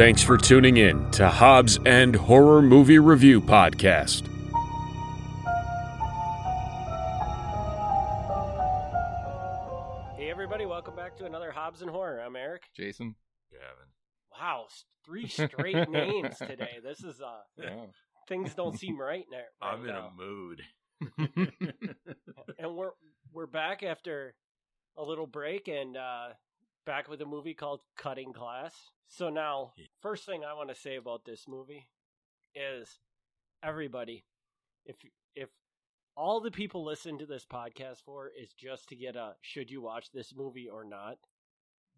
Thanks 0.00 0.22
for 0.22 0.38
tuning 0.38 0.78
in 0.78 1.10
to 1.10 1.28
Hobbs 1.28 1.78
and 1.84 2.16
Horror 2.16 2.62
Movie 2.62 2.98
Review 2.98 3.38
Podcast. 3.38 4.26
Hey 10.16 10.30
everybody, 10.30 10.64
welcome 10.64 10.96
back 10.96 11.16
to 11.18 11.26
another 11.26 11.50
Hobbs 11.50 11.82
and 11.82 11.90
Horror. 11.90 12.20
I'm 12.20 12.34
Eric. 12.34 12.62
Jason. 12.74 13.14
Gavin. 13.50 13.88
Wow, 14.40 14.68
three 15.04 15.28
straight 15.28 15.88
names 15.90 16.38
today. 16.38 16.78
This 16.82 17.04
is 17.04 17.20
uh 17.20 17.40
Yeah. 17.58 17.84
things 18.26 18.54
don't 18.54 18.78
seem 18.78 18.98
right 18.98 19.26
now. 19.30 19.38
Right 19.62 19.74
I'm 19.74 19.80
in 19.80 19.86
now. 19.86 20.06
a 20.06 20.16
mood. 20.16 20.62
and 22.58 22.74
we're 22.74 22.92
we're 23.34 23.46
back 23.46 23.82
after 23.82 24.34
a 24.96 25.02
little 25.02 25.26
break 25.26 25.68
and 25.68 25.94
uh 25.96 26.28
back 26.84 27.08
with 27.08 27.20
a 27.22 27.26
movie 27.26 27.54
called 27.54 27.80
Cutting 27.96 28.32
Class. 28.32 28.74
So 29.08 29.28
now, 29.28 29.72
first 30.00 30.24
thing 30.24 30.44
I 30.44 30.54
want 30.54 30.68
to 30.68 30.74
say 30.74 30.96
about 30.96 31.24
this 31.24 31.46
movie 31.48 31.88
is 32.54 32.98
everybody 33.62 34.24
if 34.86 34.96
if 35.34 35.48
all 36.16 36.40
the 36.40 36.50
people 36.50 36.84
listen 36.84 37.18
to 37.18 37.26
this 37.26 37.44
podcast 37.44 38.02
for 38.04 38.30
is 38.38 38.52
just 38.52 38.88
to 38.88 38.96
get 38.96 39.16
a 39.16 39.34
should 39.40 39.70
you 39.70 39.80
watch 39.80 40.10
this 40.12 40.34
movie 40.34 40.68
or 40.68 40.84
not? 40.84 41.18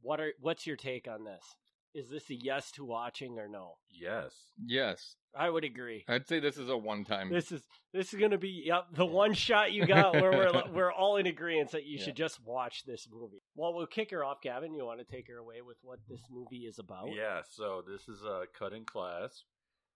What 0.01 0.21
are 0.21 0.33
what's 0.41 0.67
your 0.67 0.77
take 0.77 1.09
on 1.09 1.25
this? 1.25 1.57
Is 1.95 2.09
this 2.09 2.31
a 2.31 2.35
yes 2.35 2.71
to 2.73 2.85
watching 2.85 3.39
or 3.39 3.49
no? 3.49 3.75
yes. 3.91 4.33
yes. 4.65 5.17
I 5.35 5.49
would 5.49 5.65
agree. 5.65 6.05
I'd 6.09 6.27
say 6.29 6.41
this 6.41 6.59
is 6.59 6.69
a 6.69 6.77
one 6.77 7.05
time. 7.07 7.31
This 7.31 7.53
is 7.53 7.63
this 7.95 8.13
is 8.13 8.21
gonna 8.21 8.37
be 8.37 8.65
yep 8.67 8.85
the 8.95 9.07
one 9.07 9.33
shot 9.33 9.73
you 9.73 9.87
got 9.87 10.13
where 10.13 10.31
we're 10.31 10.63
we're 10.75 10.93
all 10.93 11.17
in 11.17 11.27
agreement 11.27 11.71
that 11.71 11.87
you 11.87 11.97
Yeah. 11.99 12.05
should 12.05 12.17
just 12.17 12.39
watch 12.45 12.85
this 12.85 13.09
movie. 13.11 13.41
Well, 13.55 13.73
we'll 13.73 13.87
kick 13.87 14.11
her 14.11 14.23
off, 14.25 14.43
Gavin. 14.43 14.75
You 14.75 14.85
want 14.85 15.01
to 15.01 15.07
take 15.11 15.29
her 15.29 15.39
away 15.39 15.63
with 15.63 15.79
what 15.83 16.01
this 16.09 16.21
movie 16.31 16.67
is 16.67 16.79
about? 16.79 17.09
Yeah, 17.15 17.41
so 17.51 17.83
this 17.87 18.09
is 18.09 18.23
a 18.25 18.43
cut 18.59 18.75
in 18.75 18.85
class, 18.85 19.45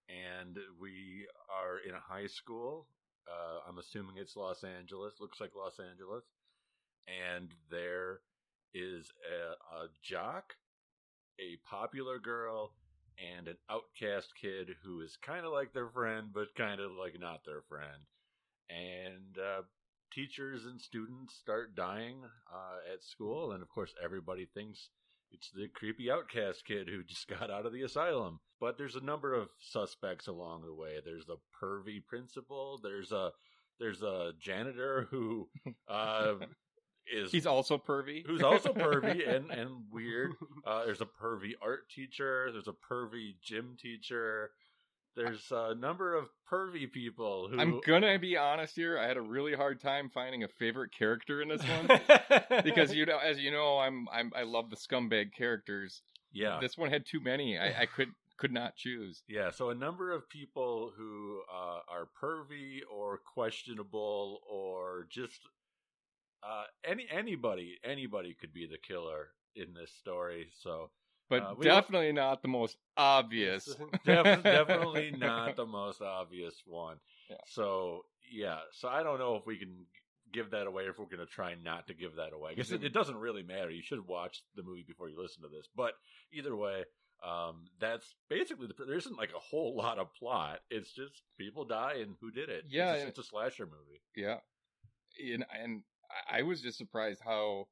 and 0.09 0.57
we 0.81 1.27
are 1.55 1.77
in 1.87 1.93
a 1.93 1.99
high 1.99 2.27
school. 2.27 2.87
Uh, 3.27 3.59
I'm 3.69 3.77
assuming 3.77 4.15
it's 4.17 4.35
Los 4.35 4.63
Angeles. 4.63 5.15
Looks 5.19 5.39
like 5.39 5.51
Los 5.55 5.79
Angeles. 5.79 6.23
And 7.07 7.51
there 7.69 8.21
is 8.73 9.11
a, 9.29 9.83
a 9.83 9.87
jock, 10.03 10.55
a 11.39 11.57
popular 11.69 12.19
girl, 12.19 12.73
and 13.17 13.47
an 13.47 13.57
outcast 13.69 14.33
kid 14.39 14.69
who 14.83 15.01
is 15.01 15.17
kind 15.25 15.45
of 15.45 15.51
like 15.51 15.73
their 15.73 15.89
friend, 15.89 16.27
but 16.33 16.55
kind 16.55 16.79
of 16.79 16.91
like 16.91 17.19
not 17.19 17.41
their 17.45 17.61
friend. 17.67 18.05
And 18.69 19.37
uh, 19.37 19.61
teachers 20.13 20.65
and 20.65 20.79
students 20.79 21.35
start 21.35 21.75
dying 21.75 22.21
uh, 22.51 22.93
at 22.93 23.03
school, 23.03 23.51
and 23.51 23.61
of 23.61 23.69
course, 23.69 23.93
everybody 24.03 24.47
thinks 24.53 24.89
it's 25.31 25.51
the 25.51 25.67
creepy 25.73 26.09
outcast 26.11 26.63
kid 26.65 26.87
who 26.89 27.03
just 27.07 27.27
got 27.27 27.51
out 27.51 27.65
of 27.65 27.73
the 27.73 27.83
asylum. 27.83 28.39
But 28.59 28.77
there's 28.77 28.95
a 28.95 29.03
number 29.03 29.33
of 29.33 29.49
suspects 29.59 30.27
along 30.27 30.63
the 30.65 30.73
way. 30.73 30.99
There's 31.03 31.25
the 31.25 31.37
pervy 31.61 32.03
principal. 32.05 32.79
There's 32.81 33.11
a 33.11 33.31
there's 33.79 34.01
a 34.01 34.31
janitor 34.39 35.07
who 35.11 35.47
uh, 35.87 36.35
is 37.13 37.31
He's 37.31 37.45
also 37.45 37.77
pervy. 37.77 38.25
who's 38.25 38.41
also 38.43 38.73
pervy 38.73 39.27
and 39.35 39.51
and 39.51 39.83
weird. 39.91 40.33
Uh, 40.65 40.85
there's 40.85 41.01
a 41.01 41.05
pervy 41.05 41.53
art 41.61 41.89
teacher. 41.89 42.49
There's 42.51 42.67
a 42.67 42.73
pervy 42.73 43.35
gym 43.41 43.77
teacher. 43.81 44.51
There's 45.15 45.51
a 45.51 45.73
number 45.73 46.13
of 46.13 46.29
pervy 46.51 46.91
people 46.91 47.47
who 47.49 47.59
I'm 47.59 47.81
gonna 47.85 48.19
be 48.19 48.37
honest 48.37 48.75
here. 48.75 48.99
I 48.99 49.07
had 49.07 49.17
a 49.17 49.21
really 49.21 49.53
hard 49.55 49.81
time 49.81 50.09
finding 50.13 50.43
a 50.43 50.47
favorite 50.47 50.91
character 50.91 51.41
in 51.41 51.47
this 51.49 51.63
one 51.63 51.99
because 52.63 52.93
you 52.93 53.05
know, 53.07 53.17
as 53.17 53.39
you 53.39 53.49
know, 53.49 53.79
I'm 53.79 54.07
I'm 54.11 54.31
I 54.35 54.43
love 54.43 54.69
the 54.69 54.75
scumbag 54.75 55.33
characters. 55.33 56.01
yeah 56.31 56.59
This 56.61 56.77
one 56.77 56.91
had 56.91 57.05
too 57.05 57.19
many. 57.19 57.57
I, 57.57 57.81
I 57.81 57.85
could 57.87 58.09
could 58.37 58.51
not 58.51 58.75
choose. 58.75 59.23
Yeah, 59.27 59.49
so 59.49 59.71
a 59.71 59.75
number 59.75 60.11
of 60.11 60.29
people 60.29 60.91
who 60.95 61.41
uh, 61.51 61.79
are 61.91 62.07
pervy 62.21 62.81
or 62.87 63.17
questionable 63.17 64.41
or 64.47 65.07
just 65.09 65.39
uh, 66.43 66.63
any 66.83 67.05
anybody 67.11 67.77
anybody 67.83 68.33
could 68.39 68.53
be 68.53 68.65
the 68.67 68.77
killer 68.77 69.29
in 69.55 69.73
this 69.73 69.91
story. 69.99 70.47
So 70.61 70.89
But 71.29 71.43
Uh, 71.43 71.53
definitely 71.61 72.11
not 72.13 72.41
the 72.41 72.47
most 72.47 72.77
obvious. 72.95 73.65
def- 74.05 74.43
definitely 74.43 75.11
not 75.17 75.55
the 75.55 75.65
most 75.65 76.01
obvious 76.01 76.61
one. 76.65 76.97
Yeah. 77.29 77.37
So 77.47 78.05
yeah, 78.31 78.59
so 78.71 78.87
I 78.89 79.03
don't 79.03 79.19
know 79.19 79.35
if 79.35 79.45
we 79.45 79.57
can 79.57 79.85
give 80.33 80.51
that 80.51 80.67
away 80.67 80.83
or 80.85 80.89
if 80.89 80.99
we're 80.99 81.05
going 81.05 81.25
to 81.25 81.25
try 81.25 81.55
not 81.63 81.87
to 81.87 81.93
give 81.93 82.15
that 82.17 82.33
away. 82.33 82.51
because 82.53 82.71
it, 82.73 82.83
it 82.83 82.93
doesn't 82.93 83.15
really 83.17 83.43
matter. 83.43 83.69
You 83.71 83.81
should 83.81 84.05
watch 84.07 84.43
the 84.55 84.63
movie 84.63 84.83
before 84.85 85.07
you 85.09 85.19
listen 85.21 85.41
to 85.43 85.47
this. 85.49 85.67
But 85.75 85.93
either 86.33 86.53
way, 86.55 86.83
um, 87.25 87.65
that's 87.79 88.13
basically 88.29 88.67
the. 88.67 88.73
There 88.85 88.97
isn't 88.97 89.17
like 89.17 89.31
a 89.35 89.39
whole 89.39 89.75
lot 89.83 89.97
of 89.99 90.13
plot. 90.13 90.59
It's 90.69 90.91
just 90.91 91.23
people 91.37 91.65
die 91.65 91.95
and 92.01 92.15
who 92.21 92.29
did 92.31 92.49
it. 92.49 92.65
Yeah, 92.69 92.93
it's, 92.93 93.03
just- 93.05 93.17
it's 93.19 93.27
a 93.27 93.29
slasher 93.31 93.65
movie. 93.65 94.01
Yeah, 94.15 94.37
and 95.33 95.45
and 95.63 95.81
I- 96.09 96.39
I 96.39 96.41
was 96.43 96.61
just 96.61 96.77
surprised 96.77 97.21
how 97.23 97.67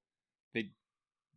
they 0.54 0.72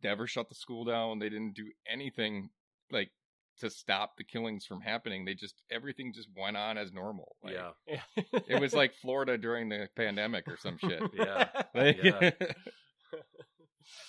never 0.03 0.27
shut 0.27 0.49
the 0.49 0.55
school 0.55 0.85
down. 0.85 1.19
They 1.19 1.29
didn't 1.29 1.53
do 1.55 1.71
anything 1.87 2.49
like 2.91 3.11
to 3.59 3.69
stop 3.69 4.15
the 4.17 4.23
killings 4.23 4.65
from 4.65 4.79
happening. 4.81 5.25
They 5.25 5.33
just 5.35 5.61
everything 5.69 6.13
just 6.13 6.29
went 6.35 6.55
on 6.57 6.77
as 6.77 6.93
normal. 6.93 7.35
Like, 7.43 7.55
yeah, 7.87 8.01
it 8.47 8.59
was 8.61 8.73
like 8.73 8.93
Florida 9.01 9.37
during 9.37 9.67
the 9.69 9.89
pandemic 9.95 10.47
or 10.47 10.57
some 10.57 10.77
shit. 10.77 11.01
Yeah. 11.13 11.47
Like- 11.73 11.97
Yeah. 12.03 12.31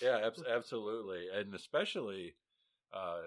yeah, 0.02 0.26
abs- 0.26 0.44
absolutely, 0.48 1.26
and 1.34 1.54
especially 1.54 2.34
uh, 2.92 3.20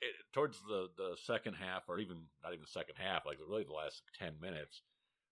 it, 0.00 0.14
towards 0.32 0.60
the 0.68 0.88
the 0.96 1.16
second 1.24 1.54
half, 1.54 1.82
or 1.88 1.98
even 1.98 2.24
not 2.42 2.52
even 2.52 2.62
the 2.62 2.66
second 2.70 2.96
half, 2.98 3.24
like 3.26 3.38
really 3.48 3.64
the 3.64 3.72
last 3.72 4.02
ten 4.18 4.34
minutes, 4.40 4.82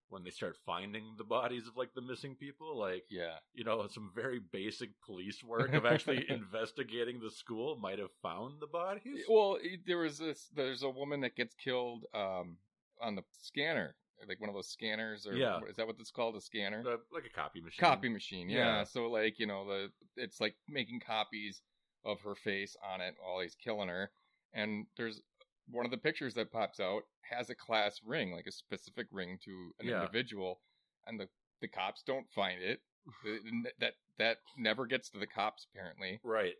when 0.09 0.22
they 0.25 0.31
start 0.31 0.56
finding 0.65 1.15
the 1.19 1.25
bodies 1.25 1.67
of 1.67 1.77
like 1.77 1.93
the 1.94 2.00
missing 2.00 2.34
people, 2.34 2.78
like 2.78 3.05
yeah, 3.11 3.34
you 3.55 3.65
know, 3.65 3.87
some 3.89 4.11
very 4.15 4.41
basic 4.53 4.91
police 5.05 5.43
work 5.43 5.72
of 5.75 5.84
actually 5.93 6.25
investigating 6.28 7.21
the 7.21 7.31
school 7.31 7.77
might 7.77 7.99
have 7.99 8.12
found 8.22 8.61
the 8.61 8.67
bodies. 8.67 9.25
Well, 9.28 9.59
there 9.87 9.99
was 9.99 10.19
this. 10.19 10.49
There's 10.55 10.83
a 10.83 10.91
woman 10.91 11.21
that 11.22 11.34
gets 11.37 11.55
killed 11.55 12.05
um, 12.15 12.56
on 13.00 13.15
the 13.17 13.22
scanner, 13.43 13.97
like 14.28 14.41
one 14.41 14.49
of 14.49 14.55
those 14.55 14.69
scanners, 14.69 15.27
or 15.27 15.34
Yeah. 15.34 15.61
is 15.69 15.77
that 15.77 15.87
what 15.87 15.97
it's 15.99 16.11
called? 16.11 16.37
A 16.37 16.41
scanner? 16.41 16.83
Uh, 16.87 16.97
like 17.12 17.27
a 17.27 17.31
copy 17.34 17.61
machine. 17.61 17.84
copy 17.84 18.09
machine 18.09 18.49
yeah. 18.49 18.59
Yeah. 18.78 18.84
so 18.84 19.06
like 19.11 19.38
you 19.38 19.47
know 19.47 19.67
the 19.67 19.91
it's 20.17 20.41
like 20.41 20.55
making 20.69 21.00
copies 21.00 21.62
of 22.05 22.21
her 22.21 22.34
face 22.37 22.77
on 22.93 23.00
it 23.00 23.15
while 23.21 23.41
he's 23.41 23.56
killing 23.56 23.88
her 23.88 24.11
and 24.55 24.87
there's 24.97 25.21
one 25.69 25.84
of 25.84 25.91
the 25.91 25.99
pictures 25.99 26.34
that 26.34 26.53
pops 26.53 26.81
out 26.81 27.03
has 27.22 27.50
a 27.50 27.54
class 27.54 28.00
ring 28.04 28.32
like 28.32 28.47
a 28.47 28.53
specific 28.53 29.06
ring 29.10 29.38
to 29.44 29.72
an 29.81 29.88
Yeah. 29.88 30.03
individual 30.03 30.60
and 31.06 31.19
the 31.19 31.28
the 31.60 31.69
cops 31.69 32.03
don't 32.06 32.31
find 32.31 32.62
it 32.62 32.81
that 33.81 33.94
that 34.19 34.38
never 34.56 34.87
gets 34.87 35.10
to 35.10 35.19
the 35.19 35.26
cops 35.26 35.66
apparently 35.72 36.21
Right. 36.22 36.55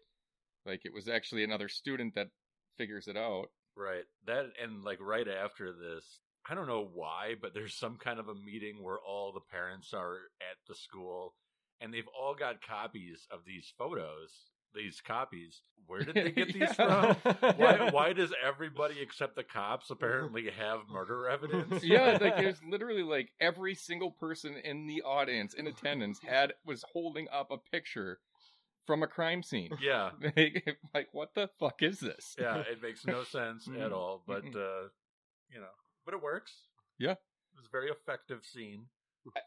like 0.65 0.83
it 0.85 0.93
was 0.93 1.09
actually 1.09 1.45
another 1.45 1.69
student 1.69 2.15
that 2.15 2.29
figures 2.77 3.09
it 3.09 3.17
out 3.17 3.51
Right. 3.77 4.05
That 4.27 4.53
and 4.63 4.85
like 4.85 5.01
right 5.03 5.29
after 5.29 5.71
this, 5.71 6.21
I 6.49 6.55
don't 6.55 6.67
know 6.67 6.89
why, 6.95 7.35
but 7.41 7.53
there's 7.53 7.75
some 7.75 7.99
kind 7.99 8.19
of 8.19 8.29
a 8.29 8.35
meeting 8.35 8.83
where 8.83 8.99
all 8.99 9.33
the 9.33 9.41
parents 9.41 9.93
are 9.93 10.31
at 10.41 10.57
the 10.67 10.75
school 10.75 11.35
and 11.81 11.93
they've 11.93 12.09
all 12.19 12.35
got 12.35 12.63
copies 12.67 13.27
of 13.31 13.45
these 13.45 13.71
photos, 13.77 14.33
these 14.75 15.01
copies. 15.01 15.63
Where 15.87 16.03
did 16.03 16.15
they 16.17 16.33
get 16.33 16.49
these 16.53 16.57
Yeah. 16.79 17.15
from? 17.15 17.33
Why 17.57 17.91
why 17.93 18.13
does 18.13 18.33
everybody 18.45 19.01
except 19.01 19.37
the 19.37 19.45
cops 19.45 19.91
apparently 19.91 20.51
have 20.51 20.81
murder 20.91 21.29
evidence? 21.29 21.85
yeah 21.85 22.19
like 22.21 22.37
there's 22.39 22.61
literally 22.69 23.03
like 23.03 23.31
every 23.41 23.75
single 23.75 24.11
person 24.11 24.57
in 24.65 24.87
the 24.87 25.03
audience 25.03 25.55
in 25.55 25.67
attendance 25.67 26.19
had 26.27 26.55
was 26.65 26.85
holding 26.93 27.29
up 27.33 27.51
a 27.51 27.59
picture 27.59 28.19
from 28.87 29.03
a 29.03 29.07
crime 29.07 29.43
scene 29.43 29.71
yeah. 29.81 30.11
like, 30.37 30.77
like, 30.95 31.09
what 31.13 31.35
the 31.35 31.49
fuck 31.59 31.83
is 31.83 31.99
this? 32.01 32.37
Yeah, 32.39 32.59
it 32.59 32.81
makes 32.83 33.05
no 33.07 33.25
sense 33.25 33.69
at 33.81 33.93
all, 33.93 34.23
but 34.27 34.45
uh 34.45 34.89
you 35.53 35.61
know, 35.61 35.75
but 36.05 36.15
it 36.15 36.23
works. 36.23 36.53
Yeah. 36.99 37.13
It 37.13 37.57
was 37.57 37.67
a 37.67 37.71
very 37.71 37.91
effective 37.91 38.45
scene. 38.45 38.87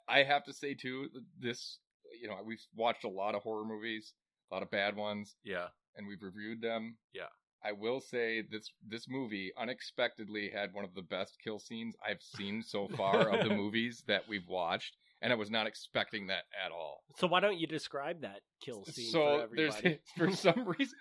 I 0.07 0.24
have 0.24 0.44
to 0.45 0.54
say 0.54 0.74
too, 0.74 1.07
this 1.39 1.80
you 2.22 2.27
know 2.27 2.38
we've 2.45 2.63
watched 2.75 3.04
a 3.04 3.10
lot 3.10 3.36
of 3.36 3.44
horror 3.44 3.65
movies, 3.65 4.13
a 4.50 4.54
lot 4.54 4.63
of 4.63 4.72
bad 4.72 4.96
ones, 4.96 5.36
Yeah. 5.44 5.68
and 5.96 6.07
we've 6.07 6.22
reviewed 6.24 6.62
them. 6.62 6.98
Yeah. 7.13 7.28
I 7.63 7.74
will 7.74 8.00
say 8.00 8.42
this 8.42 8.72
this 8.88 9.07
movie 9.10 9.51
unexpectedly 9.57 10.50
had 10.50 10.74
one 10.74 10.86
of 10.86 10.94
the 10.96 11.01
best 11.01 11.38
kill 11.44 11.60
scenes 11.60 11.94
I've 12.07 12.22
seen 12.22 12.63
so 12.63 12.88
far 12.88 13.30
of 13.30 13.44
the 13.48 13.54
movies 13.63 14.04
that 14.07 14.24
we've 14.30 14.48
watched, 14.48 14.96
and 15.22 15.34
I 15.34 15.36
was 15.36 15.51
not 15.51 15.68
expecting 15.68 16.28
that 16.28 16.46
at 16.66 16.72
all. 16.72 17.04
so 17.18 17.28
why 17.28 17.42
don't 17.42 17.57
you 17.60 17.68
describe 17.68 18.22
that 18.22 18.42
kill 18.62 18.86
scene 18.86 19.12
so 19.12 19.46
for 19.50 19.56
there's 19.57 19.75
everybody? 19.75 20.00
for 20.18 20.31
some 20.31 20.74
reason 20.78 20.98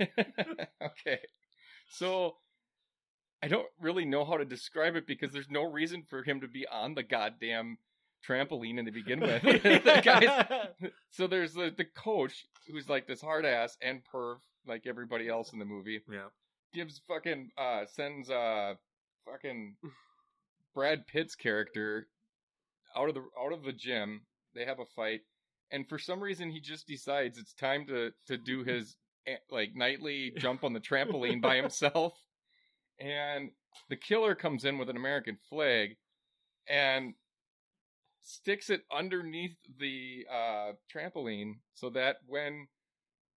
okay 0.82 1.18
so 1.90 2.36
i 3.42 3.48
don't 3.48 3.66
really 3.80 4.04
know 4.04 4.24
how 4.24 4.36
to 4.36 4.44
describe 4.44 4.96
it 4.96 5.06
because 5.06 5.32
there's 5.32 5.50
no 5.50 5.62
reason 5.64 6.02
for 6.08 6.22
him 6.22 6.40
to 6.40 6.48
be 6.48 6.66
on 6.70 6.94
the 6.94 7.02
goddamn 7.02 7.76
trampoline 8.26 8.84
to 8.84 8.92
begin 8.92 9.20
with 9.20 9.42
the 9.42 10.00
guys 10.04 10.86
so 11.10 11.26
there's 11.26 11.54
the, 11.54 11.72
the 11.76 11.84
coach 11.84 12.44
who's 12.70 12.88
like 12.88 13.06
this 13.06 13.20
hard 13.20 13.44
ass 13.44 13.76
and 13.82 14.00
perv 14.12 14.36
like 14.66 14.86
everybody 14.86 15.28
else 15.28 15.52
in 15.52 15.58
the 15.58 15.64
movie 15.64 16.00
Yeah. 16.10 16.26
gives 16.72 17.00
fucking 17.08 17.50
uh 17.58 17.84
sends 17.86 18.30
uh 18.30 18.74
fucking 19.26 19.76
Brad 20.74 21.06
Pitt's 21.06 21.34
character 21.34 22.06
out 22.96 23.08
of 23.08 23.14
the 23.14 23.22
out 23.38 23.52
of 23.52 23.62
the 23.62 23.72
gym. 23.72 24.22
They 24.54 24.64
have 24.64 24.78
a 24.80 24.86
fight, 24.96 25.20
and 25.70 25.88
for 25.88 25.98
some 25.98 26.20
reason 26.20 26.50
he 26.50 26.60
just 26.60 26.86
decides 26.86 27.38
it's 27.38 27.52
time 27.54 27.86
to 27.88 28.10
to 28.26 28.36
do 28.38 28.64
his 28.64 28.96
eh, 29.26 29.36
like 29.50 29.74
nightly 29.74 30.32
jump 30.38 30.64
on 30.64 30.72
the 30.72 30.80
trampoline 30.80 31.42
by 31.42 31.56
himself. 31.62 32.14
And 32.98 33.50
the 33.90 33.96
killer 33.96 34.34
comes 34.34 34.64
in 34.64 34.78
with 34.78 34.88
an 34.88 34.96
American 34.96 35.36
flag 35.50 35.96
and 36.68 37.14
sticks 38.22 38.70
it 38.70 38.82
underneath 38.92 39.56
the 39.78 40.24
uh 40.32 40.72
trampoline 40.92 41.54
so 41.74 41.90
that 41.90 42.16
when 42.26 42.68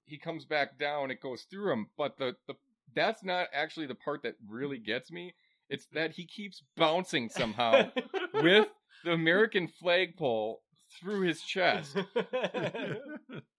he 0.07 0.19
comes 0.19 0.45
back 0.45 0.79
down 0.79 1.11
it 1.11 1.21
goes 1.21 1.43
through 1.51 1.73
him. 1.73 1.87
But 1.97 2.19
the, 2.19 2.37
the 2.47 2.55
that's 2.95 3.25
not 3.25 3.49
actually 3.53 3.87
the 3.87 3.95
part 3.95 4.23
that 4.23 4.35
really 4.49 4.79
gets 4.79 5.11
me. 5.11 5.35
It's 5.69 5.87
that 5.93 6.13
he 6.13 6.27
keeps 6.27 6.63
bouncing 6.77 7.29
somehow 7.31 7.91
with 8.35 8.69
the 9.05 9.13
american 9.13 9.69
flagpole 9.69 10.63
through 11.01 11.23
his 11.23 11.43
chest. 11.43 11.97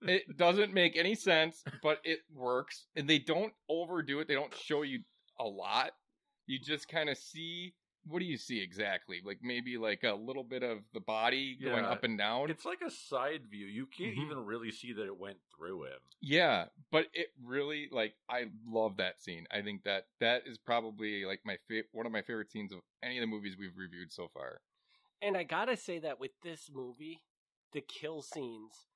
It 0.07 0.38
doesn't 0.38 0.71
make 0.71 0.95
any 0.95 1.16
sense 1.16 1.63
but 1.81 2.00
it 2.04 2.19
works. 2.33 2.86
And 2.95 3.10
they 3.10 3.18
don't 3.18 3.54
overdo 3.68 4.19
it. 4.19 4.28
They 4.28 4.36
don't 4.36 4.54
show 4.56 4.83
you 4.83 5.00
a 5.39 5.45
lot. 5.45 5.92
You 6.45 6.60
just 6.60 6.88
kind 6.88 7.10
of 7.10 7.18
see 7.18 7.74
what 8.07 8.19
do 8.19 8.25
you 8.25 8.38
see 8.38 8.60
exactly 8.62 9.22
like 9.25 9.40
maybe 9.42 9.78
like 9.78 10.04
a 10.04 10.13
little 10.13 10.44
bit 10.44 10.62
of 10.63 10.80
the 10.94 11.00
body 11.00 11.56
going 11.62 11.84
Yeah. 11.84 11.90
up 11.90 12.04
and 12.04 12.18
down 12.18 12.50
It's 12.50 12.66
like 12.66 12.81
a 12.81 12.92
side 12.92 13.48
view. 13.50 13.66
You 13.66 13.88
can't 13.88 14.16
Mhm. 14.16 14.25
even 14.25 14.46
really 14.46 14.72
see 14.72 14.94
that 14.94 15.06
it 15.06 15.18
went 15.18 15.40
through 15.56 15.84
him. 15.86 16.00
Yeah, 16.22 16.69
but 16.92 17.10
it 17.13 17.34
really 17.42 17.90
like 17.92 18.16
I 18.30 18.52
love 18.66 18.98
that 18.98 19.22
scene. 19.22 19.48
I 19.52 19.62
think 19.62 19.84
that 19.84 20.07
that 20.19 20.46
is 20.46 20.57
probably 20.57 21.25
like 21.25 21.42
my 21.46 21.57
fa- 21.68 21.84
one 21.92 22.06
of 22.06 22.12
my 22.12 22.22
favorite 22.22 22.52
scenes 22.52 22.72
of 22.72 22.81
any 23.02 23.18
of 23.18 23.22
the 23.22 23.28
movies 23.28 23.57
we've 23.57 23.75
reviewed 23.78 24.12
so 24.12 24.28
far. 24.28 24.62
and 25.22 25.36
I 25.38 25.44
gotta 25.44 25.75
say 25.78 25.98
that 26.00 26.19
with 26.19 26.40
this 26.42 26.69
movie, 26.69 27.24
the 27.72 27.81
kill 27.81 28.22
scenes, 28.22 28.88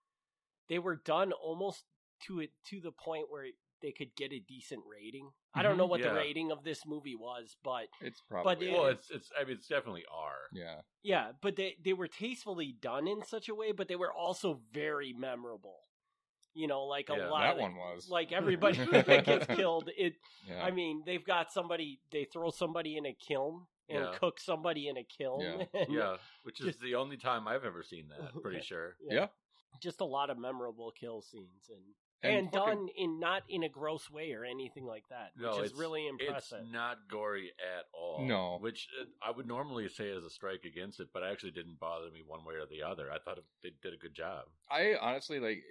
they 0.67 0.77
were 0.77 0.95
done 0.97 1.31
almost 1.31 1.85
to 2.27 2.39
it 2.41 2.51
to 2.65 2.79
the 2.81 2.91
point 2.91 3.31
where 3.31 3.45
they 3.81 3.91
could 3.91 4.15
get 4.15 4.31
a 4.33 4.39
decent 4.39 4.83
rating. 4.85 5.29
I 5.53 5.63
don't 5.63 5.75
Mhm. 5.75 5.77
know 5.77 5.85
what 5.85 5.99
Yeah. 6.01 6.09
the 6.09 6.15
rating 6.15 6.51
of 6.51 6.63
this 6.63 6.85
movie 6.85 7.15
was, 7.15 7.55
but 7.63 7.87
It's 8.01 8.21
probably 8.21 8.69
it- 8.69 8.73
Well, 8.73 8.85
it's 8.87 9.09
it's. 9.09 9.31
I 9.37 9.43
mean, 9.43 9.53
it's 9.57 9.67
definitely 9.67 10.05
R. 10.11 10.49
yeah. 10.51 10.81
yeah, 11.03 11.31
but 11.41 11.55
they 11.55 11.75
they 11.83 11.93
were 11.93 12.07
tastefully 12.07 12.71
done 12.73 13.07
in 13.07 13.23
such 13.23 13.49
a 13.49 13.55
way, 13.55 13.71
but 13.71 13.87
they 13.87 13.95
were 13.95 14.13
also 14.13 14.61
very 14.71 15.13
memorable. 15.13 15.85
You 16.53 16.67
know, 16.67 16.83
like 16.85 17.09
a 17.09 17.15
Yeah, 17.15 17.29
lot. 17.29 17.41
that 17.41 17.53
of- 17.55 17.61
one 17.61 17.75
was. 17.75 18.09
like 18.09 18.31
everybody 18.31 18.77
that 19.21 19.25
gets 19.25 19.45
killed. 19.47 19.89
It. 19.95 20.15
Yeah. 20.47 20.63
I 20.65 20.71
mean, 20.71 21.03
they've 21.05 21.23
got 21.23 21.51
somebody. 21.51 22.01
They 22.11 22.25
throw 22.25 22.49
somebody 22.49 22.97
in 22.97 23.05
a 23.05 23.13
kiln 23.13 23.67
and 23.87 24.05
Yeah. 24.05 24.17
cook 24.17 24.39
somebody 24.39 24.87
in 24.87 24.97
a 24.97 25.03
kiln. 25.03 25.41
Yeah. 25.41 25.65
Yeah, 25.89 26.17
which 26.43 26.59
is 26.59 26.65
Just- 26.67 26.79
the 26.81 26.95
only 26.95 27.17
time 27.17 27.47
I've 27.47 27.63
ever 27.65 27.83
seen 27.83 28.09
that. 28.09 28.33
Pretty 28.41 28.61
sure. 28.61 28.97
Yeah. 29.01 29.29
Just 29.79 30.01
a 30.01 30.05
lot 30.05 30.29
of 30.31 30.37
memorable 30.39 30.91
kill 30.91 31.21
scenes 31.21 31.69
and 31.69 31.95
And 32.21 32.35
and, 32.35 32.51
fucking- 32.51 32.75
done 32.75 32.87
in 32.97 33.19
not 33.19 33.43
in 33.47 33.63
a 33.63 33.69
gross 33.69 34.09
way 34.11 34.33
or 34.33 34.43
anything 34.43 34.85
like 34.85 35.07
that, 35.09 35.31
which 35.35 35.43
No, 35.43 35.59
is 35.61 35.73
really 35.73 36.05
impressive. 36.07 36.59
It's 36.63 36.71
not 36.71 37.07
gory 37.09 37.51
at 37.77 37.85
all. 37.93 38.25
No. 38.25 38.57
which 38.59 38.89
uh, 38.99 39.05
I 39.21 39.31
would 39.31 39.47
normally 39.47 39.87
say 39.87 40.09
is 40.09 40.25
a 40.25 40.29
strike 40.29 40.65
against 40.65 40.99
it, 40.99 41.09
but 41.13 41.23
I 41.23 41.31
actually 41.31 41.51
didn't 41.51 41.79
bother 41.79 42.11
me 42.11 42.21
one 42.25 42.43
way 42.43 42.55
or 42.55 42.65
the 42.65 42.83
other. 42.83 43.09
I 43.11 43.19
thought 43.19 43.39
they 43.63 43.71
did 43.81 43.93
a 43.93 43.97
good 43.97 44.13
job. 44.13 44.45
I 44.69 44.95
honestly 44.99 45.39
like 45.39 45.63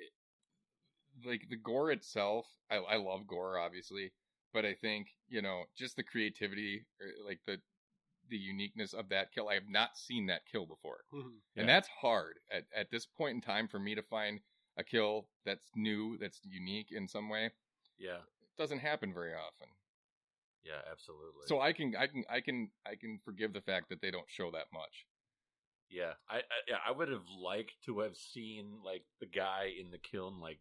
like 1.24 1.48
the 1.50 1.56
gore 1.56 1.90
itself. 1.90 2.46
I 2.70 2.76
I 2.76 2.96
love 2.96 3.26
gore 3.26 3.58
obviously, 3.58 4.12
but 4.52 4.64
I 4.64 4.74
think, 4.74 5.08
you 5.28 5.42
know, 5.42 5.64
just 5.76 5.96
the 5.96 6.02
creativity 6.02 6.86
like 7.26 7.40
the 7.46 7.60
the 8.30 8.36
uniqueness 8.38 8.92
of 8.92 9.08
that 9.08 9.32
kill. 9.32 9.48
I 9.48 9.54
have 9.54 9.68
not 9.68 9.96
seen 9.96 10.26
that 10.26 10.42
kill 10.50 10.66
before. 10.66 11.04
Mhm. 11.12 11.40
And 11.56 11.68
that's 11.68 11.88
hard 11.88 12.38
at, 12.50 12.64
at 12.74 12.90
this 12.90 13.06
point 13.06 13.34
in 13.36 13.40
time 13.40 13.68
for 13.68 13.78
me 13.78 13.94
to 13.94 14.02
find 14.02 14.40
a 14.78 14.84
kill 14.84 15.26
that's 15.44 15.68
new, 15.76 16.16
that's 16.18 16.40
unique 16.44 16.88
in 16.92 17.08
some 17.08 17.28
way. 17.28 17.50
Yeah, 17.98 18.18
It 18.42 18.56
doesn't 18.56 18.78
happen 18.78 19.12
very 19.12 19.32
often. 19.34 19.68
yeah, 20.64 20.80
absolutely. 20.90 21.46
So 21.46 21.60
I 21.60 21.72
can 21.72 21.94
I 21.96 22.06
can 22.06 22.24
I 22.30 22.40
can 22.40 22.70
I 22.86 22.94
can 22.94 23.18
forgive 23.24 23.52
the 23.52 23.60
fact 23.60 23.88
that 23.90 24.00
they 24.00 24.10
don't 24.10 24.28
show 24.28 24.50
that 24.52 24.66
much. 24.72 25.06
yeah, 25.90 26.12
I, 26.28 26.36
I 26.38 26.42
yeah, 26.68 26.76
I 26.86 26.92
would 26.92 27.08
have 27.08 27.28
liked 27.42 27.72
to 27.86 28.00
have 28.00 28.16
seen 28.16 28.78
like 28.84 29.02
the 29.20 29.26
guy 29.26 29.72
in 29.80 29.90
the 29.90 29.98
kiln 29.98 30.40
like 30.40 30.58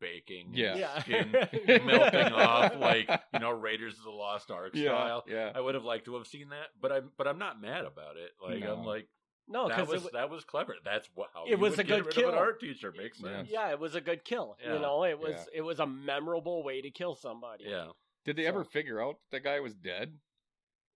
baking, 0.00 0.46
and 0.48 0.56
Yeah. 0.56 0.76
Yeah. 0.76 1.00
skin 1.00 1.30
melting 1.86 2.32
off, 2.32 2.76
like 2.78 3.08
you 3.32 3.38
know 3.40 3.52
Raiders 3.52 3.96
of 3.98 4.04
the 4.04 4.10
Lost 4.10 4.50
Ark 4.50 4.76
style. 4.76 5.24
Yeah. 5.28 5.52
I 5.54 5.60
would 5.60 5.74
have 5.74 5.84
liked 5.84 6.04
to 6.06 6.16
have 6.16 6.26
seen 6.26 6.48
that, 6.50 6.68
but 6.80 6.92
I'm 6.92 7.10
but 7.16 7.26
I'm 7.28 7.38
not 7.38 7.60
mad 7.60 7.84
about 7.84 8.16
it. 8.16 8.32
Like 8.42 8.60
No. 8.60 8.74
I'm 8.74 8.84
like 8.84 9.08
no, 9.48 9.68
that 9.68 9.76
because 9.76 9.92
was 9.92 10.06
it, 10.06 10.12
that 10.14 10.30
was 10.30 10.44
clever. 10.44 10.74
That's 10.84 11.08
what 11.14 11.30
how 11.34 11.44
It 11.44 11.50
you 11.50 11.58
was 11.58 11.72
would 11.76 11.80
a 11.80 11.84
get 11.84 12.04
good 12.04 12.12
kill. 12.14 12.28
an 12.30 12.34
art 12.38 12.60
teacher. 12.60 12.92
Makes 12.96 13.20
Yeah. 13.20 13.28
sense. 13.38 13.48
yeah, 13.50 13.70
it 13.70 13.78
was 13.78 13.94
a 13.94 14.00
good 14.00 14.24
kill. 14.24 14.56
Yeah. 14.62 14.74
You 14.74 14.78
know, 14.80 15.04
it 15.04 15.18
was 15.18 15.32
Yeah. 15.34 15.44
it 15.58 15.62
was 15.62 15.80
a 15.80 15.86
memorable 15.86 16.62
way 16.62 16.80
to 16.82 16.90
kill 16.90 17.14
somebody. 17.14 17.64
Yeah. 17.66 17.88
Did 18.24 18.36
they 18.36 18.46
ever 18.46 18.64
figure 18.64 19.02
out 19.02 19.18
the 19.30 19.40
guy 19.40 19.60
was 19.60 19.74
dead? 19.74 20.18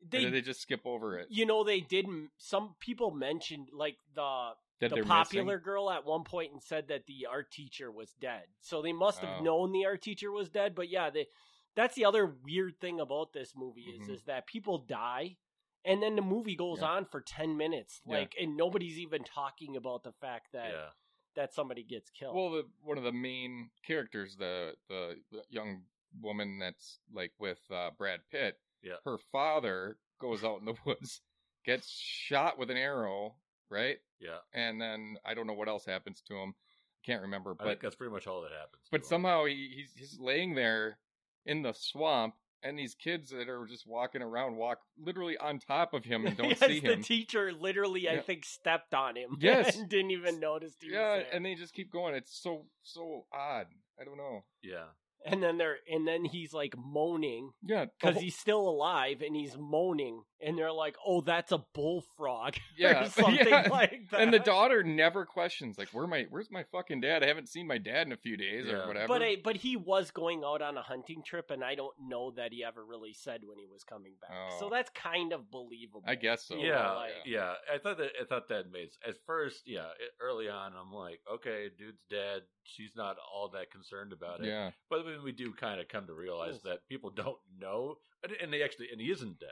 or 0.00 0.06
They, 0.10 0.20
did 0.20 0.32
they 0.32 0.40
just 0.40 0.60
skip 0.60 0.82
over 0.86 1.18
it? 1.18 1.26
you 1.30 1.44
know, 1.44 1.64
they 1.64 1.80
did. 1.80 2.06
m- 2.06 2.30
Some 2.38 2.76
people 2.80 3.10
mentioned 3.10 3.68
like 3.72 3.96
the 4.14 4.50
That 4.80 4.90
the 4.94 5.02
popular 5.02 5.56
missing? 5.56 5.64
girl 5.64 5.90
at 5.90 6.06
one 6.06 6.22
point 6.24 6.52
and 6.52 6.62
said 6.62 6.88
that 6.88 7.06
the 7.06 7.26
art 7.26 7.50
teacher 7.50 7.90
was 7.90 8.12
dead. 8.14 8.44
So 8.60 8.80
they 8.80 8.92
must 8.92 9.18
have 9.20 9.40
Oh. 9.40 9.44
known 9.44 9.72
the 9.72 9.84
art 9.86 10.00
teacher 10.02 10.30
was 10.30 10.48
dead. 10.48 10.74
But 10.76 10.88
yeah, 10.88 11.10
they, 11.10 11.26
that's 11.74 11.96
the 11.96 12.04
other 12.04 12.26
weird 12.26 12.80
thing 12.80 13.00
about 13.00 13.32
this 13.32 13.54
movie 13.56 13.82
is 13.90 14.08
Mhm. 14.08 14.14
is 14.14 14.22
that 14.24 14.46
people 14.46 14.78
die 14.78 15.36
and 15.84 16.02
then 16.02 16.16
the 16.16 16.22
movie 16.22 16.56
goes 16.56 16.78
Yeah. 16.80 16.88
on 16.88 17.04
for 17.06 17.20
10 17.20 17.56
minutes 17.56 18.00
Yeah. 18.06 18.18
like 18.18 18.34
and 18.40 18.56
nobody's 18.56 18.98
even 18.98 19.24
talking 19.24 19.76
about 19.76 20.02
the 20.02 20.12
fact 20.20 20.52
that 20.52 20.70
yeah. 20.72 20.88
that 21.36 21.54
somebody 21.54 21.82
gets 21.84 22.10
killed. 22.10 22.34
Well, 22.34 22.50
the, 22.50 22.64
one 22.82 22.98
of 22.98 23.04
the 23.04 23.12
main 23.12 23.70
characters, 23.86 24.36
the, 24.36 24.74
the 24.88 25.16
the 25.30 25.42
young 25.50 25.82
woman 26.20 26.58
that's 26.58 26.98
like 27.12 27.32
with 27.38 27.60
uh, 27.70 27.90
Brad 27.96 28.20
Pitt, 28.30 28.58
Yeah. 28.82 28.96
her 29.04 29.18
father 29.32 29.98
goes 30.20 30.42
out 30.44 30.58
in 30.60 30.64
the 30.66 30.74
woods, 30.84 31.20
gets 31.64 31.88
shot 31.90 32.58
with 32.58 32.70
an 32.70 32.76
arrow, 32.76 33.36
right? 33.70 33.98
Yeah. 34.20 34.38
And 34.52 34.80
then 34.80 35.16
I 35.24 35.34
don't 35.34 35.46
know 35.46 35.52
what 35.52 35.68
else 35.68 35.84
happens 35.84 36.22
to 36.28 36.34
him. 36.34 36.54
i 36.56 37.06
Can't 37.06 37.22
remember, 37.22 37.50
I 37.60 37.64
think 37.64 37.78
but 37.78 37.82
that's 37.82 37.94
pretty 37.96 38.12
much 38.12 38.26
all 38.26 38.42
that 38.42 38.50
happens. 38.52 38.82
to 38.84 38.90
but 38.90 39.00
him. 39.02 39.06
somehow 39.06 39.44
he, 39.44 39.70
he's 39.76 39.92
he's 39.94 40.18
laying 40.18 40.54
there 40.54 40.98
in 41.46 41.62
the 41.62 41.72
swamp, 41.72 42.34
and 42.62 42.78
these 42.78 42.94
kids 42.94 43.30
that 43.30 43.48
are 43.48 43.66
just 43.66 43.86
walking 43.86 44.22
around 44.22 44.56
walk 44.56 44.78
literally 44.98 45.36
on 45.38 45.58
top 45.58 45.94
of 45.94 46.04
him 46.04 46.26
and 46.26 46.36
don't 46.38 46.48
yes, 46.50 46.58
see 46.60 46.80
him. 46.80 46.98
the 47.00 47.04
teacher 47.04 47.52
literally, 47.52 48.08
I 48.08 48.18
think, 48.20 48.44
stepped 48.44 48.94
on 48.94 49.16
him. 49.16 49.36
Yes. 49.40 49.76
and 49.76 49.88
didn't 49.88 50.10
even 50.10 50.40
notice. 50.40 50.72
He 50.80 50.90
yeah, 50.92 51.16
was 51.16 51.22
there. 51.24 51.34
and 51.34 51.44
they 51.44 51.54
just 51.54 51.74
keep 51.74 51.92
going. 51.92 52.14
It's 52.14 52.40
so 52.42 52.66
so 52.82 53.26
odd. 53.32 53.66
I 54.00 54.04
don't 54.04 54.16
know. 54.16 54.44
yeah. 54.62 54.84
and 55.26 55.42
then 55.42 55.58
they're 55.58 55.78
and 55.90 56.06
then 56.06 56.24
he's 56.24 56.52
like 56.52 56.74
moaning 56.78 57.50
Yeah, 57.62 57.86
because 58.00 58.14
whole- 58.14 58.22
he's 58.22 58.36
still 58.36 58.68
alive 58.68 59.20
and 59.22 59.34
he's 59.34 59.56
moaning, 59.58 60.22
and 60.40 60.56
they're 60.58 60.72
like, 60.72 60.96
"Oh, 61.04 61.20
that's 61.20 61.52
a 61.52 61.58
bullfrog," 61.74 62.56
Yeah, 62.76 63.04
or 63.04 63.08
something 63.10 63.46
yeah. 63.48 63.68
like 63.70 64.08
that. 64.10 64.20
and 64.20 64.32
the 64.32 64.38
daughter 64.38 64.82
never 64.82 65.24
questions 65.26 65.78
like, 65.78 65.88
"Where 65.90 66.06
my 66.06 66.26
where's 66.30 66.50
my 66.50 66.64
fucking 66.72 67.00
dad? 67.00 67.22
I 67.22 67.26
haven't 67.26 67.48
seen 67.48 67.66
my 67.66 67.78
dad 67.78 68.06
in 68.06 68.12
a 68.12 68.16
few 68.16 68.36
days 68.36 68.66
Yeah. 68.66 68.74
or 68.84 68.86
whatever." 68.88 69.08
But 69.08 69.22
I, 69.22 69.36
but 69.42 69.56
he 69.56 69.76
was 69.76 70.10
going 70.10 70.42
out 70.44 70.62
on 70.62 70.76
a 70.76 70.82
hunting 70.82 71.22
trip, 71.24 71.50
and 71.50 71.64
I 71.64 71.74
don't 71.74 71.94
know 72.00 72.30
that 72.36 72.52
he 72.52 72.64
ever 72.64 72.84
really 72.84 73.12
said 73.12 73.40
when 73.44 73.58
he 73.58 73.66
was 73.66 73.84
coming 73.84 74.12
back. 74.20 74.30
So 74.58 74.66
Oh. 74.66 74.70
that's 74.70 74.90
kind 74.90 75.32
of 75.32 75.50
believable. 75.50 76.04
I 76.06 76.14
guess 76.14 76.44
so. 76.46 76.56
Yeah, 76.56 76.90
like- 76.92 77.10
yeah. 77.26 77.54
I 77.72 77.78
thought 77.78 77.98
that 77.98 78.10
I 78.20 78.24
thought 78.24 78.48
that 78.48 78.70
made 78.70 78.88
s- 78.88 78.98
at 79.06 79.14
first, 79.26 79.62
yeah. 79.66 79.88
It, 80.00 80.10
early 80.20 80.48
on, 80.48 80.72
I'm 80.78 80.92
like, 80.92 81.20
okay, 81.32 81.68
dude's 81.76 82.02
dead. 82.10 82.42
She's 82.64 82.92
not 82.94 83.16
all 83.34 83.48
that 83.54 83.70
concerned 83.70 84.12
about 84.12 84.40
it. 84.40 84.46
yeah, 84.46 84.70
But 84.90 85.04
then 85.04 85.22
we 85.24 85.32
do 85.32 85.52
kind 85.54 85.80
of 85.80 85.88
come 85.88 86.06
to 86.06 86.12
realize 86.14 86.54
Yes. 86.54 86.62
that 86.64 86.88
people 86.88 87.10
don't 87.10 87.38
know, 87.58 87.96
and- 88.22 88.32
and 88.40 88.52
they 88.52 88.62
actually, 88.62 88.88
and 88.92 89.00
he 89.00 89.10
isn't 89.10 89.38
dead. 89.40 89.48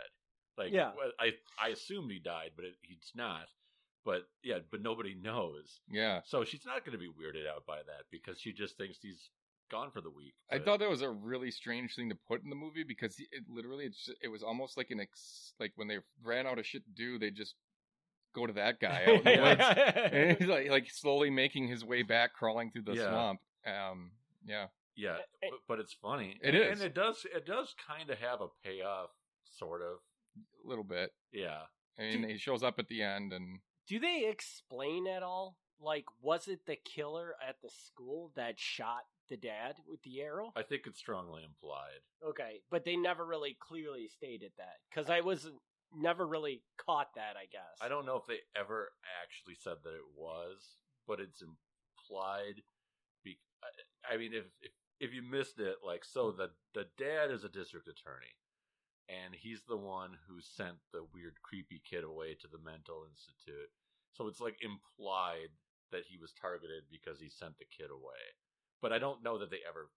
Like, 0.59 0.73
Yeah. 0.73 0.93
I 1.19 1.33
I 1.61 1.69
assumed 1.69 2.11
he 2.11 2.19
died, 2.19 2.51
but 2.57 2.65
it, 2.65 2.75
he's 2.83 3.13
not. 3.15 3.47
But 4.05 4.23
yeah, 4.45 4.59
but 4.71 4.83
nobody 4.83 5.15
knows. 5.21 5.81
yeah. 5.91 6.21
So 6.25 6.45
she's 6.45 6.65
not 6.65 6.85
going 6.85 6.93
to 6.93 6.99
be 6.99 7.09
weirded 7.09 7.47
out 7.53 7.67
by 7.67 7.79
that 7.79 8.05
because 8.11 8.41
she 8.41 8.53
just 8.53 8.77
thinks 8.79 8.99
he's 9.03 9.31
gone 9.69 9.91
for 9.91 10.01
the 10.01 10.11
week. 10.11 10.35
I 10.49 10.61
thought 10.61 10.79
that 10.79 10.89
was 10.89 11.03
a 11.03 11.11
really 11.11 11.51
strange 11.51 11.97
thing 11.97 12.09
to 12.11 12.15
put 12.29 12.45
in 12.45 12.49
the 12.51 12.55
movie 12.57 12.85
because 12.85 13.17
it 13.19 13.43
literally 13.49 13.85
it's 13.87 14.05
just, 14.07 14.17
it 14.23 14.29
was 14.29 14.45
almost 14.45 14.77
like 14.77 14.91
an 14.93 15.01
ex, 15.01 15.55
like 15.59 15.73
when 15.75 15.89
they 15.89 15.99
ran 16.23 16.47
out 16.47 16.61
of 16.61 16.65
shit 16.67 16.85
to 16.85 16.91
do, 16.93 17.19
they 17.19 17.31
just 17.33 17.57
go 18.33 18.47
to 18.47 18.53
that 18.53 18.79
guy 18.79 19.03
out 19.09 19.09
in 19.09 19.25
the 19.25 19.43
woods. 19.43 19.63
and 20.15 20.39
he's 20.39 20.47
like 20.57 20.71
like 20.71 20.89
slowly 20.89 21.31
making 21.31 21.67
his 21.67 21.85
way 21.85 22.03
back, 22.05 22.33
crawling 22.33 22.71
through 22.71 22.83
the 22.83 22.95
Yeah. 22.95 23.09
swamp. 23.11 23.41
Um, 23.67 24.13
yeah, 24.47 24.67
Yeah, 24.95 25.17
but, 25.41 25.59
but 25.67 25.81
it's 25.81 25.95
funny. 25.95 26.39
It 26.41 26.55
and, 26.55 26.57
is. 26.57 26.79
and 26.81 26.87
it 26.87 26.95
does. 26.95 27.27
It 27.35 27.45
does 27.45 27.75
kind 27.89 28.09
of 28.11 28.19
have 28.21 28.41
a 28.41 28.47
payoff, 28.63 29.11
sort 29.59 29.83
of. 29.83 29.99
A 30.65 30.69
little 30.69 30.85
bit. 30.85 31.11
Yeah, 31.33 31.63
I 31.99 32.03
mean, 32.03 32.23
Do- 32.23 32.29
he 32.29 32.39
shows 32.39 32.63
up 32.63 32.79
at 32.79 32.89
the 32.89 33.03
end, 33.03 33.33
and 33.33 33.61
Do 33.89 33.99
they 33.99 34.27
explain 34.29 35.07
at 35.07 35.23
all? 35.23 35.57
Like, 35.81 36.07
was 36.23 36.49
it 36.49 36.61
the 36.67 36.77
killer 36.77 37.35
at 37.47 37.57
the 37.63 37.71
school 37.71 38.33
that 38.35 38.59
shot 38.59 39.05
the 39.29 39.37
dad 39.37 39.75
with 39.89 40.03
the 40.03 40.23
arrow? 40.23 40.53
I 40.57 40.63
think 40.63 40.83
it's 40.87 40.99
strongly 40.99 41.43
implied. 41.45 42.01
Okay, 42.27 42.61
but 42.71 42.85
they 42.85 42.97
never 42.97 43.27
really 43.27 43.57
clearly 43.61 44.09
stated 44.09 44.53
that 44.57 44.77
because 44.91 45.11
I 45.11 45.21
was 45.21 45.51
never 45.95 46.27
really 46.27 46.63
caught 46.79 47.09
that. 47.17 47.37
I 47.37 47.47
guess 47.51 47.77
I 47.81 47.89
don't 47.89 48.07
know 48.07 48.17
if 48.17 48.27
they 48.27 48.39
ever 48.59 48.91
actually 49.23 49.57
said 49.61 49.77
that 49.85 49.95
it 49.95 50.09
was, 50.17 50.77
but 51.07 51.21
it's 51.21 51.43
implied. 51.43 52.63
Be- 53.25 53.39
I- 53.63 54.15
I 54.15 54.17
mean, 54.17 54.33
if, 54.33 54.45
if 54.63 54.73
if 54.99 55.13
you 55.13 55.23
missed 55.23 55.59
it, 55.61 55.77
like, 55.85 56.05
so 56.05 56.33
mm. 56.33 56.37
the 56.37 56.51
the 56.75 56.87
dad 56.97 57.31
is 57.31 57.45
a 57.45 57.49
district 57.49 57.89
attorney, 57.89 58.33
and 59.09 59.35
he's 59.35 59.63
the 59.69 59.77
one 59.77 60.17
who 60.29 60.41
sent 60.41 60.77
the 60.93 61.05
weird, 61.15 61.35
creepy 61.43 61.81
kid 61.89 62.05
away 62.05 62.35
to 62.41 62.49
the 62.49 62.59
mental 62.59 63.07
institute. 63.09 63.71
So 64.13 64.27
it's 64.27 64.41
like 64.41 64.57
implied 64.63 65.51
that 65.93 66.03
he 66.09 66.19
was 66.19 66.33
targeted 66.33 66.85
because 66.91 67.21
he 67.21 67.29
sent 67.29 67.59
the 67.59 67.67
kid 67.71 67.91
away. 67.91 68.23
But 68.83 68.93
I 68.93 68.99
don't 68.99 69.23
know 69.23 69.39
that 69.39 69.51
they 69.51 69.61
ever. 69.69 69.91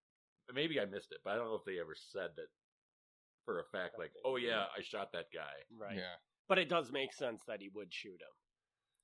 Maybe 0.54 0.80
I 0.80 0.86
missed 0.86 1.12
it, 1.12 1.20
but 1.24 1.32
I 1.32 1.36
don't 1.36 1.48
know 1.48 1.56
if 1.56 1.66
they 1.66 1.80
ever 1.80 1.96
said 1.96 2.32
that 2.36 2.50
for 3.46 3.60
a 3.60 3.64
fact. 3.72 3.98
Like, 3.98 4.12
oh 4.26 4.36
yeah, 4.38 4.66
I 4.78 4.82
shot 4.82 5.12
that 5.14 5.28
guy. 5.34 5.64
right. 5.78 5.96
Yeah. 5.96 6.18
But 6.48 6.58
it 6.58 6.70
does 6.70 6.92
make 6.92 7.14
sense 7.14 7.44
that 7.48 7.62
he 7.62 7.70
would 7.74 7.94
shoot 7.94 8.20
him. 8.22 8.34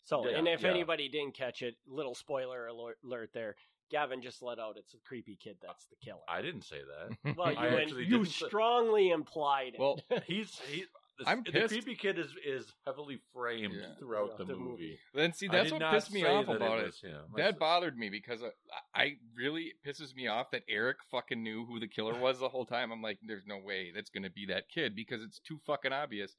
So, 0.03 0.27
Yeah, 0.27 0.37
and 0.37 0.47
if 0.47 0.61
yeah. 0.63 0.69
anybody 0.69 1.09
didn't 1.09 1.35
catch 1.35 1.61
it, 1.61 1.75
little 1.87 2.15
spoiler 2.15 2.67
alert, 2.67 2.97
alert 3.03 3.31
there. 3.33 3.55
Gavin 3.91 4.21
just 4.21 4.41
let 4.41 4.59
out 4.59 4.75
it's 4.77 4.93
a 4.93 4.97
creepy 5.07 5.35
kid 5.41 5.57
that's 5.61 5.85
the 5.85 5.95
killer. 6.03 6.19
I 6.27 6.41
didn't 6.41 6.63
say 6.63 6.77
that. 6.79 7.35
well, 7.37 7.51
you, 7.51 7.57
I 7.57 7.65
went- 7.69 7.81
actually 7.81 8.03
you 8.05 8.17
didn't 8.17 8.27
say- 8.29 8.47
strongly 8.47 9.09
implied 9.11 9.73
it. 9.75 9.79
Well, 9.79 9.99
He's 10.27 10.59
he. 10.67 10.85
The, 11.17 11.29
I'm 11.29 11.43
the 11.45 11.51
pissed. 11.53 11.69
creepy 11.69 11.95
kid 11.95 12.19
is 12.19 12.27
is 12.45 12.65
heavily 12.85 13.19
framed 13.33 13.75
Yeah. 13.79 13.95
throughout 13.97 14.31
Yeah. 14.31 14.35
the, 14.39 14.45
The 14.45 14.55
movie. 14.59 14.69
movie. 14.71 14.99
then 15.13 15.31
see, 15.31 15.47
I 15.47 15.51
that's 15.53 15.63
did 15.67 15.71
what 15.73 15.79
not 15.79 15.93
pissed 15.93 16.11
me 16.11 16.21
say 16.23 16.27
off 16.27 16.45
that 16.47 16.55
about 16.57 16.79
it. 16.79 16.87
was 16.87 16.99
him. 16.99 17.21
I 17.33 17.37
That 17.41 17.53
s- 17.53 17.57
bothered 17.57 17.97
me 17.97 18.09
because 18.09 18.43
uh, 18.43 18.49
I, 18.93 19.01
I 19.01 19.11
really 19.33 19.71
it 19.71 19.75
pisses 19.87 20.13
me 20.13 20.27
off 20.27 20.51
that 20.51 20.63
Eric 20.67 20.97
fucking 21.09 21.41
knew 21.41 21.65
who 21.65 21.79
the 21.79 21.87
killer 21.87 22.19
was 22.19 22.39
the 22.39 22.49
whole 22.49 22.65
time. 22.65 22.91
I'm 22.91 23.01
like, 23.01 23.19
there's 23.25 23.45
no 23.47 23.57
way 23.59 23.93
that's 23.95 24.09
gonna 24.09 24.29
be 24.29 24.45
that 24.47 24.67
kid 24.67 24.93
because 24.93 25.21
it's 25.23 25.39
too 25.39 25.57
fucking 25.65 25.93
obvious. 25.93 26.35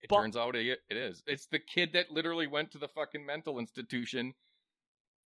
It 0.00 0.10
But- 0.10 0.20
turns 0.20 0.36
out 0.36 0.54
it, 0.54 0.78
it 0.88 0.96
is. 0.96 1.24
It's 1.26 1.46
the 1.46 1.58
kid 1.58 1.90
that 1.94 2.08
literally 2.12 2.46
went 2.46 2.70
to 2.72 2.78
the 2.78 2.86
fucking 2.88 3.26
mental 3.26 3.58
institution 3.58 4.34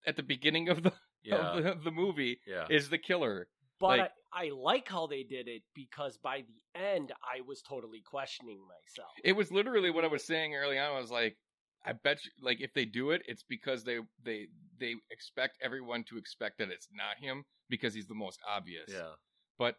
at 0.06 0.16
the 0.16 0.22
beginning 0.22 0.70
of 0.70 0.82
the 0.82 0.92
yeah, 1.24 1.36
of 1.36 1.64
the, 1.64 1.74
the 1.84 1.90
movie 1.90 2.40
yeah. 2.46 2.66
is 2.70 2.88
the 2.90 2.98
killer. 2.98 3.48
But 3.80 3.98
Like- 3.98 4.00
I, 4.32 4.46
I 4.46 4.50
like 4.50 4.88
how 4.88 5.06
they 5.06 5.24
did 5.24 5.46
it 5.48 5.62
because 5.74 6.16
by 6.16 6.42
the 6.46 6.80
end, 6.80 7.12
I 7.22 7.40
was 7.42 7.60
totally 7.62 8.00
questioning 8.00 8.60
myself. 8.66 9.10
It 9.24 9.32
was 9.32 9.50
literally 9.52 9.90
what 9.90 10.04
I 10.04 10.08
was 10.08 10.24
saying 10.24 10.54
early 10.54 10.78
on. 10.78 10.94
I 10.94 10.98
was 11.00 11.10
like, 11.10 11.36
I 11.84 11.92
bet 11.92 12.24
you, 12.24 12.30
like 12.40 12.60
if 12.60 12.72
they 12.74 12.84
do 12.84 13.10
it, 13.10 13.22
it's 13.26 13.42
because 13.42 13.82
they 13.84 13.98
they 14.24 14.46
they 14.78 14.94
expect 15.10 15.58
everyone 15.60 16.04
to 16.04 16.16
expect 16.16 16.58
that 16.58 16.70
it's 16.70 16.88
not 16.92 17.18
him 17.20 17.44
because 17.68 17.92
he's 17.92 18.06
the 18.06 18.14
most 18.14 18.38
obvious. 18.48 18.88
yeah, 18.88 19.10
But 19.58 19.74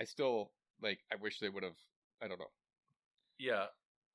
I 0.00 0.04
still 0.04 0.52
like. 0.82 1.00
I 1.12 1.16
wish 1.20 1.38
they 1.38 1.50
would 1.50 1.62
have. 1.62 1.76
I 2.22 2.28
don't 2.28 2.38
know. 2.40 2.46
yeah. 3.38 3.66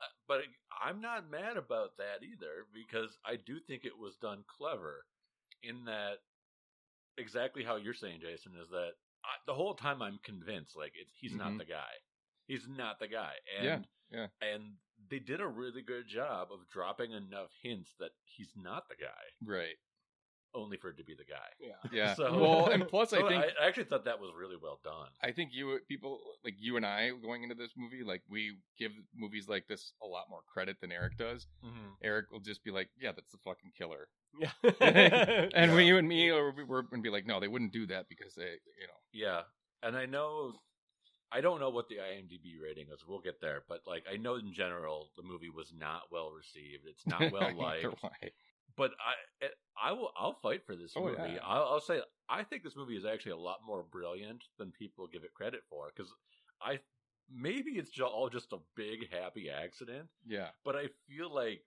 Uh, 0.01 0.05
But 0.27 0.41
I'm 0.83 0.99
not 1.01 1.29
mad 1.29 1.55
about 1.55 1.95
that 1.97 2.23
either 2.23 2.65
because 2.73 3.17
I 3.25 3.35
do 3.37 3.59
think 3.59 3.85
it 3.85 3.97
was 3.97 4.17
done 4.17 4.43
clever. 4.47 5.05
In 5.61 5.85
that, 5.85 6.17
exactly 7.17 7.63
how 7.63 7.75
you're 7.75 7.93
saying, 7.93 8.19
Jason, 8.21 8.53
is 8.61 8.69
that 8.69 8.91
I, 9.23 9.29
the 9.47 9.53
whole 9.53 9.73
time 9.75 10.01
I'm 10.01 10.19
convinced 10.23 10.75
like 10.75 10.93
it's 10.99 11.11
he's 11.19 11.33
not 11.33 11.51
Mhm. 11.53 11.59
the 11.59 11.65
guy. 11.65 11.91
He's 12.47 12.67
not 12.67 12.99
the 12.99 13.07
guy, 13.07 13.33
and 13.57 13.65
Yeah, 13.65 13.79
yeah. 14.11 14.27
and 14.41 14.77
they 15.09 15.19
did 15.19 15.39
a 15.41 15.47
really 15.47 15.81
good 15.81 16.07
job 16.07 16.51
of 16.51 16.67
dropping 16.69 17.11
enough 17.11 17.49
hints 17.61 17.93
that 17.99 18.11
he's 18.25 18.51
not 18.55 18.87
the 18.89 18.95
guy, 18.95 19.23
Right. 19.45 19.77
Only 20.73 20.79
for 20.81 20.89
it 20.89 20.97
to 20.97 21.03
be 21.03 21.13
the 21.13 21.23
guy. 21.23 21.49
Yeah. 21.59 21.73
Yeah. 21.91 22.13
So- 22.15 22.39
well, 22.39 22.67
and 22.69 22.87
plus, 22.87 23.11
So 23.11 23.25
I 23.25 23.29
think 23.29 23.43
I 23.61 23.67
actually 23.67 23.83
thought 23.85 24.05
that 24.05 24.19
was 24.19 24.31
really 24.37 24.55
well 24.61 24.79
done. 24.83 25.07
I 25.21 25.31
think 25.31 25.51
you 25.53 25.79
people 25.87 26.19
like 26.43 26.55
you 26.57 26.77
and 26.77 26.85
I 26.85 27.11
going 27.21 27.43
into 27.43 27.55
this 27.55 27.71
movie, 27.77 28.03
like 28.03 28.21
we 28.29 28.57
give 28.79 28.91
movies 29.15 29.47
like 29.47 29.67
this 29.67 29.93
a 30.01 30.07
lot 30.07 30.25
more 30.29 30.41
credit 30.51 30.77
than 30.81 30.91
Eric 30.91 31.17
does. 31.17 31.45
Mm-hmm. 31.63 31.89
Eric 32.03 32.31
will 32.31 32.39
just 32.39 32.63
be 32.63 32.71
like, 32.71 32.89
"Yeah, 32.99 33.11
that's 33.11 33.31
the 33.31 33.37
fucking 33.43 33.71
killer," 33.77 34.07
Yeah. 34.39 34.49
and 34.81 35.71
Yeah. 35.71 35.75
we, 35.75 35.85
you 35.85 35.97
and 35.97 36.07
me, 36.07 36.31
or 36.31 36.51
we- 36.51 36.63
we're 36.63 36.81
gonna 36.83 37.01
be 37.01 37.09
like, 37.09 37.25
"No, 37.27 37.39
they 37.39 37.47
wouldn't 37.47 37.73
do 37.73 37.85
that 37.87 38.07
because 38.09 38.33
they, 38.35 38.43
you 38.81 38.87
know." 38.87 38.99
Yeah, 39.13 39.41
and 39.83 39.95
I 39.95 40.05
know, 40.07 40.53
I 41.31 41.41
don't 41.41 41.59
know 41.59 41.69
what 41.69 41.87
the 41.89 41.95
IMDb 41.97 42.59
rating 42.61 42.87
is. 42.91 43.03
We'll 43.07 43.19
get 43.21 43.39
there, 43.41 43.63
but 43.69 43.81
like 43.85 44.05
I 44.11 44.17
know 44.17 44.35
in 44.35 44.53
general 44.53 45.09
the 45.17 45.23
movie 45.23 45.49
was 45.49 45.71
not 45.77 46.03
well 46.11 46.31
received. 46.31 46.85
It's 46.87 47.05
not 47.05 47.19
well 47.31 47.53
liked. 47.55 47.85
But 48.75 48.91
I, 48.99 49.45
eh, 49.45 49.49
I 49.81 49.91
will, 49.91 50.11
I'll 50.17 50.37
fight 50.41 50.65
for 50.65 50.75
this 50.75 50.93
Oh, 50.95 51.05
movie. 51.05 51.33
yeah. 51.33 51.39
I'll, 51.45 51.63
I'll 51.63 51.81
say 51.81 52.01
I 52.29 52.43
think 52.43 52.63
this 52.63 52.75
movie 52.75 52.95
is 52.97 53.05
actually 53.05 53.33
a 53.33 53.37
lot 53.37 53.59
more 53.65 53.83
brilliant 53.83 54.43
than 54.57 54.71
people 54.71 55.07
give 55.07 55.23
it 55.23 55.33
credit 55.33 55.61
for. 55.69 55.91
Because 55.95 56.11
I 56.61 56.79
maybe 57.33 57.71
it's 57.71 57.91
all 57.99 58.29
just 58.29 58.51
a 58.53 58.57
big 58.75 59.11
happy 59.11 59.49
accident, 59.49 60.07
yeah. 60.25 60.49
but 60.65 60.75
I 60.75 60.87
feel 61.07 61.33
like 61.33 61.61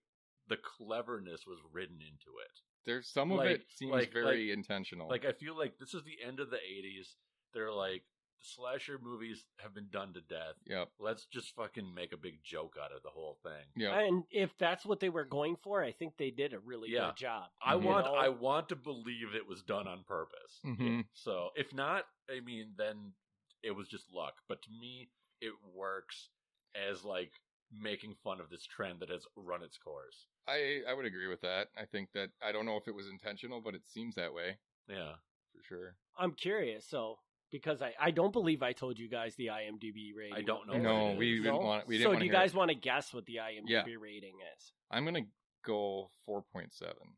the 0.48 0.56
cleverness 0.56 1.46
was 1.46 1.58
written 1.72 1.96
into 1.96 2.38
it. 2.44 2.60
There's 2.84 3.08
some 3.08 3.32
of 3.32 3.38
Like- 3.38 3.50
it 3.50 3.66
seems 3.74 3.92
like- 3.92 4.12
very 4.12 4.52
intentional. 4.52 5.08
Like 5.08 5.24
I 5.24 5.32
feel 5.32 5.56
like 5.56 5.78
this 5.78 5.94
is 5.94 6.02
the 6.04 6.22
end 6.24 6.40
of 6.40 6.50
the 6.50 6.58
'80s. 6.58 7.14
They're 7.52 7.72
like 7.72 8.04
slasher 8.40 8.98
movies 9.02 9.44
have 9.58 9.74
been 9.74 9.88
done 9.90 10.12
to 10.14 10.20
death. 10.20 10.54
yep, 10.66 10.88
Let's 10.98 11.26
just 11.26 11.54
fucking 11.54 11.92
make 11.94 12.12
a 12.12 12.16
big 12.16 12.42
joke 12.44 12.76
out 12.82 12.92
of 12.92 13.02
the 13.02 13.10
whole 13.10 13.38
thing. 13.42 13.64
Yeah. 13.76 13.98
And 13.98 14.24
if 14.30 14.56
that's 14.58 14.84
what 14.86 15.00
they 15.00 15.08
were 15.08 15.24
going 15.24 15.56
for, 15.56 15.82
I 15.82 15.92
think 15.92 16.16
they 16.16 16.30
did 16.30 16.52
a 16.52 16.60
really 16.60 16.90
Yeah. 16.90 17.08
good 17.08 17.16
job. 17.16 17.50
I 17.60 17.74
Mhm. 17.74 17.82
want 17.84 18.06
know? 18.06 18.14
I 18.14 18.28
want 18.28 18.68
to 18.70 18.76
believe 18.76 19.34
it 19.34 19.46
was 19.46 19.62
done 19.62 19.88
on 19.88 20.04
purpose. 20.04 20.60
Mhm. 20.64 21.08
So 21.12 21.50
if 21.56 21.72
not, 21.72 22.06
I 22.30 22.40
mean, 22.40 22.74
then 22.76 23.14
it 23.62 23.72
was 23.72 23.88
just 23.88 24.10
luck. 24.12 24.42
But 24.48 24.62
to 24.62 24.70
me, 24.70 25.10
it 25.40 25.54
works 25.62 26.30
as 26.74 27.04
like 27.04 27.40
making 27.70 28.14
fun 28.16 28.40
of 28.40 28.48
this 28.48 28.64
trend 28.64 29.00
that 29.00 29.08
has 29.08 29.26
run 29.34 29.62
its 29.62 29.76
course. 29.78 30.28
I 30.46 30.84
I 30.86 30.92
would 30.94 31.04
agree 31.04 31.26
with 31.26 31.40
that. 31.40 31.70
I 31.76 31.84
think 31.86 32.12
that 32.12 32.30
I 32.40 32.52
don't 32.52 32.64
know 32.66 32.76
if 32.76 32.86
it 32.86 32.94
was 32.94 33.08
intentional, 33.08 33.60
but 33.60 33.74
it 33.74 33.84
seems 33.86 34.14
that 34.14 34.32
way 34.32 34.58
Yeah. 34.86 35.16
for 35.52 35.62
sure. 35.64 35.98
I'm 36.16 36.34
curious, 36.34 36.86
so 36.86 37.18
because 37.50 37.80
I, 37.82 37.92
I 38.00 38.10
don't 38.10 38.32
believe 38.32 38.62
I 38.62 38.72
told 38.72 38.98
you 38.98 39.08
guys 39.08 39.34
the 39.36 39.46
IMDb 39.48 40.10
rating. 40.16 40.34
I 40.36 40.42
don't 40.42 40.66
know 40.66 40.76
No, 40.78 41.14
we 41.16 41.38
is. 41.38 41.42
didn't 41.44 41.60
No? 41.60 41.66
want. 41.66 41.86
We 41.86 41.98
didn't 41.98 42.06
so 42.06 42.10
want 42.10 42.20
do 42.20 42.26
you 42.26 42.32
hear. 42.32 42.40
guys 42.40 42.54
want 42.54 42.70
to 42.70 42.74
guess 42.74 43.12
what 43.14 43.26
the 43.26 43.36
IMDb 43.36 43.68
Yeah. 43.68 43.82
rating 44.00 44.34
is? 44.56 44.72
I'm 44.90 45.04
gonna 45.04 45.26
go 45.64 46.10
four 46.24 46.42
point 46.52 46.72
seven. 46.72 47.16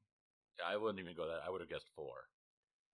I 0.67 0.77
wouldn't 0.77 0.99
even 1.01 1.15
go 1.15 1.27
that. 1.29 1.41
I 1.47 1.51
would 1.51 1.61
have 1.61 1.71
guessed 1.71 1.89
four. 1.95 2.15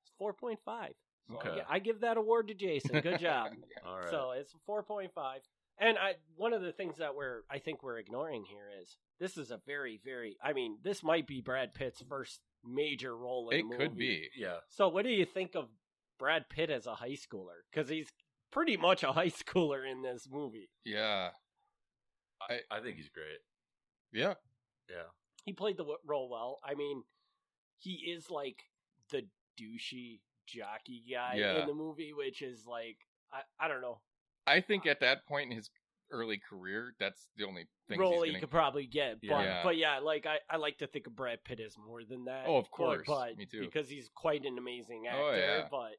It's 0.03 0.13
four 0.19 0.33
point 0.33 0.61
five. 0.65 0.93
So 1.29 1.37
Okay. 1.37 1.55
gi- 1.57 1.67
I 1.69 1.79
give 1.79 2.01
that 2.01 2.17
award 2.19 2.49
to 2.49 2.55
Jason. 2.55 3.01
Good 3.01 3.19
job. 3.21 3.53
All 3.87 3.99
right. 3.99 4.11
So 4.11 4.33
it's 4.33 4.55
four 4.67 4.83
point 4.83 5.13
five. 5.15 5.41
And 5.79 5.99
I 5.99 6.15
one 6.37 6.53
of 6.53 6.63
the 6.63 6.73
things 6.73 6.99
that 6.99 7.15
we're 7.17 7.43
I 7.51 7.59
think 7.59 7.83
we're 7.83 7.99
ignoring 7.99 8.45
here 8.45 8.69
is 8.83 8.97
this 9.19 9.37
is 9.39 9.51
a 9.51 9.61
very 9.67 9.99
very 10.05 10.37
I 10.43 10.53
mean 10.53 10.79
this 10.83 11.03
might 11.03 11.27
be 11.27 11.41
Brad 11.41 11.75
Pitt's 11.75 12.03
first 12.09 12.41
major 12.65 13.17
role 13.17 13.49
in 13.51 13.59
It 13.59 13.61
a 13.61 13.65
movie. 13.65 13.75
It 13.75 13.79
could 13.89 13.97
be. 13.99 14.29
yeah. 14.37 14.59
So 14.69 14.89
what 14.89 15.03
do 15.05 15.11
you 15.11 15.25
think 15.25 15.55
of 15.57 15.69
Brad 16.19 16.49
Pitt 16.49 16.71
as 16.71 16.87
a 16.87 16.95
high 16.95 17.17
schooler? 17.17 17.63
Because 17.73 17.89
he's 17.89 18.09
pretty 18.51 18.77
much 18.77 19.03
a 19.03 19.13
high 19.13 19.29
schooler 19.31 19.91
in 19.91 20.03
this 20.03 20.29
movie. 20.31 20.71
Yeah. 20.85 21.31
I, 22.49 22.59
I 22.71 22.81
think 22.81 22.97
he's 22.97 23.09
great. 23.09 23.39
Yeah. 24.13 24.35
Yeah. 24.89 25.09
He 25.45 25.53
played 25.53 25.77
the 25.77 25.87
role 26.07 26.29
well. 26.31 26.59
I 26.65 26.75
mean, 26.75 27.03
he 27.79 27.93
is 28.15 28.31
like 28.31 28.57
the 29.11 29.23
douchey 29.61 30.21
jockey 30.47 31.03
guy 31.11 31.35
Yeah. 31.37 31.61
in 31.61 31.67
the 31.67 31.75
movie, 31.75 32.13
which 32.13 32.43
is 32.43 32.67
like 32.67 32.97
I, 33.33 33.41
I 33.65 33.69
don't 33.69 33.81
know 33.81 34.01
I 34.47 34.61
think 34.61 34.87
uh, 34.87 34.91
at 34.91 35.01
that 35.01 35.27
point 35.27 35.51
in 35.51 35.57
his 35.57 35.71
early 36.15 36.39
career, 36.49 36.95
that's 37.01 37.29
the 37.37 37.45
only 37.45 37.67
thing. 37.89 37.99
role 37.99 38.13
he's 38.23 38.25
he 38.25 38.31
gonna... 38.31 38.41
could 38.41 38.51
probably 38.51 38.87
get. 38.87 39.21
But 39.21 39.29
Yeah. 39.45 39.61
but 39.65 39.77
yeah, 39.77 39.99
like 39.99 40.27
I, 40.27 40.39
I 40.49 40.57
like 40.57 40.79
to 40.79 40.87
think 40.87 41.07
of 41.07 41.17
Brad 41.17 41.43
Pitt 41.45 41.61
as 41.61 41.77
more 41.77 42.05
than 42.05 42.25
that. 42.27 42.45
Oh, 42.47 42.57
of 42.59 42.65
But- 42.65 42.71
course. 42.71 43.07
but, 43.07 43.37
Me 43.37 43.47
too. 43.47 43.61
because 43.61 43.89
he's 43.89 44.09
quite 44.15 44.45
an 44.45 44.57
amazing 44.59 45.05
oh, 45.07 45.11
actor. 45.11 45.23
Oh, 45.23 45.35
yeah. 45.37 45.69
But 45.71 45.93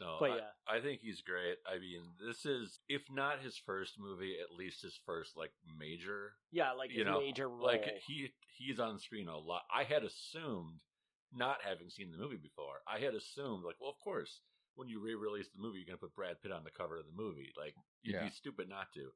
No, 0.00 0.16
But 0.20 0.30
I, 0.30 0.36
yeah. 0.36 0.42
I 0.68 0.80
think 0.80 1.00
he's 1.00 1.20
great. 1.22 1.56
I 1.66 1.78
mean, 1.78 2.02
this 2.26 2.44
is 2.44 2.78
if 2.88 3.02
not 3.10 3.40
his 3.40 3.56
first 3.56 3.94
movie, 3.98 4.36
at 4.42 4.54
least 4.56 4.82
his 4.82 4.98
first 5.06 5.36
like 5.36 5.52
major 5.78 6.32
yeah, 6.52 6.72
like 6.72 6.90
You 6.92 6.98
his 6.98 7.06
know, 7.06 7.20
major 7.20 7.48
role. 7.48 7.64
like 7.66 7.86
he 8.06 8.32
he's 8.58 8.78
on 8.78 8.98
screen 8.98 9.28
a 9.28 9.38
lot. 9.38 9.62
I 9.74 9.84
had 9.84 10.02
assumed, 10.04 10.80
not 11.32 11.58
having 11.62 11.90
seen 11.90 12.10
the 12.12 12.18
movie 12.18 12.36
before, 12.36 12.82
I 12.86 12.98
had 12.98 13.14
assumed 13.14 13.64
like, 13.64 13.76
well, 13.80 13.90
of 13.90 13.98
course, 13.98 14.40
when 14.76 14.88
you 14.88 15.00
re-release 15.00 15.48
the 15.54 15.62
movie, 15.62 15.78
you're 15.78 15.86
gonna 15.86 15.98
put 15.98 16.14
Brad 16.16 16.40
Pitt 16.42 16.50
on 16.52 16.64
the 16.64 16.70
cover 16.70 16.98
of 16.98 17.06
the 17.06 17.12
movie. 17.22 17.52
Like 17.56 17.74
you'd 18.02 18.14
Yeah. 18.14 18.24
be 18.24 18.30
stupid 18.30 18.68
not 18.68 18.92
to. 18.94 19.10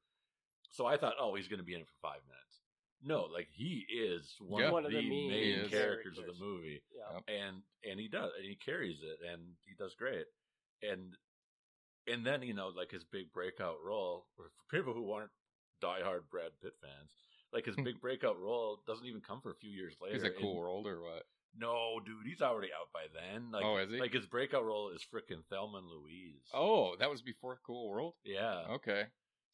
So 0.70 0.86
I 0.86 0.96
thought, 0.96 1.14
oh, 1.20 1.34
he's 1.34 1.48
gonna 1.48 1.62
be 1.62 1.74
in 1.74 1.80
it 1.80 1.86
for 1.86 2.08
five 2.08 2.20
minutes. 2.26 2.60
No, 3.02 3.28
like 3.32 3.48
he 3.52 3.86
is 3.88 4.34
one, 4.40 4.62
Yeah. 4.62 4.66
of, 4.68 4.72
One 4.72 4.84
of 4.84 4.90
the 4.90 5.00
the 5.00 5.08
main 5.08 5.30
main 5.30 5.68
characters 5.68 6.18
of 6.18 6.26
the 6.26 6.34
movie, 6.34 6.82
yeah. 6.94 7.14
Yep. 7.14 7.22
and 7.28 7.62
and 7.88 8.00
he 8.00 8.08
does, 8.08 8.32
and 8.36 8.44
he 8.44 8.56
carries 8.56 8.98
it, 9.02 9.18
and 9.30 9.54
he 9.66 9.74
does 9.74 9.94
great, 9.94 10.26
and 10.82 11.16
and 12.06 12.26
then 12.26 12.42
you 12.42 12.54
know 12.54 12.68
like 12.68 12.90
his 12.90 13.04
big 13.04 13.32
breakout 13.32 13.76
role 13.84 14.26
for 14.36 14.50
people 14.70 14.94
who 14.94 15.12
aren't 15.12 15.30
diehard 15.82 16.28
Brad 16.30 16.50
Pitt 16.60 16.74
fans, 16.80 17.10
like 17.52 17.66
his 17.66 17.76
hmm. 17.76 17.84
big 17.84 18.00
breakout 18.00 18.38
role 18.38 18.82
doesn't 18.86 19.06
even 19.06 19.20
come 19.20 19.40
for 19.40 19.52
a 19.52 19.56
few 19.56 19.70
years 19.70 19.94
later. 20.00 20.16
Is 20.16 20.24
it 20.24 20.34
in- 20.34 20.42
cool 20.42 20.56
world 20.56 20.86
or 20.86 21.00
what? 21.00 21.24
No, 21.56 21.98
dude, 22.04 22.26
he's 22.26 22.42
already 22.42 22.68
out 22.72 22.92
by 22.92 23.06
then. 23.12 23.50
Like, 23.50 23.64
Oh, 23.64 23.78
is 23.78 23.90
he? 23.90 23.98
Like 23.98 24.12
his 24.12 24.26
breakout 24.26 24.64
role 24.64 24.90
is 24.90 25.02
frickin' 25.02 25.44
Thelma 25.48 25.78
and 25.78 25.86
Louise. 25.88 26.44
Oh, 26.52 26.94
that 27.00 27.10
was 27.10 27.22
before 27.22 27.58
Cool 27.66 27.88
World. 27.88 28.14
yeah. 28.22 28.64
Okay. 28.70 29.04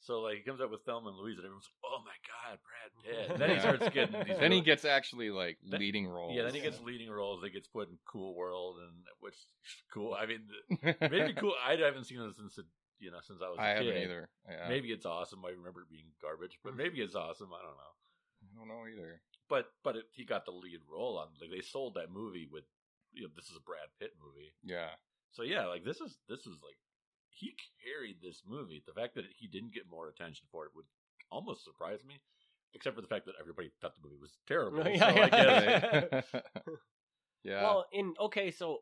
So 0.00 0.20
like 0.20 0.36
he 0.36 0.42
comes 0.42 0.60
up 0.60 0.70
with 0.70 0.82
Thelma 0.84 1.08
and 1.10 1.18
Louise, 1.18 1.38
and 1.38 1.46
everyone's 1.46 1.68
like, 1.68 1.90
"Oh 1.90 2.00
my 2.04 2.18
god, 2.28 2.58
Brad 2.60 2.90
Pitt!" 3.04 3.30
And 3.30 3.40
then 3.40 3.50
he 3.50 3.60
starts 3.60 3.88
getting. 3.94 4.20
These 4.24 4.36
Then 4.40 4.52
he 4.52 4.58
really- 4.58 4.60
gets 4.60 4.84
actually 4.84 5.30
like 5.30 5.58
Then- 5.64 5.80
leading 5.80 6.06
roles. 6.06 6.34
Yeah, 6.36 6.42
then 6.44 6.54
he 6.54 6.60
gets 6.60 6.80
leading 6.80 7.10
roles. 7.10 7.42
He 7.42 7.50
gets 7.50 7.68
put 7.68 7.88
in 7.88 7.96
Cool 8.06 8.34
World, 8.34 8.76
and 8.80 8.92
which 9.20 9.34
cool. 9.92 10.12
I 10.14 10.26
mean, 10.26 10.42
maybe 11.00 11.32
cool. 11.34 11.54
I 11.64 11.76
haven't 11.76 12.04
seen 12.04 12.20
it 12.20 12.34
since 12.36 12.58
you 13.00 13.10
know 13.10 13.18
since 13.22 13.40
I 13.42 13.48
was. 13.48 13.58
a 13.58 13.62
I 13.62 13.68
haven't 13.68 13.94
kid. 13.94 14.04
either. 14.04 14.28
Yeah. 14.48 14.68
Maybe 14.68 14.88
it's 14.92 15.06
awesome. 15.06 15.42
I 15.46 15.50
remember 15.50 15.80
it 15.82 15.90
being 15.90 16.12
garbage, 16.20 16.58
but 16.62 16.76
maybe 16.76 17.00
it's 17.00 17.14
awesome. 17.14 17.48
I 17.52 17.62
don't 17.64 17.76
know. 17.76 17.94
I 18.44 18.58
don't 18.58 18.68
know 18.68 18.84
either. 18.92 19.22
But 19.48 19.66
but 19.82 19.96
it, 19.96 20.04
he 20.12 20.24
got 20.24 20.44
the 20.44 20.52
lead 20.52 20.80
role 20.90 21.16
on. 21.18 21.28
Like 21.40 21.50
they 21.50 21.62
sold 21.62 21.94
that 21.94 22.10
movie 22.12 22.46
with, 22.50 22.64
you 23.12 23.22
know, 23.22 23.28
this 23.34 23.46
is 23.46 23.56
a 23.56 23.60
Brad 23.64 23.88
Pitt 23.98 24.12
movie. 24.22 24.52
Yeah. 24.62 24.92
So 25.32 25.42
yeah, 25.42 25.66
like 25.66 25.82
this 25.84 26.00
is 26.00 26.18
this 26.28 26.40
is 26.40 26.60
like 26.62 26.76
he 27.30 27.54
carried 28.04 28.16
this 28.22 28.42
movie. 28.46 28.82
The 28.86 28.92
fact 28.92 29.14
that 29.14 29.24
he 29.36 29.46
didn't 29.46 29.74
get 29.74 29.84
more 29.90 30.08
attention 30.08 30.46
for 30.50 30.64
it 30.66 30.72
would 30.74 30.84
almost 31.30 31.64
surprise 31.64 32.00
me, 32.06 32.20
except 32.74 32.94
for 32.96 33.02
the 33.02 33.08
fact 33.08 33.26
that 33.26 33.34
everybody 33.40 33.70
thought 33.80 33.94
the 33.94 34.06
movie 34.06 34.20
was 34.20 34.36
terrible. 34.46 34.84
Yeah, 34.88 34.98
so 34.98 35.06
I 35.06 35.26
yeah. 35.26 36.00
guess 36.10 36.24
yeah. 37.44 37.62
Well, 37.62 37.86
in 37.92 38.14
okay, 38.20 38.50
so 38.50 38.78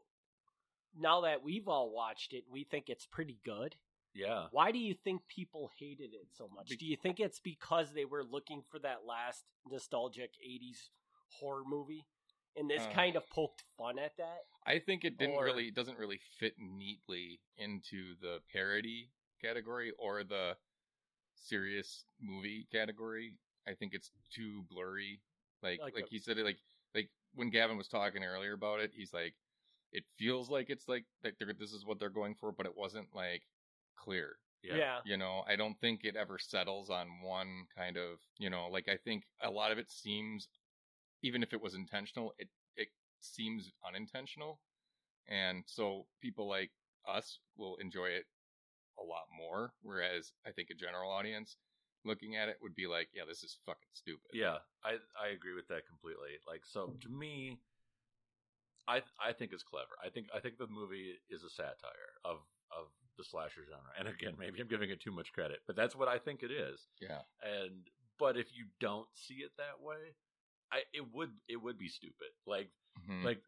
now 0.99 1.23
that 1.23 1.43
we've 1.43 1.69
all 1.69 1.91
watched 1.95 2.33
it, 2.33 2.45
we 2.51 2.65
think 2.65 2.85
it's 2.89 3.07
pretty 3.07 3.39
good. 3.45 3.77
yeah. 4.15 4.47
Why 4.51 4.73
do 4.73 4.79
you 4.79 4.95
think 4.95 5.23
people 5.29 5.71
hated 5.79 6.13
it 6.15 6.29
so 6.37 6.49
much? 6.55 6.69
Do 6.69 6.87
you 6.87 6.97
think 6.97 7.19
it's 7.21 7.41
because 7.41 7.93
they 7.95 8.05
were 8.05 8.25
looking 8.25 8.63
for 8.71 8.79
that 8.81 9.01
last 9.07 9.45
nostalgic 9.71 10.33
'80s 10.47 10.89
horror 11.41 11.63
movie, 11.67 12.05
and 12.57 12.69
this 12.71 12.83
Uh. 12.83 12.93
kind 12.93 13.17
of 13.17 13.29
poked 13.31 13.63
fun 13.77 13.99
at 13.99 14.17
that? 14.17 14.47
I 14.65 14.79
think 14.79 15.05
it 15.05 15.17
didn't 15.19 15.37
Or- 15.37 15.45
really 15.45 15.69
it 15.69 15.75
doesn't 15.75 15.99
really 15.99 16.19
fit 16.39 16.59
neatly 16.59 17.41
into 17.57 18.15
the 18.17 18.41
parody 18.53 19.11
category 19.41 19.91
or 19.93 20.23
the 20.25 20.57
serious 21.35 22.05
movie 22.21 22.65
category. 22.71 23.35
I 23.67 23.75
think 23.75 23.95
it's 23.95 24.11
too 24.31 24.63
blurry. 24.71 25.21
Like 25.63 25.81
Like 25.81 25.95
like, 25.95 26.05
a- 26.07 26.09
he 26.09 26.19
said 26.19 26.39
it 26.39 26.45
like 26.45 26.59
like 26.95 27.11
when 27.35 27.51
Gavin 27.51 27.77
was 27.77 27.89
talking 27.89 28.25
earlier 28.25 28.53
about 28.53 28.81
it, 28.81 28.93
he's 28.95 29.13
like 29.13 29.35
it 29.93 30.05
feels 30.17 30.49
like 30.51 30.71
it's 30.71 30.89
like 30.89 31.05
that 31.23 31.39
they're 31.39 31.53
this 31.53 31.73
is 31.73 31.85
what 31.85 31.99
they're 31.99 32.11
going 32.11 32.35
for, 32.35 32.53
but 32.53 32.67
it 32.67 32.77
wasn't 32.77 33.15
like 33.15 33.43
clear. 33.97 34.39
Yeah. 34.63 35.01
You 35.05 35.17
know, 35.17 35.43
I 35.49 35.57
don't 35.57 35.79
think 35.81 36.05
it 36.05 36.15
ever 36.15 36.39
settles 36.39 36.89
on 36.89 37.21
one 37.21 37.67
kind 37.77 37.97
of, 37.97 38.21
you 38.39 38.49
know, 38.49 38.69
like 38.69 38.89
I 38.89 38.97
think 38.97 39.25
a 39.41 39.51
lot 39.51 39.73
of 39.73 39.79
it 39.79 39.91
seems 39.91 40.49
even 41.23 41.43
if 41.43 41.53
it 41.53 41.63
was 41.63 41.75
intentional, 41.75 42.35
it 42.39 42.49
it 42.77 42.89
seems 43.21 43.73
unintentional. 43.87 44.61
And 45.29 45.65
so 45.67 46.07
people 46.21 46.49
like 46.49 46.71
us 47.09 47.39
will 47.57 47.77
enjoy 47.77 48.07
it 48.07 48.27
a 48.99 49.03
lot 49.03 49.25
more 49.37 49.73
whereas 49.83 50.33
I 50.47 50.51
think 50.51 50.69
a 50.71 50.75
general 50.75 51.11
audience 51.11 51.57
looking 52.05 52.37
at 52.37 52.49
it 52.49 52.59
would 52.61 52.75
be 52.75 52.87
like, 52.87 53.09
yeah, 53.15 53.23
this 53.27 53.43
is 53.43 53.59
fucking 53.65 53.93
stupid. 53.95 54.31
Yeah, 54.33 54.59
I 54.85 54.99
I 55.19 55.29
agree 55.35 55.55
with 55.55 55.69
that 55.69 55.87
completely. 55.87 56.39
Like, 56.47 56.63
so 56.65 56.95
to 57.01 57.09
me, 57.09 57.59
I 58.89 59.03
I 59.21 59.33
think 59.33 59.53
it's 59.53 59.63
clever. 59.63 59.95
I 60.05 60.09
think 60.09 60.27
I 60.35 60.41
think 60.41 60.59
the 60.59 60.67
movie 60.67 61.15
is 61.31 61.43
a 61.43 61.51
satire 61.51 62.19
of 62.25 62.39
of 62.71 62.89
the 63.17 63.25
slasher 63.25 63.63
genre. 63.69 63.93
And 63.99 64.09
again, 64.09 64.35
maybe 64.39 64.61
I'm 64.61 64.69
giving 64.69 64.91
it 64.91 65.01
too 65.01 65.13
much 65.13 65.33
credit, 65.33 65.61
but 65.67 65.77
that's 65.77 65.95
what 65.95 66.09
I 66.09 66.19
think 66.19 66.43
it 66.43 66.51
is. 66.51 66.89
Yeah. 67.01 67.23
And 67.43 67.89
but 68.19 68.37
if 68.37 68.55
you 68.55 68.67
don't 68.81 69.09
see 69.15 69.43
it 69.43 69.53
that 69.59 69.81
way, 69.81 70.17
I 70.73 70.81
it 70.95 71.13
would 71.13 71.31
it 71.49 71.57
would 71.57 71.79
be 71.79 71.89
stupid. 71.89 72.29
Like 72.47 72.71
Mhm. 72.99 73.25
like 73.25 73.43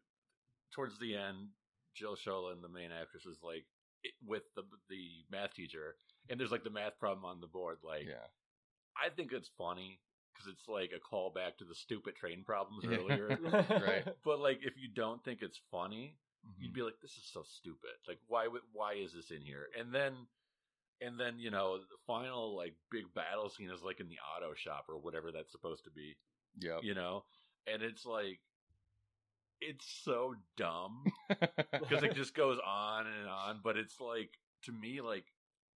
towards 0.73 0.99
the 0.99 1.15
end, 1.15 1.49
Jill 1.95 2.15
Schoelen, 2.15 2.61
the 2.61 2.69
main 2.69 2.91
actress, 2.91 3.25
is 3.25 3.39
like 3.43 3.65
it, 4.03 4.13
with 4.25 4.43
the 4.55 4.63
the 4.89 5.25
math 5.31 5.53
teacher, 5.53 5.97
and 6.29 6.39
there's 6.39 6.51
like 6.51 6.63
the 6.63 6.69
math 6.69 6.99
problem 6.99 7.25
on 7.25 7.41
the 7.41 7.47
board. 7.47 7.79
Like, 7.83 8.07
yeah. 8.07 8.27
I 8.97 9.09
think 9.09 9.31
it's 9.33 9.49
funny 9.57 10.01
because 10.33 10.51
it's 10.51 10.67
like 10.67 10.91
a 10.93 10.99
callback 10.99 11.57
to 11.57 11.65
the 11.65 11.75
stupid 11.75 12.15
train 12.15 12.43
problems 12.43 12.85
earlier. 12.87 13.39
Right. 13.81 14.05
but 14.25 14.39
like, 14.39 14.59
if 14.63 14.77
you 14.77 14.89
don't 14.93 15.23
think 15.23 15.41
it's 15.41 15.59
funny, 15.71 16.19
Mhm. 16.43 16.55
you'd 16.59 16.73
be 16.73 16.81
like, 16.81 16.99
"This 17.01 17.17
is 17.17 17.25
so 17.31 17.43
stupid. 17.43 17.95
Like, 18.07 18.19
why 18.27 18.47
why 18.73 18.93
is 18.95 19.13
this 19.13 19.31
in 19.31 19.41
here?" 19.41 19.67
And 19.77 19.93
then, 19.93 20.27
and 21.01 21.19
then 21.19 21.39
you 21.39 21.51
know, 21.51 21.79
the 21.79 21.97
final 22.07 22.55
like 22.55 22.75
big 22.91 23.13
battle 23.13 23.49
scene 23.49 23.69
is 23.71 23.81
like 23.83 23.99
in 23.99 24.09
the 24.09 24.19
auto 24.19 24.53
shop 24.55 24.85
or 24.89 24.97
whatever 24.99 25.31
that's 25.31 25.51
supposed 25.51 25.83
to 25.85 25.91
be 25.91 26.17
Yep. 26.59 26.79
you 26.83 26.93
know 26.95 27.23
and 27.71 27.81
it's 27.81 28.05
like 28.05 28.39
it's 29.61 29.85
so 30.03 30.35
dumb 30.57 31.03
because 31.29 32.03
it 32.03 32.13
just 32.15 32.35
goes 32.35 32.59
on 32.65 33.07
and 33.07 33.27
on 33.29 33.59
but 33.63 33.77
it's 33.77 33.99
like 33.99 34.29
to 34.63 34.71
me 34.71 35.01
like 35.01 35.25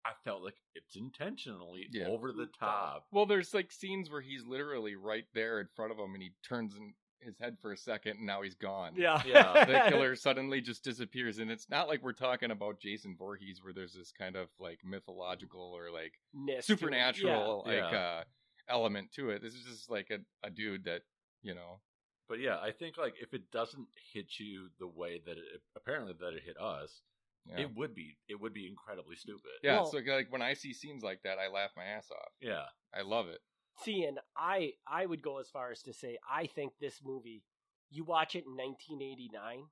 i 0.04 0.10
felt 0.24 0.42
like 0.42 0.56
it's 0.74 0.96
intentionally 0.96 1.86
Yeah. 1.90 2.06
over 2.08 2.32
the 2.32 2.48
top 2.58 3.06
Well, 3.12 3.26
there's 3.26 3.54
like 3.54 3.70
scenes 3.72 4.10
where 4.10 4.20
he's 4.20 4.44
literally 4.46 4.94
right 4.96 5.26
there 5.34 5.60
in 5.60 5.68
front 5.74 5.92
of 5.92 5.98
him 5.98 6.14
and 6.14 6.22
he 6.22 6.32
turns 6.46 6.74
in 6.76 6.94
his 7.20 7.36
head 7.40 7.56
for 7.60 7.72
a 7.72 7.76
second 7.76 8.18
and 8.18 8.26
now 8.26 8.42
he's 8.42 8.54
gone. 8.54 8.92
yeah, 8.96 9.20
Yeah, 9.26 9.64
the 9.64 9.80
killer 9.90 10.14
suddenly 10.16 10.60
just 10.60 10.84
disappears 10.84 11.38
and 11.38 11.50
it's 11.50 11.68
not 11.68 11.88
like 11.88 12.02
we're 12.02 12.12
talking 12.12 12.50
about 12.52 12.80
Jason 12.80 13.16
Voorhees 13.18 13.62
where 13.62 13.72
there's 13.72 13.92
this 13.94 14.12
kind 14.12 14.36
of 14.36 14.48
like 14.60 14.78
mythological 14.84 15.72
or 15.76 15.90
like 15.90 16.12
Ness 16.34 16.64
supernatural 16.66 17.64
Yeah. 17.66 17.72
like 17.82 17.92
Yeah. 17.92 17.98
uh 17.98 18.22
element 18.68 19.12
to 19.12 19.30
it. 19.30 19.42
This 19.42 19.54
is 19.54 19.64
just 19.64 19.90
like 19.90 20.08
a, 20.10 20.18
a 20.46 20.50
dude 20.50 20.84
that, 20.84 21.02
you 21.42 21.54
know, 21.54 21.80
but 22.28 22.40
yeah 22.40 22.58
i 22.60 22.70
think 22.70 22.98
like 22.98 23.14
if 23.22 23.32
it 23.32 23.50
doesn't 23.50 23.86
hit 24.12 24.26
you 24.38 24.68
the 24.78 24.86
way 24.86 25.18
that 25.24 25.38
it 25.38 25.62
apparently 25.76 26.12
that 26.20 26.34
it 26.34 26.42
hit 26.44 26.60
us 26.60 27.00
yeah. 27.46 27.60
it 27.60 27.74
would 27.74 27.94
be 27.94 28.18
it 28.28 28.38
would 28.38 28.52
be 28.52 28.66
incredibly 28.66 29.16
stupid 29.16 29.50
yeah, 29.62 29.76
Well- 29.76 29.90
so 29.90 29.98
like 30.06 30.30
when 30.30 30.42
I 30.42 30.52
see 30.52 30.74
scenes 30.74 31.02
like 31.02 31.22
that, 31.22 31.38
I 31.38 31.48
laugh 31.48 31.70
my 31.74 31.84
ass 31.84 32.10
off. 32.10 32.32
yeah 32.40 32.64
I 32.94 33.00
love 33.02 33.28
it. 33.28 33.38
See, 33.84 34.04
and 34.04 34.18
I 34.36 34.72
I 34.86 35.06
would 35.06 35.22
go 35.22 35.38
as 35.38 35.48
far 35.48 35.70
as 35.70 35.82
to 35.82 35.92
say 35.94 36.18
I 36.30 36.46
think 36.46 36.72
this 36.80 37.00
movie, 37.04 37.42
you 37.90 38.04
watch 38.04 38.34
it 38.34 38.44
in 38.44 38.56
1989, 38.56 39.64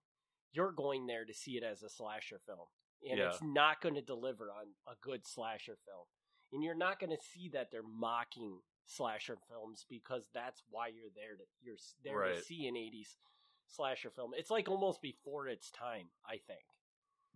you're 0.53 0.73
going 0.73 1.07
there 1.07 1.25
to 1.25 1.35
see 1.35 1.53
it 1.59 1.65
as 1.65 1.83
a 1.83 1.91
slasher 1.91 2.41
film, 2.47 2.69
and 3.07 3.19
Yeah. 3.19 3.29
it's 3.29 3.43
not 3.43 3.81
going 3.83 3.97
to 3.97 4.01
deliver 4.03 4.45
on 4.51 4.69
a 4.87 4.95
good 5.03 5.27
slasher 5.27 5.77
film, 5.85 6.07
and 6.53 6.63
you're 6.63 6.75
not 6.75 7.01
going 7.01 7.11
to 7.11 7.23
see 7.35 7.51
that 7.53 7.71
they're 7.71 7.83
mocking 7.83 8.61
slasher 8.87 9.37
films 9.51 9.85
because 9.89 10.23
that's 10.33 10.63
why 10.71 10.89
you're 10.89 11.11
there 11.15 11.37
to 11.37 11.45
you're 11.63 11.75
s- 11.75 11.95
there 12.05 12.23
to 12.23 12.43
see 12.43 12.67
an 12.67 12.77
80s 12.77 13.17
slasher 13.67 14.11
film. 14.11 14.33
It's 14.37 14.51
like 14.51 14.69
almost 14.69 15.03
before 15.03 15.49
its 15.49 15.71
time, 15.71 16.07
I 16.27 16.39
think. 16.47 16.63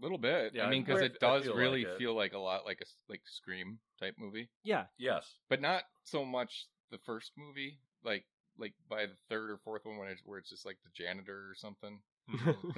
A 0.01 0.03
little 0.03 0.19
bit. 0.19 0.55
Yeah, 0.55 0.65
I 0.65 0.71
mean, 0.71 0.83
because 0.83 1.03
it 1.03 1.21
does 1.21 1.45
feel 1.45 1.55
really 1.57 1.85
like 1.85 1.95
it. 1.95 1.99
feel 1.99 2.15
like 2.15 2.33
a 2.33 2.39
lot 2.39 2.65
like 2.65 2.81
a 2.81 2.87
like 3.09 3.21
Scream 3.27 3.79
type 3.99 4.15
movie. 4.19 4.49
Yeah, 4.65 4.85
yes 4.99 5.35
but 5.49 5.61
not 5.61 5.83
so 6.05 6.25
much 6.25 6.67
the 6.91 6.99
first 7.05 7.33
movie. 7.37 7.79
Like 8.05 8.25
like 8.59 8.73
by 8.89 9.07
the 9.07 9.17
third 9.29 9.51
or 9.51 9.59
fourth 9.59 9.85
one, 9.85 9.99
when 9.99 10.09
it's 10.09 10.23
where 10.25 10.39
it's 10.39 10.49
just 10.51 10.65
like 10.65 10.79
the 10.85 10.91
janitor 10.95 11.51
or 11.51 11.55
something, 11.55 12.01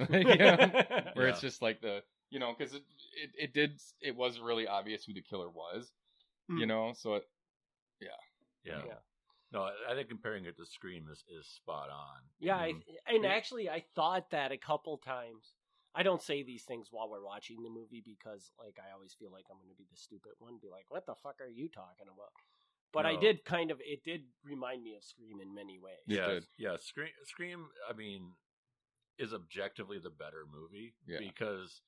you 0.09 0.37
know, 0.37 0.71
where 1.13 1.27
it's 1.27 1.39
just 1.41 1.61
like 1.61 1.79
the 1.81 2.01
you 2.29 2.39
know 2.39 2.53
because 2.57 2.73
it, 2.73 2.83
it 3.21 3.29
it 3.37 3.53
did 3.53 3.79
it 4.01 4.15
was 4.15 4.39
really 4.39 4.67
obvious 4.67 5.05
who 5.05 5.13
the 5.13 5.21
killer 5.21 5.49
was, 5.49 5.91
you 6.49 6.65
Hmm. 6.65 6.67
know. 6.67 6.93
So 6.95 7.15
it, 7.15 7.23
yeah 8.01 8.09
Yeah. 8.63 8.99
no 9.51 9.63
I- 9.63 9.91
i 9.91 9.95
think 9.95 10.09
comparing 10.09 10.45
it 10.45 10.57
to 10.57 10.65
scream 10.65 11.07
is, 11.11 11.23
is 11.27 11.45
spot 11.47 11.89
on 11.89 12.21
Yeah, 12.39 12.57
I, 12.57 12.73
Mhm. 12.73 12.83
and 13.07 13.25
actually, 13.25 13.69
I 13.69 13.81
thought 13.95 14.29
that 14.31 14.51
a 14.51 14.57
couple 14.57 14.97
times. 14.97 15.55
I 15.95 16.01
don't 16.01 16.21
say 16.23 16.41
these 16.41 16.63
things 16.65 16.87
while 16.91 17.07
we're 17.07 17.23
watching 17.23 17.61
the 17.61 17.69
movie 17.69 18.01
because, 18.01 18.51
like, 18.57 18.79
I 18.79 18.91
always 18.93 19.13
feel 19.13 19.29
like 19.31 19.45
I'm 19.51 19.57
going 19.57 19.69
to 19.69 19.75
be 19.75 19.85
the 19.91 19.95
stupid 19.95 20.31
one, 20.39 20.57
be 20.57 20.67
like, 20.67 20.85
"What 20.89 21.05
the 21.05 21.13
fuck 21.13 21.39
are 21.39 21.47
you 21.47 21.69
talking 21.69 22.07
about?" 22.07 22.31
But 22.91 23.05
I 23.05 23.15
did 23.15 23.45
kind 23.45 23.69
of. 23.69 23.79
It 23.81 24.03
did 24.03 24.25
remind 24.43 24.83
me 24.83 24.95
of 24.95 25.03
Scream 25.03 25.39
in 25.39 25.53
many 25.53 25.77
ways. 25.77 26.01
Yeah, 26.07 26.39
yeah. 26.57 26.77
Scream, 26.77 27.13
Scream. 27.25 27.69
I 27.87 27.93
mean, 27.93 28.35
is 29.19 29.33
objectively 29.35 29.99
the 29.99 30.09
better 30.09 30.45
movie 30.47 30.95
Yeah. 31.05 31.19
because 31.19 31.81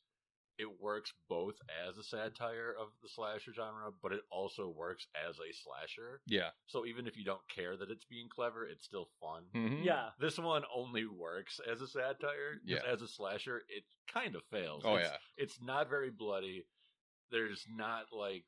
it 0.57 0.81
works 0.81 1.13
both 1.27 1.55
as 1.87 1.97
a 1.97 2.03
satire 2.03 2.73
of 2.79 2.87
the 3.01 3.09
slasher 3.09 3.53
genre, 3.53 3.91
but 4.01 4.11
it 4.11 4.21
also 4.31 4.69
works 4.69 5.07
as 5.27 5.35
a 5.37 5.53
slasher. 5.53 6.21
yeah, 6.27 6.51
So 6.67 6.85
even 6.85 7.07
if 7.07 7.17
you 7.17 7.23
don't 7.25 7.47
care 7.49 7.75
that 7.77 7.89
it's 7.91 8.05
being 8.05 8.29
clever, 8.29 8.65
it's 8.65 8.85
still 8.85 9.09
fun. 9.19 9.45
Mhm. 9.53 9.83
Yeah, 9.83 10.11
This 10.19 10.37
one 10.37 10.63
only 10.73 11.05
works 11.05 11.59
as 11.69 11.81
a 11.81 11.87
satire. 11.87 12.61
Yeah. 12.63 12.83
As 12.85 13.01
a 13.01 13.07
slasher, 13.07 13.65
it 13.67 13.83
kind 14.07 14.35
of 14.35 14.43
fails. 14.45 14.83
Oh 14.85 14.95
it's, 14.95 15.09
yeah, 15.09 15.17
it's 15.37 15.61
not 15.61 15.89
very 15.89 16.09
bloody. 16.09 16.65
There's 17.31 17.65
not 17.69 18.13
like 18.13 18.45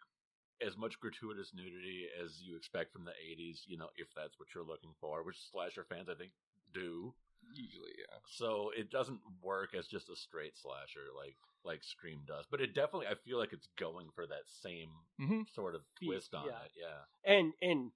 as 0.62 0.78
much 0.78 1.00
gratuitous 1.00 1.54
nudity 1.54 2.08
as 2.24 2.42
you 2.42 2.56
expect 2.56 2.92
from 2.94 3.04
the 3.06 3.12
80s, 3.12 3.64
you 3.68 3.78
know, 3.78 3.90
if 3.96 4.08
that's 4.16 4.40
what 4.40 4.48
you're 4.56 4.64
looking 4.64 4.94
for, 5.00 5.24
which 5.24 5.38
slasher 5.52 5.84
fans 5.84 6.10
I 6.10 6.16
think 6.16 6.32
do. 6.74 7.14
Usually 7.56 7.92
yeah. 7.98 8.18
So 8.30 8.72
it 8.78 8.90
doesn't 8.92 9.20
work 9.42 9.74
as 9.78 9.88
just 9.88 10.10
a 10.10 10.16
straight 10.16 10.58
slasher 10.58 11.06
like 11.16 11.36
like 11.64 11.84
Scream 11.84 12.22
does. 12.28 12.46
But 12.50 12.62
it 12.62 12.74
definitely 12.74 13.08
I 13.08 13.16
feel 13.26 13.38
like 13.38 13.54
it's 13.54 13.68
going 13.78 14.08
for 14.16 14.26
that 14.28 14.44
same 14.62 14.90
Mhm. 15.20 15.54
sort 15.54 15.76
of 15.76 15.82
twist 16.02 16.34
on 16.34 16.46
yeah. 16.46 16.64
it. 16.66 16.72
Yeah. 16.80 17.34
and 17.36 17.54
and 17.62 17.92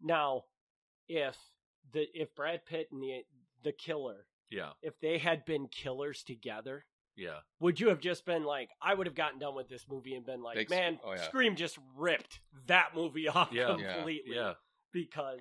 now 0.00 0.44
if 1.08 1.36
the 1.92 2.06
if 2.14 2.34
Brad 2.34 2.64
Pitt 2.66 2.88
and 2.92 3.02
the 3.02 3.22
the 3.62 3.72
killer 3.72 4.26
Yeah, 4.50 4.70
if 4.82 4.98
they 5.00 5.18
had 5.18 5.44
been 5.44 5.66
killers 5.68 6.22
together, 6.22 6.84
yeah. 7.16 7.40
would 7.60 7.80
you 7.80 7.88
have 7.88 7.98
just 8.00 8.24
been 8.24 8.44
like, 8.44 8.70
I 8.80 8.94
would 8.94 9.06
have 9.06 9.16
gotten 9.16 9.38
done 9.40 9.54
with 9.56 9.68
this 9.68 9.86
movie 9.88 10.14
and 10.14 10.24
been 10.24 10.42
like, 10.42 10.70
man, 10.70 11.00
oh, 11.04 11.12
yeah. 11.14 11.22
Scream 11.22 11.56
just 11.56 11.76
ripped 11.96 12.40
that 12.66 12.94
movie 12.94 13.26
off 13.36 13.50
Yeah. 13.52 13.76
Yeah. 13.76 13.94
completely. 13.96 14.36
Yeah. 14.36 14.54
Because 14.92 15.40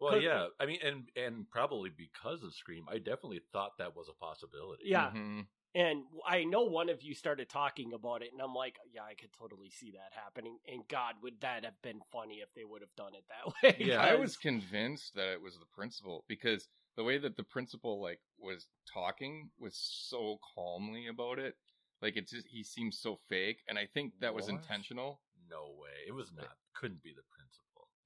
Well, 0.00 0.14
'Cause- 0.14 0.22
yeah. 0.22 0.48
I 0.58 0.66
mean, 0.66 0.80
and 0.82 1.10
and 1.16 1.48
probably 1.50 1.90
because 1.90 2.42
of 2.42 2.54
Scream, 2.54 2.86
I 2.88 2.98
definitely 2.98 3.40
thought 3.52 3.76
that 3.78 3.94
was 3.94 4.08
a 4.08 4.14
possibility. 4.14 4.84
Yeah. 4.86 5.10
Mhm. 5.12 5.48
And 5.72 6.04
I 6.26 6.42
know 6.44 6.62
one 6.62 6.88
of 6.88 7.00
you 7.02 7.14
started 7.14 7.48
talking 7.48 7.92
about 7.92 8.22
it, 8.22 8.32
and 8.32 8.42
I'm 8.42 8.54
like, 8.54 8.76
yeah, 8.92 9.04
I 9.04 9.14
could 9.14 9.32
totally 9.32 9.70
see 9.70 9.92
that 9.92 10.12
happening. 10.12 10.58
And 10.66 10.88
God, 10.88 11.22
would 11.22 11.40
that 11.42 11.64
have 11.64 11.80
been 11.80 12.00
funny 12.10 12.40
if 12.40 12.52
they 12.54 12.64
would 12.64 12.80
have 12.82 12.94
done 12.96 13.14
it 13.14 13.24
that 13.28 13.46
way? 13.62 13.76
Yeah. 13.78 14.00
I 14.02 14.16
was 14.16 14.36
convinced 14.36 15.14
that 15.14 15.28
it 15.32 15.40
was 15.40 15.58
the 15.58 15.66
principal 15.66 16.24
because 16.26 16.68
the 16.96 17.04
way 17.04 17.18
that 17.18 17.36
the 17.36 17.44
principal 17.44 18.00
like 18.00 18.20
was 18.36 18.66
talking 18.92 19.52
was 19.58 19.76
so 19.76 20.38
calmly 20.54 21.06
about 21.06 21.38
it. 21.38 21.56
Like 22.02 22.16
it 22.16 22.26
just 22.28 22.48
he 22.48 22.64
seems 22.64 22.98
so 22.98 23.16
fake, 23.28 23.62
and 23.68 23.78
I 23.78 23.86
think 23.86 24.18
that 24.20 24.34
was 24.34 24.48
intentional. 24.48 25.22
No 25.48 25.70
way. 25.78 26.04
It 26.06 26.12
was 26.12 26.32
not. 26.32 26.56
Couldn't 26.74 27.02
be 27.02 27.12
the 27.12 27.22
principal. 27.30 27.39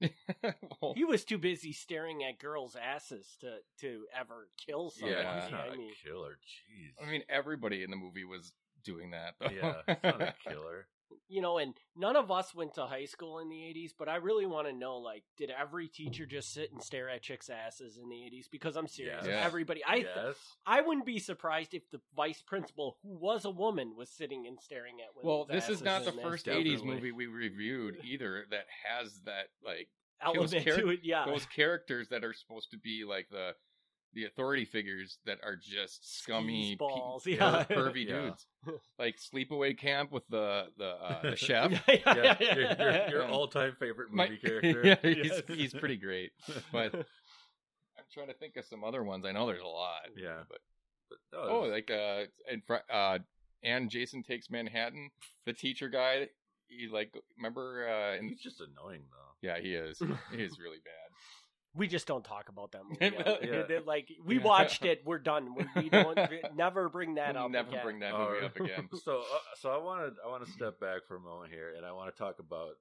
Well, 0.81 0.93
he 0.95 1.05
was 1.05 1.23
too 1.23 1.37
busy 1.37 1.71
staring 1.71 2.23
at 2.23 2.37
girls' 2.39 2.75
asses 2.75 3.37
to 3.41 3.57
to 3.81 4.05
ever 4.19 4.49
kill 4.65 4.91
someone. 4.91 5.17
Yeah. 5.17 5.41
he's 5.41 5.51
not 5.51 5.69
I 5.69 5.73
a 5.73 5.77
mean, 5.77 5.91
killer. 6.03 6.37
Jeez. 6.43 7.03
I 7.05 7.09
mean, 7.09 7.23
everybody 7.29 7.83
in 7.83 7.89
the 7.89 7.95
movie 7.95 8.25
was 8.25 8.51
doing 8.83 9.11
that. 9.11 9.35
Though. 9.39 9.49
yeah, 9.49 9.73
he's 9.87 9.97
not 10.03 10.21
a 10.21 10.33
killer. 10.49 10.87
You 11.27 11.41
know, 11.41 11.57
and 11.57 11.73
none 11.95 12.15
of 12.15 12.31
us 12.31 12.53
went 12.53 12.75
to 12.75 12.85
high 12.85 13.05
school 13.05 13.39
in 13.39 13.49
the 13.49 13.55
80s, 13.55 13.91
but 13.97 14.07
I 14.07 14.17
really 14.17 14.45
want 14.45 14.67
to 14.67 14.73
know 14.73 14.97
like, 14.97 15.23
did 15.37 15.49
every 15.49 15.87
teacher 15.87 16.25
just 16.25 16.53
sit 16.53 16.71
and 16.71 16.81
stare 16.81 17.09
at 17.09 17.21
chicks' 17.21 17.49
asses 17.49 17.97
in 17.97 18.09
the 18.09 18.15
80s? 18.15 18.45
Because 18.51 18.75
I'm 18.75 18.87
serious. 18.87 19.25
Yes. 19.25 19.45
Everybody, 19.45 19.81
I, 19.85 19.95
yes. 19.95 20.35
I 20.65 20.81
wouldn't 20.81 21.05
be 21.05 21.19
surprised 21.19 21.73
if 21.73 21.89
the 21.91 21.99
vice 22.15 22.41
principal, 22.41 22.97
who 23.03 23.09
was 23.17 23.45
a 23.45 23.49
woman, 23.49 23.93
was 23.97 24.09
sitting 24.09 24.45
and 24.47 24.59
staring 24.59 24.95
at 25.01 25.15
women. 25.15 25.27
well, 25.27 25.45
this 25.45 25.69
is 25.69 25.83
not 25.83 26.05
the 26.05 26.11
first 26.11 26.45
'80s 26.45 26.63
Definitely. 26.63 26.87
movie 26.93 27.11
we 27.11 27.27
reviewed 27.27 27.97
either 28.03 28.45
that 28.51 28.65
has 28.87 29.21
that 29.25 29.47
like 29.65 29.87
element 30.21 30.51
those 30.51 30.63
char- 30.63 30.77
to 30.77 30.89
it. 30.89 30.99
Yeah, 31.03 31.25
those 31.25 31.45
characters 31.45 32.09
that 32.09 32.23
are 32.23 32.33
supposed 32.33 32.71
to 32.71 32.77
be 32.77 33.03
like 33.07 33.27
the 33.29 33.53
the 34.15 34.25
authority 34.25 34.65
figures 34.65 35.19
that 35.25 35.37
are 35.43 35.55
just 35.55 36.19
scummy, 36.21 36.75
balls, 36.75 37.23
per- 37.25 37.29
yeah. 37.31 37.65
pervy 37.69 38.07
Yeah. 38.07 38.21
dudes, 38.21 38.47
like 38.97 39.17
Sleepaway 39.17 39.77
Camp 39.77 40.11
with 40.11 40.23
the 40.29 40.65
the, 40.77 40.85
uh, 40.87 41.21
the 41.21 41.35
chef. 41.35 41.71
yeah, 41.87 41.95
Yeah, 42.05 42.37
your, 42.55 42.61
your, 42.79 43.09
your 43.09 43.25
all-time 43.27 43.75
favorite 43.79 44.11
My- 44.11 44.27
movie 44.29 44.37
character. 44.39 44.81
yeah, 44.83 44.95
he's, 45.13 45.41
he's 45.47 45.73
pretty 45.73 45.97
great. 45.97 46.31
But 46.71 46.95
I'm 46.95 47.03
trying 48.13 48.27
to 48.27 48.33
think 48.33 48.55
of 48.57 48.65
some 48.65 48.83
other 48.83 49.03
ones. 49.03 49.25
I 49.25 49.31
know 49.33 49.45
there's 49.47 49.61
a 49.61 49.67
lot. 49.67 50.01
Yeah. 50.17 50.43
But 50.49 50.59
But, 51.31 51.39
oh, 51.49 51.61
like 51.61 51.91
uh, 51.91 52.23
and 52.51 52.63
fr- 52.65 52.89
uh, 52.91 53.19
and 53.63 53.89
Jason 53.89 54.23
takes 54.23 54.49
Manhattan. 54.49 55.09
The 55.45 55.53
teacher 55.53 55.89
guy. 55.89 56.27
He 56.67 56.87
like 56.91 57.13
remember 57.37 57.87
uh, 57.87 58.17
in 58.17 58.29
he's 58.29 58.41
just 58.41 58.59
annoying 58.59 59.03
though. 59.11 59.47
yeah 59.47 59.59
he 59.59 59.75
is 59.75 59.99
he 60.31 60.41
is 60.41 60.57
really 60.59 60.79
bad. 60.83 61.11
We 61.75 61.87
just 61.87 62.07
don't 62.07 62.23
talk 62.23 62.49
about 62.49 62.71
that 62.71 62.81
movie. 62.89 63.15
Yeah. 63.47 63.63
yeah. 63.69 63.79
Like 63.85 64.09
we 64.25 64.39
watched 64.39 64.85
it, 64.85 65.01
we're 65.05 65.19
done. 65.19 65.55
We, 65.55 65.65
we 65.83 65.89
don't 66.03 66.17
never 66.55 66.89
bring 66.89 67.15
that 67.15 67.35
We'll 67.35 67.45
up. 67.45 67.51
never 67.51 67.69
again. 67.69 67.83
bring 67.83 67.99
that 67.99 68.13
movie 68.13 68.33
right. 68.33 68.43
up 68.43 68.55
again. 68.59 68.89
So, 69.03 69.19
uh, 69.19 69.37
so 69.59 69.69
I 69.71 69.77
want 69.77 70.01
to 70.15 70.21
I 70.25 70.29
want 70.29 70.45
to 70.45 70.51
step 70.51 70.79
back 70.79 71.01
for 71.07 71.17
a 71.17 71.19
moment 71.19 71.51
here, 71.51 71.73
and 71.75 71.85
I 71.85 71.91
want 71.91 72.13
to 72.15 72.17
talk 72.17 72.39
about 72.39 72.71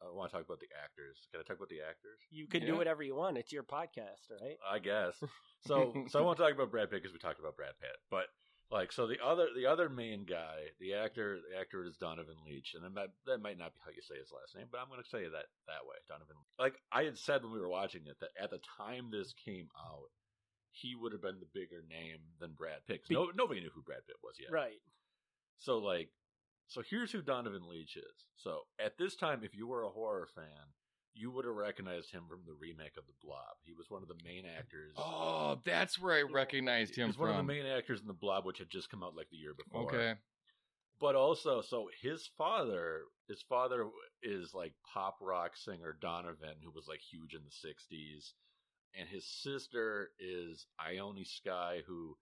I 0.00 0.14
want 0.14 0.30
to 0.30 0.36
talk 0.36 0.46
about 0.46 0.60
the 0.60 0.68
actors. 0.82 1.18
Can 1.32 1.40
I 1.40 1.42
talk 1.42 1.56
about 1.56 1.68
the 1.68 1.80
actors? 1.80 2.20
You 2.30 2.46
can 2.46 2.62
Yeah. 2.62 2.68
do 2.68 2.76
whatever 2.76 3.02
you 3.02 3.16
want. 3.16 3.36
It's 3.36 3.52
your 3.52 3.64
podcast, 3.64 4.30
right? 4.40 4.56
I 4.70 4.78
guess. 4.78 5.14
So, 5.66 5.92
so 6.08 6.18
I 6.20 6.22
want 6.22 6.38
to 6.38 6.44
talk 6.44 6.52
about 6.54 6.70
Brad 6.70 6.88
Pitt 6.90 7.02
because 7.02 7.12
we 7.12 7.18
talked 7.18 7.40
about 7.40 7.56
Brad 7.56 7.74
Pitt, 7.80 7.96
but 8.10 8.26
like, 8.70 8.92
so 8.92 9.06
the 9.06 9.18
other 9.24 9.48
the 9.54 9.66
other 9.66 9.88
main 9.88 10.24
guy, 10.24 10.68
the 10.80 10.94
actor, 10.94 11.38
the 11.50 11.58
actor 11.58 11.84
is 11.84 11.96
Donovan 11.96 12.36
Leitch, 12.46 12.74
and 12.74 12.84
that 12.84 12.92
might, 12.94 13.10
that 13.26 13.40
might 13.40 13.58
not 13.58 13.72
be 13.74 13.80
how 13.84 13.90
you 13.90 14.02
say 14.02 14.18
his 14.18 14.32
last 14.32 14.54
name, 14.56 14.66
but 14.70 14.78
I'm 14.80 14.88
going 14.88 15.02
to 15.02 15.08
say 15.08 15.24
that 15.24 15.46
that 15.66 15.84
way, 15.88 15.96
Donovan. 16.06 16.36
Like 16.58 16.74
I 16.92 17.04
had 17.04 17.18
said 17.18 17.42
when 17.42 17.52
we 17.52 17.60
were 17.60 17.68
watching 17.68 18.02
it, 18.06 18.16
that 18.20 18.30
at 18.40 18.50
the 18.50 18.60
time 18.76 19.10
this 19.10 19.32
came 19.44 19.68
out, 19.78 20.10
he 20.70 20.94
would 20.94 21.12
have 21.12 21.22
been 21.22 21.40
the 21.40 21.48
bigger 21.54 21.82
name 21.88 22.20
than 22.40 22.52
Brad 22.52 22.84
Pitt. 22.86 23.02
'cause 23.02 23.10
No, 23.10 23.30
nobody 23.34 23.60
knew 23.60 23.70
who 23.74 23.82
Brad 23.82 24.06
Pitt 24.06 24.16
was 24.22 24.38
yet. 24.38 24.50
Right. 24.52 24.80
So 25.58 25.78
like, 25.78 26.10
so 26.68 26.82
here's 26.82 27.10
who 27.10 27.22
Donovan 27.22 27.66
Leitch 27.66 27.96
is. 27.96 28.26
So 28.36 28.68
at 28.78 28.98
this 28.98 29.16
time, 29.16 29.42
if 29.42 29.54
you 29.54 29.66
were 29.66 29.82
a 29.84 29.90
horror 29.90 30.28
fan, 30.34 30.74
you 31.14 31.30
would 31.30 31.44
have 31.44 31.54
recognized 31.54 32.10
him 32.10 32.24
from 32.28 32.40
the 32.46 32.54
remake 32.54 32.96
of 32.96 33.06
The 33.06 33.12
Blob. 33.22 33.56
He 33.64 33.72
was 33.72 33.90
one 33.90 34.02
of 34.02 34.08
the 34.08 34.22
main 34.24 34.44
actors. 34.46 34.94
Oh, 34.96 35.58
that's 35.64 35.98
where 35.98 36.14
I 36.14 36.22
recognized 36.22 36.94
he 36.94 37.00
him 37.00 37.08
was 37.08 37.18
one 37.18 37.30
of 37.30 37.36
the 37.36 37.42
main 37.42 37.66
actors 37.66 38.00
in 38.00 38.06
The 38.06 38.12
Blob, 38.12 38.44
which 38.44 38.58
had 38.58 38.70
just 38.70 38.90
come 38.90 39.02
out 39.02 39.16
like 39.16 39.28
the 39.30 39.36
year 39.36 39.54
before. 39.54 39.86
okay. 39.86 40.14
But 41.00 41.14
also, 41.14 41.62
so 41.62 41.88
his 42.02 42.28
father, 42.36 43.02
his 43.28 43.42
father 43.48 43.86
is 44.22 44.52
like 44.52 44.72
pop 44.92 45.18
rock 45.20 45.56
singer 45.56 45.96
Donovan, 46.00 46.56
who 46.62 46.72
was 46.72 46.88
like 46.88 47.00
huge 47.00 47.34
in 47.34 47.42
the 47.44 47.68
'60s, 47.68 48.32
and 48.98 49.08
his 49.08 49.24
sister 49.24 50.10
is 50.18 50.66
Ione 50.80 51.24
Skye, 51.24 51.82
who 51.86 52.16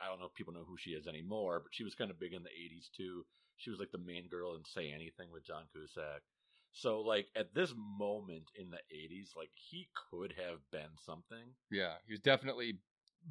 I 0.00 0.08
don't 0.08 0.20
know 0.20 0.26
if 0.26 0.34
people 0.34 0.54
know 0.54 0.64
who 0.66 0.76
she 0.78 0.90
is 0.90 1.08
anymore, 1.08 1.60
but 1.64 1.74
she 1.74 1.82
was 1.82 1.96
kind 1.96 2.12
of 2.12 2.20
big 2.20 2.32
in 2.32 2.44
the 2.44 2.50
'80s 2.50 2.90
too. 2.96 3.24
She 3.56 3.70
was 3.70 3.80
like 3.80 3.90
the 3.90 3.98
main 3.98 4.28
girl 4.28 4.54
in 4.54 4.64
Say 4.64 4.92
Anything 4.92 5.30
with 5.32 5.44
John 5.44 5.64
Cusack. 5.72 6.22
So 6.72 7.00
like 7.00 7.28
at 7.36 7.54
this 7.54 7.74
moment 7.76 8.50
in 8.56 8.70
the 8.70 8.80
'80s, 8.94 9.36
like 9.36 9.50
he 9.54 9.88
could 10.10 10.32
have 10.38 10.58
been 10.70 10.90
something. 11.04 11.54
Yeah, 11.70 11.94
he 12.06 12.12
was 12.12 12.20
definitely 12.20 12.78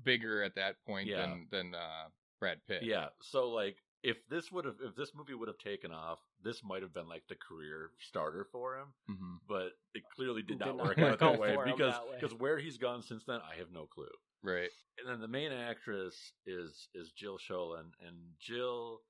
bigger 0.03 0.43
at 0.43 0.55
that 0.55 0.75
point 0.85 1.09
Yeah. 1.09 1.21
than 1.21 1.47
than 1.51 1.75
uh, 1.75 2.09
Brad 2.39 2.59
Pitt. 2.67 2.83
Yeah. 2.83 3.09
So 3.21 3.49
like 3.49 3.77
if 4.03 4.17
this 4.29 4.51
would 4.51 4.65
have 4.65 4.75
if 4.81 4.95
this 4.95 5.11
movie 5.15 5.33
would 5.33 5.47
have 5.47 5.57
taken 5.57 5.91
off, 5.91 6.19
this 6.43 6.63
might 6.63 6.81
have 6.81 6.93
been 6.93 7.07
like 7.07 7.23
the 7.27 7.35
career 7.35 7.91
starter 7.99 8.45
for 8.51 8.77
him. 8.77 8.87
hmm 9.07 9.35
But 9.47 9.73
it 9.93 10.03
clearly 10.15 10.41
did 10.41 10.59
Did 10.59 10.65
not 10.65 10.77
not 10.77 10.85
work 10.85 10.97
work 10.97 11.11
out 11.11 11.19
that 11.19 11.39
way 11.39 11.55
because 11.65 11.95
because 12.19 12.33
where 12.35 12.57
he's 12.57 12.77
gone 12.77 13.01
since 13.01 13.23
then, 13.25 13.39
I 13.41 13.55
have 13.57 13.71
no 13.71 13.85
clue. 13.85 14.07
Right. 14.43 14.69
And 14.99 15.07
then 15.07 15.19
the 15.21 15.27
main 15.27 15.51
actress 15.51 16.33
is 16.45 16.89
is 16.93 17.11
Jill 17.11 17.37
Schoelen, 17.37 17.91
and 18.05 18.15
Jill, 18.39 19.01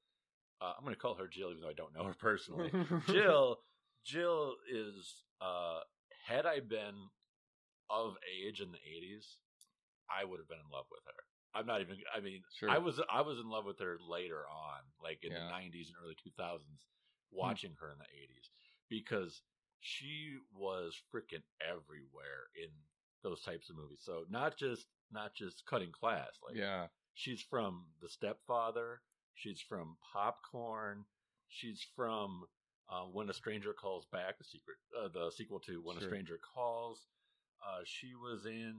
uh, 0.62 0.74
I'm 0.78 0.84
going 0.84 0.96
to 0.96 1.02
call 1.02 1.16
her 1.16 1.28
Jill, 1.28 1.50
even 1.52 1.62
though 1.62 1.70
I 1.70 1.74
don't 1.74 1.94
know 1.94 2.04
her 2.04 2.14
personally. 2.14 2.72
Jill, 3.08 3.58
Jill 4.06 4.56
is 4.70 5.24
uh, 5.42 5.80
had 6.28 6.46
I 6.46 6.60
been 6.60 6.96
of 7.90 8.16
age 8.46 8.62
in 8.62 8.72
the 8.72 8.78
80s, 8.78 9.26
I 10.10 10.24
would 10.26 10.40
have 10.40 10.48
been 10.48 10.58
in 10.64 10.72
love 10.72 10.86
with 10.92 11.02
her. 11.06 11.24
I'm 11.54 11.66
not 11.66 11.82
even. 11.82 11.98
I 12.16 12.22
mean, 12.22 12.42
Sure. 12.58 12.70
I 12.70 12.78
was 12.78 13.00
I 13.12 13.22
was 13.22 13.38
in 13.40 13.50
love 13.50 13.66
with 13.66 13.80
her 13.80 13.98
later 14.08 14.40
on, 14.48 14.82
like 15.04 15.20
in 15.24 15.32
Yeah. 15.32 15.46
the 15.48 15.52
90s 15.52 15.88
and 15.88 15.96
early 16.04 16.16
2000s, 16.16 16.62
watching 17.32 17.76
her 17.80 17.92
in 17.92 17.98
the 17.98 18.06
80s 18.06 18.50
because 18.90 19.42
she 19.82 20.38
was 20.54 20.96
freaking 21.14 21.44
everywhere 21.62 22.48
in 22.56 22.70
those 23.24 23.42
types 23.42 23.70
of 23.70 23.76
movies. 23.76 24.02
So 24.04 24.26
not 24.30 24.56
just 24.58 24.86
not 25.12 25.34
just 25.34 25.66
cutting 25.66 25.92
class, 25.92 26.30
like 26.46 26.56
yeah. 26.56 26.88
she's 27.16 27.42
from 27.42 27.86
The 28.02 28.08
Stepfather, 28.10 29.02
she's 29.34 29.60
from 29.62 29.98
Popcorn, 30.14 31.06
she's 31.50 31.86
from 31.96 32.46
uh, 32.92 33.04
When 33.06 33.30
a 33.30 33.34
Stranger 33.34 33.74
Calls 33.74 34.06
Back, 34.12 34.38
the 34.38 34.44
secret, 34.44 34.78
uh, 35.00 35.08
the 35.08 35.32
sequel 35.32 35.60
to 35.62 35.82
When 35.84 35.98
a 35.98 36.02
Stranger 36.02 36.40
Calls. 36.54 37.08
Uh, 37.66 37.82
she 37.86 38.14
was 38.16 38.46
in. 38.46 38.76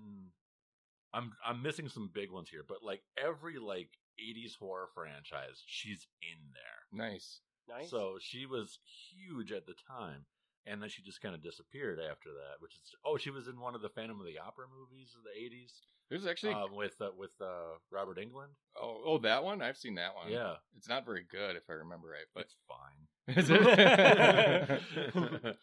I'm 1.15 1.33
I'm 1.45 1.63
missing 1.63 1.89
some 1.89 2.11
big 2.13 2.31
ones 2.31 2.49
here, 2.51 2.65
but 2.67 2.79
like 2.83 3.03
every 3.17 3.59
like 3.59 3.91
'80s 4.21 4.57
horror 4.59 4.89
franchise, 4.95 5.63
she's 5.67 6.07
in 6.23 6.39
there. 6.53 7.09
Nice. 7.09 7.41
nice. 7.69 7.91
So 7.91 8.19
she 8.21 8.45
was 8.47 8.79
huge 9.11 9.53
at 9.53 9.67
the 9.67 9.75
time, 9.87 10.25
and 10.67 10.83
then 10.83 10.89
she 10.89 11.03
just 11.03 11.21
kind 11.21 11.35
of 11.35 11.43
disappeared 11.43 11.99
after 12.01 12.31
that. 12.31 12.61
Which 12.61 12.75
is 12.75 12.95
oh, 13.05 13.17
she 13.19 13.31
was 13.31 13.47
in 13.47 13.61
one 13.61 13.75
of 13.75 13.83
the 13.83 13.91
Phantom 13.91 14.19
of 14.19 14.27
the 14.27 14.39
Opera 14.39 14.67
movies 14.69 15.15
of 15.17 15.23
the 15.23 15.39
'80s 15.39 15.73
There's 16.11 16.27
actually 16.27 16.55
uh, 16.55 16.67
with 16.73 17.01
uh, 17.01 17.11
with 17.17 17.33
uh, 17.41 17.77
Robert 17.91 18.19
Englund. 18.19 18.57
oh 18.81 19.03
oh 19.05 19.19
that 19.19 19.45
one 19.45 19.63
I've 19.63 19.77
seen 19.79 19.95
that 19.97 20.15
one. 20.15 20.31
Yeah, 20.31 20.55
It's 20.77 20.89
not 20.89 21.07
very 21.07 21.25
good 21.31 21.57
if 21.57 21.65
I 21.69 21.75
remember 21.75 22.09
right, 22.09 22.27
but 22.35 22.45
it's 22.45 22.57
fine. 22.67 23.07
Is 23.29 23.49
it? 23.51 24.83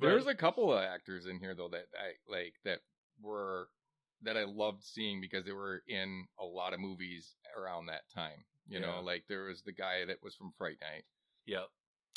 There's 0.00 0.26
a 0.26 0.34
couple 0.34 0.72
of 0.72 0.82
actors 0.82 1.26
in 1.26 1.38
here 1.38 1.54
though 1.54 1.68
that 1.68 1.86
I 1.96 2.12
like 2.32 2.54
that 2.64 2.80
were 3.22 3.68
that 4.22 4.36
I 4.36 4.44
loved 4.44 4.82
seeing 4.84 5.20
because 5.20 5.44
they 5.44 5.52
were 5.52 5.82
in 5.88 6.26
a 6.40 6.44
lot 6.44 6.74
of 6.74 6.80
movies 6.80 7.34
around 7.56 7.86
that 7.86 8.02
time. 8.14 8.44
You 8.68 8.80
Yeah. 8.80 8.86
know, 8.86 9.00
like 9.00 9.24
there 9.28 9.44
was 9.44 9.62
the 9.62 9.72
guy 9.72 10.04
that 10.04 10.22
was 10.22 10.34
from 10.34 10.52
Fright 10.58 10.78
Night. 10.80 11.04
yeah, 11.46 11.64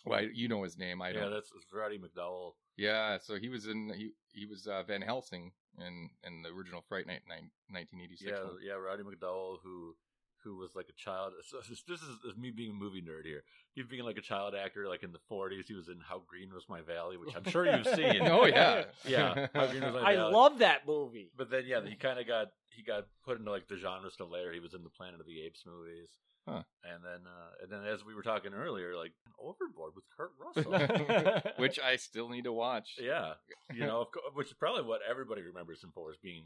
Well, 0.05 0.19
I, 0.19 0.23
you 0.33 0.47
know 0.47 0.63
his 0.63 0.77
name. 0.77 1.01
I 1.01 1.09
yeah, 1.11 1.21
don't. 1.21 1.31
that's 1.31 1.51
it's 1.55 1.71
Roddy 1.71 1.97
McDowall. 1.99 2.53
Yeah, 2.75 3.17
so 3.21 3.35
he 3.35 3.49
was 3.49 3.67
in 3.67 3.93
he 3.95 4.11
he 4.33 4.45
was 4.45 4.67
uh, 4.67 4.83
Van 4.83 5.01
Helsing 5.01 5.51
in 5.79 6.09
in 6.25 6.41
the 6.41 6.49
original 6.49 6.81
Fright 6.89 7.07
Night 7.07 7.21
nine, 7.29 7.49
1986 7.69 8.29
Yeah, 8.31 8.43
one. 8.43 8.57
yeah, 8.61 8.73
Roddy 8.73 9.03
McDowall 9.03 9.57
who 9.63 9.95
who 10.43 10.57
was 10.57 10.71
like 10.75 10.87
a 10.89 10.93
child. 10.93 11.33
So 11.47 11.57
this 11.57 11.81
this 11.87 12.01
is, 12.01 12.07
this 12.23 12.31
is 12.33 12.37
me 12.37 12.51
being 12.51 12.71
a 12.71 12.73
movie 12.73 13.01
nerd 13.01 13.25
here. 13.25 13.43
He 13.73 13.83
being 13.83 14.03
like 14.03 14.17
a 14.17 14.21
child 14.21 14.53
actor, 14.55 14.87
like 14.87 15.03
in 15.03 15.11
the 15.11 15.19
'40s. 15.31 15.67
He 15.67 15.73
was 15.73 15.87
in 15.87 15.99
How 16.07 16.21
Green 16.27 16.53
Was 16.53 16.65
My 16.69 16.81
Valley, 16.81 17.17
which 17.17 17.35
I'm 17.35 17.43
sure 17.49 17.65
you've 17.65 17.87
seen. 17.87 18.21
oh 18.27 18.45
yeah, 18.45 18.83
yeah. 19.05 19.47
How 19.53 19.67
Green 19.67 19.83
Was 19.83 19.93
My 19.93 20.01
I 20.11 20.15
Valley. 20.15 20.33
love 20.33 20.59
that 20.59 20.85
movie. 20.87 21.31
But 21.37 21.49
then, 21.49 21.63
yeah, 21.65 21.81
he 21.85 21.95
kind 21.95 22.19
of 22.19 22.27
got 22.27 22.47
he 22.69 22.83
got 22.83 23.07
put 23.25 23.39
into 23.39 23.51
like 23.51 23.67
the 23.67 23.77
genre 23.77 24.09
still 24.11 24.29
later. 24.29 24.51
He 24.51 24.59
was 24.59 24.73
in 24.73 24.83
the 24.83 24.89
Planet 24.89 25.19
of 25.19 25.25
the 25.25 25.41
Apes 25.41 25.63
movies, 25.65 26.09
Huh. 26.47 26.63
and 26.83 27.03
then 27.03 27.21
uh, 27.25 27.63
and 27.63 27.71
then 27.71 27.85
as 27.91 28.03
we 28.03 28.13
were 28.15 28.23
talking 28.23 28.53
earlier, 28.53 28.95
like 28.97 29.11
Overboard 29.39 29.93
with 29.95 30.03
Kurt 30.17 30.31
Russell. 30.39 31.41
which 31.57 31.79
I 31.79 31.95
still 31.95 32.29
need 32.29 32.43
to 32.45 32.51
watch. 32.53 32.97
yeah, 33.01 33.33
you 33.73 33.85
know, 33.85 34.01
of 34.01 34.11
co- 34.11 34.21
which 34.33 34.47
is 34.47 34.53
probably 34.53 34.83
what 34.83 35.01
everybody 35.09 35.41
remembers 35.43 35.83
him 35.83 35.91
for 35.93 36.11
is 36.11 36.17
being 36.21 36.43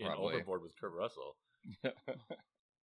in 0.00 0.06
Probably. 0.08 0.34
Overboard 0.34 0.62
with 0.62 0.72
Kurt 0.80 0.92
Russell. 0.92 1.36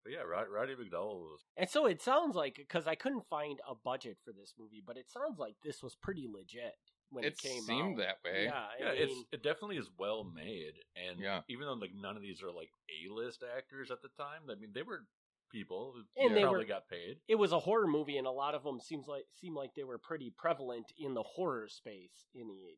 But 0.09 0.13
yeah, 0.17 0.23
Rod, 0.23 0.47
Roddy 0.51 0.73
McDowall 0.73 1.19
was 1.21 1.39
And 1.57 1.69
so 1.69 1.85
it 1.85 2.01
sounds 2.01 2.35
like 2.35 2.55
because 2.55 2.87
I 2.87 2.95
couldn't 2.95 3.27
find 3.29 3.59
a 3.69 3.75
budget 3.75 4.17
for 4.25 4.31
this 4.33 4.53
movie, 4.57 4.81
but 4.85 4.97
it 4.97 5.09
sounds 5.09 5.37
like 5.37 5.55
this 5.63 5.83
was 5.83 5.95
pretty 5.95 6.27
legit 6.31 6.73
when 7.11 7.23
it, 7.23 7.37
came. 7.37 7.51
it 7.51 7.55
came 7.55 7.63
seemed 7.63 7.99
out. 7.99 8.05
that 8.23 8.29
way. 8.29 8.45
Yeah, 8.45 8.53
I 8.53 8.67
yeah, 8.79 8.91
mean, 8.93 9.01
it's 9.03 9.25
it 9.33 9.43
definitely 9.43 9.77
is 9.77 9.89
well 9.99 10.23
made, 10.23 10.73
and 10.95 11.19
Yeah. 11.19 11.41
even 11.47 11.65
though 11.67 11.73
like 11.73 11.91
none 11.93 12.15
of 12.15 12.21
these 12.23 12.41
are 12.41 12.51
like 12.51 12.69
A 12.89 13.13
list 13.13 13.43
actors 13.55 13.91
at 13.91 14.01
the 14.01 14.09
time, 14.17 14.49
I 14.49 14.55
mean 14.55 14.71
they 14.73 14.83
were 14.83 15.05
people 15.51 15.93
who 15.95 16.03
And 16.23 16.35
they 16.35 16.41
probably 16.41 16.59
were- 16.59 16.65
got 16.65 16.87
paid. 16.87 17.17
it 17.27 17.35
was 17.35 17.51
a 17.51 17.59
horror 17.59 17.87
movie, 17.87 18.17
and 18.17 18.25
a 18.27 18.31
lot 18.31 18.55
of 18.55 18.63
them 18.63 18.79
seems 18.79 19.07
like 19.07 19.25
seem 19.39 19.53
like 19.55 19.75
they 19.75 19.83
were 19.83 19.97
pretty 19.99 20.31
prevalent 20.35 20.91
in 20.97 21.13
the 21.13 21.23
horror 21.23 21.67
space 21.67 22.25
in 22.33 22.47
the 22.47 22.53
eighties. 22.65 22.77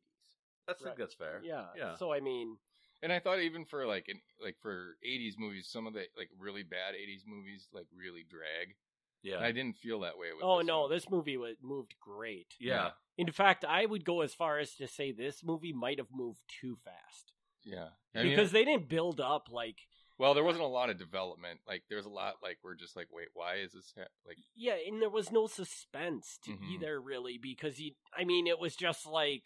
That's 0.66 0.82
I 0.82 0.84
Right. 0.86 0.90
think 0.90 0.98
that's 0.98 1.14
fair. 1.14 1.40
Yeah, 1.44 1.68
yeah. 1.76 1.94
So 1.96 2.12
I 2.12 2.20
mean, 2.20 2.58
And 3.02 3.12
I 3.12 3.18
thought 3.18 3.40
even 3.40 3.64
for 3.64 3.86
like 3.86 4.08
in, 4.08 4.20
like 4.42 4.56
for 4.62 4.96
'80s 5.06 5.34
movies, 5.38 5.68
some 5.70 5.86
of 5.86 5.94
the 5.94 6.04
like 6.16 6.30
really 6.38 6.62
bad 6.62 6.94
'80s 6.94 7.22
movies 7.26 7.68
like 7.72 7.86
really 7.96 8.24
drag. 8.28 8.74
yeah, 9.22 9.36
And 9.36 9.44
I 9.44 9.52
didn't 9.52 9.76
feel 9.76 10.00
that 10.00 10.18
way 10.18 10.28
with. 10.32 10.42
oh 10.44 10.58
this 10.58 10.66
no, 10.66 10.80
one. 10.82 10.90
this 10.90 11.10
movie 11.10 11.36
was 11.36 11.56
moved 11.62 11.94
great. 12.00 12.54
yeah. 12.60 12.90
In 13.18 13.30
fact, 13.30 13.64
I 13.64 13.84
would 13.86 14.04
go 14.06 14.22
as 14.22 14.32
far 14.34 14.58
as 14.58 14.74
to 14.76 14.88
say 14.88 15.12
this 15.12 15.44
movie 15.44 15.72
might 15.72 15.98
have 15.98 16.08
moved 16.12 16.40
too 16.60 16.76
fast 16.82 17.32
yeah, 17.64 17.88
I 18.14 18.22
mean, 18.22 18.30
because 18.30 18.50
they 18.52 18.64
didn't 18.64 18.88
build 18.88 19.20
up 19.20 19.48
like 19.50 19.76
well, 20.18 20.34
there 20.34 20.44
wasn't 20.44 20.64
a 20.64 20.68
lot 20.68 20.88
of 20.90 20.98
development. 20.98 21.60
Like 21.66 21.82
there's 21.90 22.06
a 22.06 22.10
lot 22.10 22.34
like 22.42 22.58
we're 22.62 22.74
just 22.76 22.94
like, 22.96 23.08
wait, 23.12 23.28
why 23.34 23.56
is 23.56 23.72
this 23.72 23.92
ha-? 23.98 24.04
like? 24.26 24.36
Yeah, 24.54 24.74
and 24.86 25.00
there 25.02 25.10
was 25.10 25.32
no 25.32 25.46
suspense 25.48 26.38
to 26.44 26.52
Mhm. 26.52 26.74
either 26.74 27.00
really 27.00 27.38
because 27.42 27.76
he. 27.78 27.96
I 28.16 28.24
mean 28.24 28.46
it 28.46 28.58
was 28.60 28.76
just 28.76 29.06
like 29.06 29.44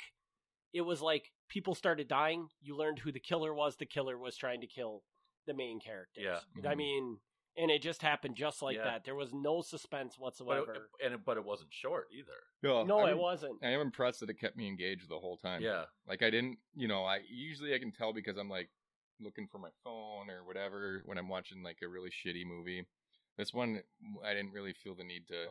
it 0.74 0.82
was 0.82 1.00
like 1.00 1.32
people 1.48 1.74
started 1.74 2.08
dying, 2.08 2.48
you 2.60 2.76
learned 2.76 2.98
who 2.98 3.12
the 3.12 3.20
killer 3.20 3.54
was, 3.54 3.76
the 3.76 3.86
killer 3.86 4.18
was 4.18 4.36
trying 4.36 4.60
to 4.60 4.66
kill 4.66 5.02
the 5.46 5.54
main 5.54 5.78
characters. 5.80 6.24
Yeah. 6.24 6.40
I 6.68 6.74
Mhm. 6.74 6.76
mean 6.76 7.20
and 7.58 7.70
it 7.70 7.80
just 7.80 8.02
happened 8.02 8.36
just 8.36 8.60
like 8.60 8.76
Yeah. 8.76 8.84
that. 8.84 9.04
There 9.04 9.14
was 9.14 9.32
no 9.32 9.62
suspense 9.62 10.16
But 10.16 10.22
whatsoever. 10.22 10.74
it, 10.74 10.82
and 11.06 11.14
it, 11.14 11.24
but 11.24 11.38
it 11.38 11.44
wasn't 11.44 11.72
short 11.72 12.08
either. 12.12 12.36
No, 12.62 12.84
no, 12.84 12.98
I'm, 13.00 13.08
it 13.08 13.16
wasn't. 13.16 13.64
I 13.64 13.68
am 13.70 13.80
impressed 13.80 14.20
that 14.20 14.28
it 14.28 14.38
kept 14.38 14.58
me 14.58 14.66
engaged 14.68 15.08
the 15.08 15.18
whole 15.18 15.38
time. 15.38 15.62
Yeah, 15.62 15.86
Like 16.06 16.22
I 16.22 16.28
didn't, 16.28 16.58
you 16.74 16.86
know, 16.86 17.06
I 17.06 17.20
usually 17.30 17.74
I 17.74 17.78
can 17.78 17.92
tell 17.92 18.12
because 18.12 18.36
I'm 18.36 18.50
like 18.50 18.68
looking 19.20 19.48
for 19.48 19.58
my 19.58 19.70
phone 19.82 20.28
or 20.28 20.44
whatever 20.44 21.00
when 21.06 21.16
I'm 21.16 21.30
watching 21.30 21.62
like 21.62 21.78
a 21.82 21.88
really 21.88 22.10
shitty 22.10 22.44
movie. 22.44 22.84
This 23.38 23.54
one 23.54 23.82
I 24.22 24.34
didn't 24.34 24.52
really 24.52 24.74
feel 24.74 24.94
the 24.94 25.04
need 25.04 25.26
to 25.28 25.46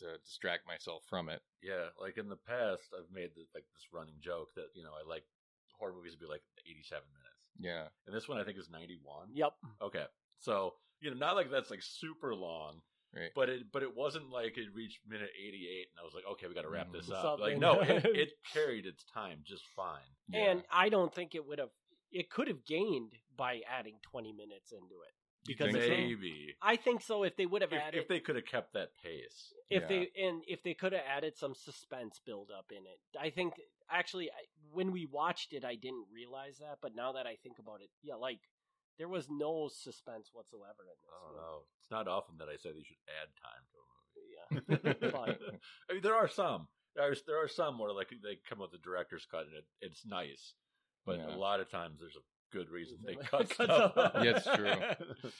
to 0.00 0.18
distract 0.24 0.66
myself 0.66 1.02
from 1.08 1.28
it. 1.28 1.40
yeah. 1.62 1.88
Like 2.00 2.18
in 2.18 2.28
the 2.28 2.36
past, 2.36 2.92
I've 2.96 3.10
made 3.12 3.30
the, 3.36 3.44
like 3.54 3.64
this 3.72 3.86
running 3.92 4.16
joke 4.20 4.48
that 4.56 4.66
you 4.74 4.82
know 4.82 4.90
I 4.92 5.08
like 5.08 5.24
horror 5.78 5.92
movies 5.94 6.12
to 6.14 6.18
be 6.18 6.26
like 6.26 6.42
eighty-seven 6.68 7.06
minutes, 7.12 7.42
Yeah. 7.58 7.88
and 8.06 8.14
this 8.14 8.28
one 8.28 8.38
I 8.38 8.44
think 8.44 8.58
is 8.58 8.68
ninety-one. 8.70 9.28
Yep. 9.32 9.52
Okay, 9.82 10.04
so 10.38 10.74
you 11.00 11.10
know, 11.10 11.16
not 11.16 11.36
like 11.36 11.50
that's 11.50 11.70
like 11.70 11.82
super 11.82 12.34
long, 12.34 12.80
Right. 13.16 13.30
but 13.34 13.48
it 13.48 13.72
but 13.72 13.82
it 13.82 13.96
wasn't 13.96 14.28
like 14.30 14.58
it 14.58 14.68
reached 14.74 15.00
minute 15.08 15.30
eighty-eight, 15.38 15.88
and 15.92 16.00
I 16.00 16.04
was 16.04 16.12
like, 16.14 16.24
okay, 16.32 16.46
we 16.48 16.54
got 16.54 16.62
to 16.62 16.70
wrap 16.70 16.92
this 16.92 17.08
Mhm. 17.08 17.24
up. 17.24 17.40
Like, 17.40 17.58
no, 17.58 17.80
it, 17.80 18.04
it 18.04 18.28
carried 18.52 18.84
its 18.86 19.04
time 19.14 19.40
just 19.46 19.64
fine. 19.74 20.10
And 20.34 20.62
I 20.70 20.88
don't 20.90 21.14
think 21.14 21.34
it 21.34 21.46
would 21.46 21.58
have 21.58 21.70
it 22.12 22.28
could 22.28 22.48
have 22.48 22.64
gained 22.66 23.12
by 23.36 23.60
adding 23.70 23.94
20 24.10 24.32
minutes 24.32 24.72
into 24.72 24.96
it. 25.06 25.14
Because 25.46 25.72
think 25.72 25.78
if 25.78 25.84
so? 25.84 25.90
maybe 25.90 26.54
I 26.62 26.76
think 26.76 27.00
so 27.02 27.22
if 27.22 27.36
they 27.36 27.46
would 27.46 27.62
have 27.62 27.72
if, 27.72 27.80
added 27.80 28.00
if 28.02 28.08
they 28.08 28.20
could 28.20 28.36
have 28.36 28.44
kept 28.44 28.74
that 28.74 28.90
pace. 29.02 29.52
if 29.70 29.82
Yeah. 29.82 29.88
they 29.88 30.10
and 30.22 30.42
if 30.46 30.62
they 30.62 30.74
could 30.74 30.92
have 30.92 31.02
added 31.08 31.36
some 31.36 31.54
suspense 31.54 32.20
build 32.24 32.50
up 32.56 32.66
in 32.70 32.84
it 32.86 33.00
i 33.18 33.30
think 33.30 33.54
actually 33.90 34.30
I, 34.30 34.42
when 34.72 34.92
we 34.92 35.06
watched 35.06 35.52
it 35.52 35.64
i 35.64 35.74
didn't 35.76 36.06
realize 36.12 36.58
that 36.58 36.78
but 36.82 36.94
now 36.94 37.12
that 37.12 37.26
i 37.26 37.36
think 37.42 37.58
about 37.58 37.80
it 37.80 37.88
yeah 38.02 38.16
like 38.16 38.40
there 38.98 39.08
was 39.08 39.28
no 39.30 39.68
suspense 39.72 40.28
whatsoever 40.32 40.82
in 40.82 40.88
this 40.92 41.00
I 41.08 41.24
don't 41.24 41.32
movie. 41.32 41.40
know. 41.40 41.62
It's 41.80 41.90
not 41.90 42.06
often 42.06 42.36
that 42.36 42.48
I 42.52 42.56
say 42.56 42.68
they 42.72 42.82
should 42.84 43.00
add 43.08 43.32
time 43.40 43.64
to 43.72 43.76
a 43.80 43.86
movie. 43.96 45.00
yeah 45.00 45.10
But- 45.16 45.40
I 45.88 45.92
mean, 45.94 46.02
there 46.02 46.14
are 46.16 46.28
some. 46.28 46.68
There's 46.94 47.22
there 47.26 47.42
are 47.42 47.48
some 47.48 47.78
where 47.78 47.92
like 47.94 48.10
they 48.22 48.36
come 48.46 48.58
with 48.58 48.72
the 48.72 48.78
director's 48.84 49.24
cut 49.30 49.46
and 49.46 49.56
it, 49.56 49.64
it's 49.80 50.04
nice, 50.04 50.52
but 51.06 51.16
Yeah. 51.16 51.34
a 51.34 51.38
lot 51.38 51.60
of 51.60 51.70
times 51.70 51.98
there's 51.98 52.16
a 52.16 52.20
good 52.52 52.70
reason 52.70 52.98
they 53.04 53.14
Cut 53.30 53.48
cut 53.48 53.52
stuff. 53.52 53.92
stuff. 53.92 54.14
out. 54.14 54.14
Yeah, 54.24 54.36
it's 54.36 54.46
true. 54.54 55.30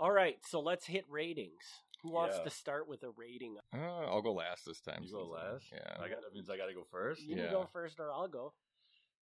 all 0.00 0.10
right 0.10 0.36
so 0.46 0.60
let's 0.60 0.86
hit 0.86 1.04
ratings 1.08 1.62
who 2.02 2.10
wants 2.12 2.36
Yeah. 2.38 2.44
to 2.44 2.50
start 2.50 2.88
with 2.88 3.02
a 3.02 3.10
rating 3.16 3.56
Uh, 3.72 3.78
I'll 3.78 4.20
go 4.22 4.32
last 4.34 4.64
this 4.66 4.80
time. 4.80 5.02
You 5.02 5.10
go 5.12 5.22
since 5.24 5.32
I- 5.42 5.50
last. 5.52 5.64
Yeah. 5.72 6.04
I 6.04 6.08
got, 6.08 6.20
that 6.22 6.34
means 6.34 6.50
I 6.50 6.56
got 6.56 6.66
to 6.66 6.74
go 6.74 6.84
first. 6.90 7.22
you 7.22 7.36
Yeah. 7.36 7.44
can 7.44 7.52
go 7.52 7.68
first 7.72 7.98
or 8.00 8.10
i'll 8.12 8.28
go 8.28 8.52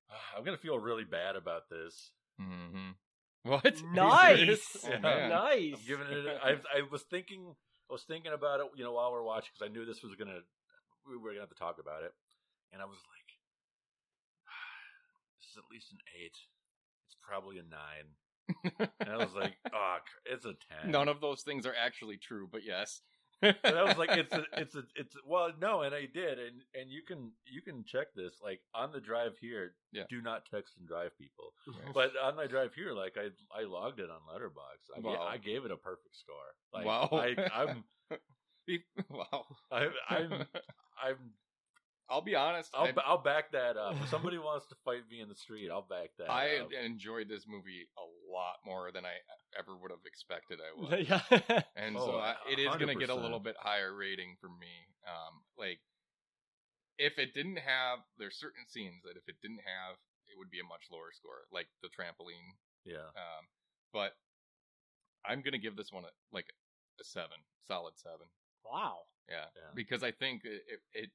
I'm 0.36 0.44
gonna 0.44 0.56
feel 0.58 0.78
really 0.78 1.04
bad 1.04 1.36
about 1.36 1.68
this. 1.70 2.10
hmm 2.38 2.90
What? 3.42 3.64
Are 3.64 3.94
nice 3.94 4.36
serious? 4.36 4.76
Oh, 4.84 4.88
Yeah. 4.90 5.28
nice 5.28 5.74
I'm 5.74 5.86
giving 5.86 6.06
it. 6.10 6.38
I 6.42 6.50
I 6.76 6.82
was 6.90 7.02
thinking. 7.02 7.54
I 7.88 7.92
was 7.94 8.02
thinking 8.02 8.32
about 8.32 8.60
it. 8.60 8.66
You 8.76 8.84
know, 8.84 8.92
while 8.92 9.10
we 9.12 9.16
are 9.18 9.22
watching, 9.24 9.48
because 9.56 9.64
I 9.66 9.72
knew 9.72 9.86
this 9.86 10.02
was 10.02 10.14
gonna. 10.14 10.40
We 11.08 11.16
were 11.16 11.30
gonna 11.30 11.40
have 11.40 11.48
to 11.48 11.54
talk 11.56 11.78
about 11.80 12.02
it, 12.04 12.12
and 12.70 12.82
I 12.82 12.84
was 12.84 12.98
like, 13.08 13.28
"This 15.40 15.50
is 15.52 15.56
at 15.56 15.64
least 15.72 15.90
an 15.92 15.98
eight. 16.20 16.36
It's 17.10 17.16
probably 17.22 17.58
a 17.58 17.62
nine. 17.62 18.88
And 19.00 19.08
I 19.10 19.16
was 19.16 19.34
like, 19.34 19.56
"Oh, 19.74 19.96
it's 20.24 20.44
a 20.44 20.54
10. 20.82 20.90
None 20.90 21.08
of 21.08 21.20
those 21.20 21.42
things 21.42 21.66
are 21.66 21.74
actually 21.74 22.16
true, 22.18 22.48
but 22.50 22.62
yes. 22.64 23.00
And 23.42 23.56
I 23.64 23.82
was 23.84 23.96
like, 23.96 24.10
"It's 24.10 24.34
a, 24.34 24.44
it's 24.58 24.74
a, 24.74 24.82
it's 24.96 25.14
a, 25.16 25.18
well, 25.26 25.50
no." 25.60 25.82
And 25.82 25.94
I 25.94 26.02
did, 26.12 26.38
and 26.38 26.60
and 26.74 26.90
you 26.90 27.02
can 27.06 27.32
you 27.46 27.62
can 27.62 27.84
check 27.86 28.08
this. 28.14 28.34
Like 28.42 28.60
on 28.74 28.92
the 28.92 29.00
drive 29.00 29.32
here, 29.40 29.74
Yeah. 29.92 30.02
do 30.10 30.20
not 30.20 30.42
text 30.52 30.74
and 30.78 30.86
drive 30.86 31.16
people. 31.16 31.52
Right. 31.66 31.94
But 31.94 32.12
on 32.22 32.36
my 32.36 32.46
drive 32.46 32.74
here, 32.74 32.92
like 32.92 33.16
I 33.16 33.28
I 33.58 33.64
logged 33.64 33.98
it 34.00 34.10
on 34.10 34.20
Letterboxd. 34.30 34.96
I, 34.96 35.00
Wow. 35.00 35.26
I 35.26 35.38
gave 35.38 35.64
it 35.64 35.70
a 35.70 35.76
perfect 35.76 36.16
score. 36.16 36.36
Like, 36.72 36.84
Wow. 36.86 37.08
I, 37.12 37.36
I'm 37.54 37.84
wow. 39.10 39.44
I'm 39.72 39.92
I'm 40.08 40.32
I'm 41.02 41.16
I'll 42.10 42.20
be 42.22 42.34
honest. 42.34 42.70
I'll 42.74 42.86
I, 42.86 42.92
ba- 42.92 43.06
I'll 43.06 43.22
back 43.22 43.52
that 43.52 43.76
up. 43.76 43.94
If 44.02 44.08
somebody 44.08 44.36
wants 44.38 44.66
to 44.66 44.74
fight 44.84 45.02
me 45.10 45.20
in 45.20 45.28
the 45.28 45.34
street, 45.36 45.70
I'll 45.70 45.86
back 45.86 46.10
that. 46.18 46.28
I 46.30 46.58
up. 46.58 46.72
enjoyed 46.72 47.28
this 47.28 47.44
movie 47.48 47.86
a 47.96 48.04
lot 48.32 48.56
more 48.66 48.90
than 48.92 49.04
I 49.06 49.14
ever 49.58 49.76
would 49.76 49.90
have 49.92 50.00
expected 50.04 50.58
I 50.58 50.70
would. 50.74 51.08
yeah 51.08 51.62
And 51.76 51.96
Oh, 51.96 52.06
so 52.06 52.12
I, 52.18 52.34
it 52.50 52.58
is 52.58 52.74
going 52.76 52.88
to 52.88 52.94
get 52.98 53.10
a 53.10 53.14
little 53.14 53.38
bit 53.40 53.54
higher 53.58 53.94
rating 53.94 54.36
for 54.40 54.48
me. 54.48 54.90
Um, 55.06 55.40
like, 55.56 55.78
if 56.98 57.18
it 57.18 57.32
didn't 57.32 57.56
have, 57.58 58.00
there's 58.18 58.36
certain 58.36 58.66
scenes 58.68 59.02
that 59.04 59.16
if 59.16 59.24
it 59.28 59.36
didn't 59.40 59.62
have, 59.64 59.96
it 60.28 60.36
would 60.36 60.50
be 60.50 60.60
a 60.60 60.64
much 60.68 60.90
lower 60.92 61.10
score, 61.14 61.46
like 61.52 61.66
the 61.82 61.88
trampoline. 61.88 62.58
yeah. 62.84 63.08
Um, 63.16 63.44
but 63.92 64.12
I'm 65.26 65.40
going 65.42 65.52
to 65.54 65.58
give 65.62 65.76
this 65.76 65.92
one 65.92 66.04
a, 66.04 66.12
like 66.32 66.46
a 67.00 67.04
seven, 67.04 67.38
solid 67.66 67.94
seven. 67.96 68.26
wow 68.64 68.98
Yeah, 69.28 69.46
Yeah. 69.56 69.70
because 69.74 70.02
I 70.02 70.10
think 70.12 70.42
it, 70.44 70.62
it 70.68 70.80
it 70.92 71.10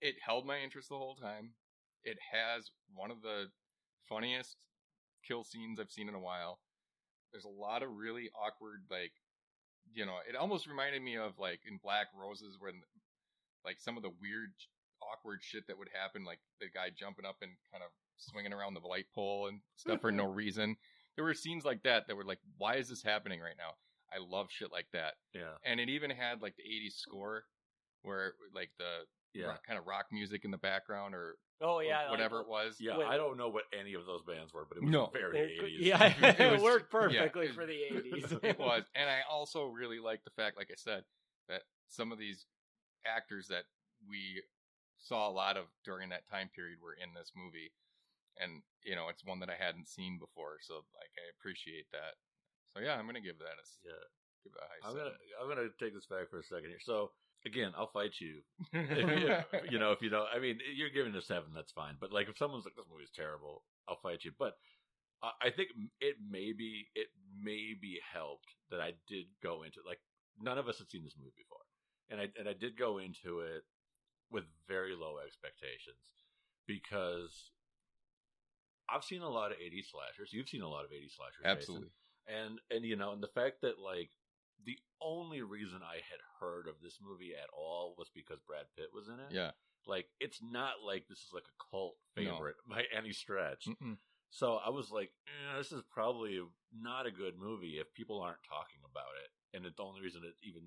it 0.00 0.16
held 0.24 0.46
my 0.46 0.58
interest 0.58 0.88
the 0.88 0.96
whole 0.96 1.16
time. 1.16 1.50
It 2.04 2.18
has 2.32 2.70
one 2.94 3.10
of 3.10 3.22
the 3.22 3.46
funniest 4.08 4.56
kill 5.26 5.44
scenes 5.44 5.78
I've 5.80 5.90
seen 5.90 6.08
in 6.08 6.14
a 6.14 6.20
while. 6.20 6.60
There's 7.32 7.44
a 7.44 7.48
lot 7.48 7.82
of 7.82 7.90
really 7.96 8.30
awkward, 8.34 8.84
like, 8.90 9.12
you 9.92 10.06
know, 10.06 10.16
it 10.28 10.36
almost 10.36 10.66
reminded 10.66 11.02
me 11.02 11.16
of 11.16 11.38
like 11.38 11.60
in 11.68 11.78
Black 11.82 12.06
Roses 12.18 12.56
when, 12.58 12.74
like, 13.64 13.80
some 13.80 13.96
of 13.96 14.02
the 14.02 14.12
weird, 14.20 14.50
awkward 15.02 15.40
shit 15.42 15.66
that 15.66 15.78
would 15.78 15.90
happen, 15.92 16.24
like 16.24 16.40
the 16.60 16.66
guy 16.72 16.90
jumping 16.96 17.24
up 17.24 17.36
and 17.42 17.52
kind 17.70 17.82
of 17.84 17.90
swinging 18.16 18.52
around 18.52 18.74
the 18.74 18.86
light 18.86 19.06
pole 19.14 19.46
and 19.46 19.60
stuff 19.76 20.00
for 20.00 20.10
no 20.10 20.26
mm-hmm. 20.26 20.34
reason. 20.34 20.76
There 21.16 21.24
were 21.24 21.34
scenes 21.34 21.64
like 21.64 21.82
that 21.82 22.06
that 22.06 22.16
were 22.16 22.24
like, 22.24 22.40
why 22.56 22.76
is 22.76 22.88
this 22.88 23.02
happening 23.02 23.40
right 23.40 23.56
now? 23.58 23.74
I 24.12 24.18
love 24.18 24.48
shit 24.50 24.72
like 24.72 24.86
that 24.92 25.14
Yeah. 25.34 25.54
and 25.64 25.80
it 25.80 25.88
even 25.88 26.10
had 26.10 26.40
like 26.40 26.56
the 26.56 26.62
80s 26.62 26.94
score 26.96 27.44
where 28.02 28.34
like 28.54 28.70
the 28.78 29.04
Yeah. 29.38 29.46
rock, 29.48 29.66
kind 29.66 29.78
of 29.78 29.86
rock 29.86 30.06
music 30.12 30.44
in 30.44 30.50
the 30.50 30.58
background 30.58 31.14
or 31.14 31.36
oh 31.60 31.80
yeah 31.80 32.02
like- 32.02 32.10
whatever 32.10 32.40
it 32.40 32.48
was 32.48 32.76
Yeah. 32.80 32.98
Wait. 32.98 33.06
I 33.08 33.16
don't 33.16 33.36
know 33.36 33.48
what 33.48 33.64
any 33.78 33.94
of 33.94 34.06
those 34.06 34.22
bands 34.22 34.52
were, 34.52 34.66
but 34.68 34.78
it 34.78 34.82
was 34.84 34.90
No. 34.92 35.10
very 35.12 35.38
It- 35.38 35.60
80s. 35.62 35.76
yeah 35.80 36.04
it, 36.28 36.40
It 36.40 36.52
was- 36.52 36.62
worked 36.62 36.90
perfectly 36.90 37.46
it- 37.46 37.54
for 37.54 37.66
the 37.66 37.72
80s 37.92 38.44
it 38.44 38.58
was 38.58 38.84
and 38.94 39.08
i 39.10 39.20
also 39.30 39.64
really 39.66 39.98
like 40.00 40.24
the 40.24 40.30
fact 40.30 40.56
like 40.56 40.70
i 40.70 40.76
said 40.76 41.04
that 41.48 41.62
some 41.88 42.12
of 42.12 42.18
these 42.18 42.46
actors 43.06 43.48
that 43.48 43.64
we 44.08 44.42
saw 44.98 45.28
a 45.28 45.32
lot 45.32 45.56
of 45.56 45.64
during 45.84 46.08
that 46.10 46.28
time 46.28 46.48
period 46.54 46.78
were 46.82 46.94
in 46.94 47.14
this 47.14 47.32
movie 47.36 47.72
and 48.38 48.62
you 48.84 48.94
know 48.94 49.08
it's 49.08 49.24
one 49.24 49.40
that 49.40 49.50
i 49.50 49.54
hadn't 49.58 49.88
seen 49.88 50.18
before 50.18 50.58
so 50.60 50.74
like 50.98 51.10
i 51.18 51.26
appreciate 51.38 51.86
that 51.92 52.14
so 52.74 52.80
yeah 52.82 52.94
i'm 52.96 53.06
gonna 53.06 53.20
give 53.20 53.38
that 53.38 53.58
a 53.58 53.66
Yeah. 53.86 53.92
give 54.44 54.52
it 54.54 54.62
a 54.62 54.66
high 54.68 54.82
I'm 54.84 54.94
seven. 54.94 55.12
gonna 55.12 55.42
I'm 55.42 55.48
gonna 55.48 55.68
take 55.80 55.94
this 55.94 56.06
back 56.06 56.30
for 56.30 56.38
a 56.38 56.44
second 56.44 56.68
here. 56.70 56.80
So 56.82 57.10
again, 57.48 57.72
I'll 57.76 57.90
fight 57.90 58.12
you. 58.20 58.40
You, 58.72 59.40
you 59.70 59.78
know, 59.78 59.92
if 59.92 60.02
you 60.02 60.10
don't, 60.10 60.28
I 60.34 60.38
mean, 60.38 60.58
you're 60.76 60.90
giving 60.90 61.14
a 61.16 61.22
seven, 61.22 61.50
that's 61.54 61.72
fine. 61.72 61.94
But 62.00 62.12
like, 62.12 62.28
if 62.28 62.36
someone's 62.36 62.64
like, 62.64 62.76
"This 62.76 62.84
movie's 62.90 63.10
terrible," 63.10 63.64
I'll 63.88 63.98
fight 64.02 64.24
you. 64.24 64.32
But 64.38 64.54
uh, 65.22 65.34
I 65.42 65.50
think 65.50 65.70
it 66.00 66.16
maybe 66.20 66.88
it 66.94 67.08
maybe 67.42 67.98
helped 68.12 68.54
that 68.70 68.80
I 68.80 68.92
did 69.08 69.26
go 69.42 69.62
into 69.62 69.80
like 69.86 70.00
none 70.40 70.58
of 70.58 70.68
us 70.68 70.78
had 70.78 70.90
seen 70.90 71.04
this 71.04 71.16
movie 71.18 71.32
before, 71.36 71.64
and 72.10 72.20
I 72.20 72.28
and 72.38 72.48
I 72.48 72.54
did 72.54 72.78
go 72.78 72.98
into 72.98 73.40
it 73.40 73.62
with 74.30 74.44
very 74.68 74.94
low 74.94 75.16
expectations 75.24 75.96
because 76.66 77.50
I've 78.88 79.04
seen 79.04 79.22
a 79.22 79.28
lot 79.28 79.52
of 79.52 79.58
80s 79.58 79.90
slashers. 79.90 80.32
You've 80.32 80.48
seen 80.48 80.62
a 80.62 80.68
lot 80.68 80.84
of 80.84 80.90
80s 80.90 81.16
slashers, 81.16 81.42
Jason. 81.42 81.56
Absolutely. 81.56 81.88
and 82.28 82.60
and 82.70 82.84
you 82.84 82.96
know 82.96 83.12
and 83.12 83.22
the 83.22 83.32
fact 83.34 83.62
that 83.62 83.80
like 83.80 84.10
the 84.64 84.78
only 85.00 85.42
reason 85.42 85.80
i 85.82 85.96
had 85.96 86.20
heard 86.40 86.66
of 86.66 86.74
this 86.82 86.98
movie 87.02 87.32
at 87.34 87.48
all 87.56 87.94
was 87.98 88.10
because 88.14 88.38
brad 88.46 88.66
pitt 88.76 88.88
was 88.92 89.08
in 89.08 89.14
it 89.20 89.30
Yeah. 89.30 89.52
like 89.86 90.06
it's 90.20 90.40
not 90.42 90.82
like 90.84 91.06
this 91.08 91.18
is 91.18 91.32
like 91.32 91.44
a 91.46 91.56
cult 91.70 91.96
No. 92.16 92.22
favorite 92.34 92.56
by 92.68 92.84
any 92.96 93.12
stretch 93.12 93.66
Mm-mm. 93.68 93.96
so 94.30 94.56
i 94.64 94.70
was 94.70 94.90
like 94.90 95.10
eh, 95.28 95.58
this 95.58 95.72
is 95.72 95.82
probably 95.90 96.40
not 96.72 97.06
a 97.06 97.10
good 97.12 97.34
movie 97.38 97.78
if 97.78 97.92
people 97.94 98.20
aren't 98.20 98.42
talking 98.48 98.82
about 98.84 99.14
it 99.24 99.30
and 99.56 99.64
the 99.64 99.82
only 99.82 100.00
reason 100.02 100.22
it 100.24 100.34
even 100.42 100.62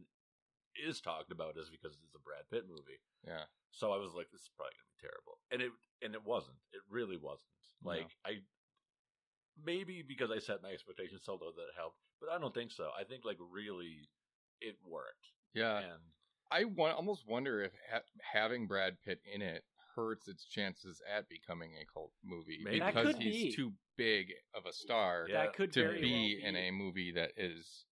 is 0.87 1.01
talked 1.01 1.31
about 1.31 1.57
is 1.57 1.69
because 1.69 1.97
it's 2.03 2.15
a 2.15 2.19
brad 2.23 2.47
pitt 2.49 2.63
movie 2.67 3.01
Yeah. 3.27 3.43
so 3.71 3.91
I 3.91 3.97
was 3.97 4.13
like, 4.15 4.31
this 4.31 4.41
is 4.41 4.49
probably 4.55 4.73
gonna 4.79 4.95
be 4.95 5.03
terrible, 5.03 5.35
and 5.51 5.59
it 5.61 5.71
and 6.01 6.15
it 6.15 6.23
wasn't. 6.25 6.57
It 6.71 6.79
really 6.89 7.17
wasn't. 7.17 7.51
No. 7.83 7.91
Like 7.91 8.09
I 8.25 8.39
maybe 9.63 10.03
because 10.07 10.31
I 10.31 10.39
set 10.39 10.61
my 10.63 10.69
expectations 10.69 11.21
so 11.23 11.33
low 11.33 11.51
that 11.55 11.61
it 11.63 11.75
helped, 11.77 11.97
but 12.19 12.29
I 12.29 12.37
don't 12.39 12.53
think 12.53 12.71
so. 12.71 12.89
I 12.99 13.03
think 13.03 13.25
like 13.25 13.37
really 13.51 14.09
it 14.59 14.75
worked. 14.85 15.25
Yeah. 15.53 15.79
and 15.79 16.01
I 16.51 16.65
wa- 16.65 16.93
almost 16.93 17.27
wonder 17.27 17.61
if 17.63 17.71
ha- 17.91 18.01
having 18.33 18.67
Brad 18.67 18.97
Pitt 19.05 19.19
in 19.33 19.41
it 19.41 19.63
hurts 19.95 20.27
its 20.27 20.45
chances 20.45 21.01
at 21.13 21.27
becoming 21.27 21.71
a 21.81 21.85
cult 21.91 22.11
movie 22.23 22.59
Maybe. 22.63 22.79
Because 22.79 23.17
he's 23.17 23.43
be. 23.47 23.51
too 23.51 23.73
big 23.97 24.27
of 24.55 24.65
a 24.65 24.71
star 24.73 25.25
Yeah. 25.29 25.43
that 25.45 25.53
could 25.55 25.73
to 25.73 25.99
be 25.99 26.39
well 26.41 26.49
in 26.49 26.55
a 26.55 26.71
movie 26.71 27.11
that 27.11 27.31
is. 27.37 27.85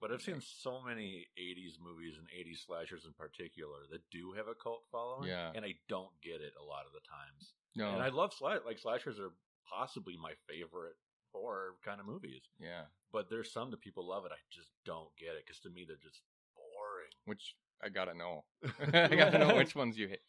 but 0.00 0.10
I've 0.12 0.22
seen 0.22 0.40
so 0.40 0.80
many 0.80 1.26
'80s 1.38 1.78
movies 1.82 2.16
and 2.18 2.26
'80s 2.28 2.64
slashers 2.66 3.04
in 3.04 3.12
particular 3.12 3.78
that 3.90 4.00
do 4.10 4.32
have 4.36 4.46
a 4.48 4.54
cult 4.54 4.84
following. 4.92 5.28
Yeah. 5.28 5.50
and 5.54 5.64
I 5.64 5.74
don't 5.88 6.12
get 6.22 6.40
it 6.40 6.52
a 6.60 6.64
lot 6.64 6.86
of 6.86 6.92
the 6.92 7.00
times. 7.00 7.54
No. 7.76 7.92
And 7.94 8.02
I 8.02 8.08
love 8.08 8.32
sla- 8.32 8.64
like 8.64 8.78
slashers 8.78 9.18
are 9.20 9.32
possibly 9.70 10.16
my 10.20 10.32
favorite 10.48 10.96
horror 11.32 11.74
kind 11.84 12.00
of 12.00 12.06
movies, 12.06 12.42
yeah. 12.58 12.82
but 13.12 13.30
there's 13.30 13.52
some 13.52 13.70
that 13.70 13.80
people 13.80 14.06
love 14.06 14.24
it. 14.26 14.32
I 14.32 14.38
just 14.50 14.70
don't 14.84 15.08
get 15.16 15.36
it 15.38 15.44
because 15.46 15.60
to 15.60 15.70
me 15.70 15.84
they're 15.86 15.96
just 16.02 16.22
boring. 16.56 17.12
Which 17.26 17.54
I 17.82 17.88
gotta 17.88 18.14
know. 18.14 18.44
I 18.92 19.14
gotta 19.14 19.38
know 19.38 19.54
which 19.56 19.74
ones 19.76 19.96
you 19.96 20.08
hate. 20.08 20.22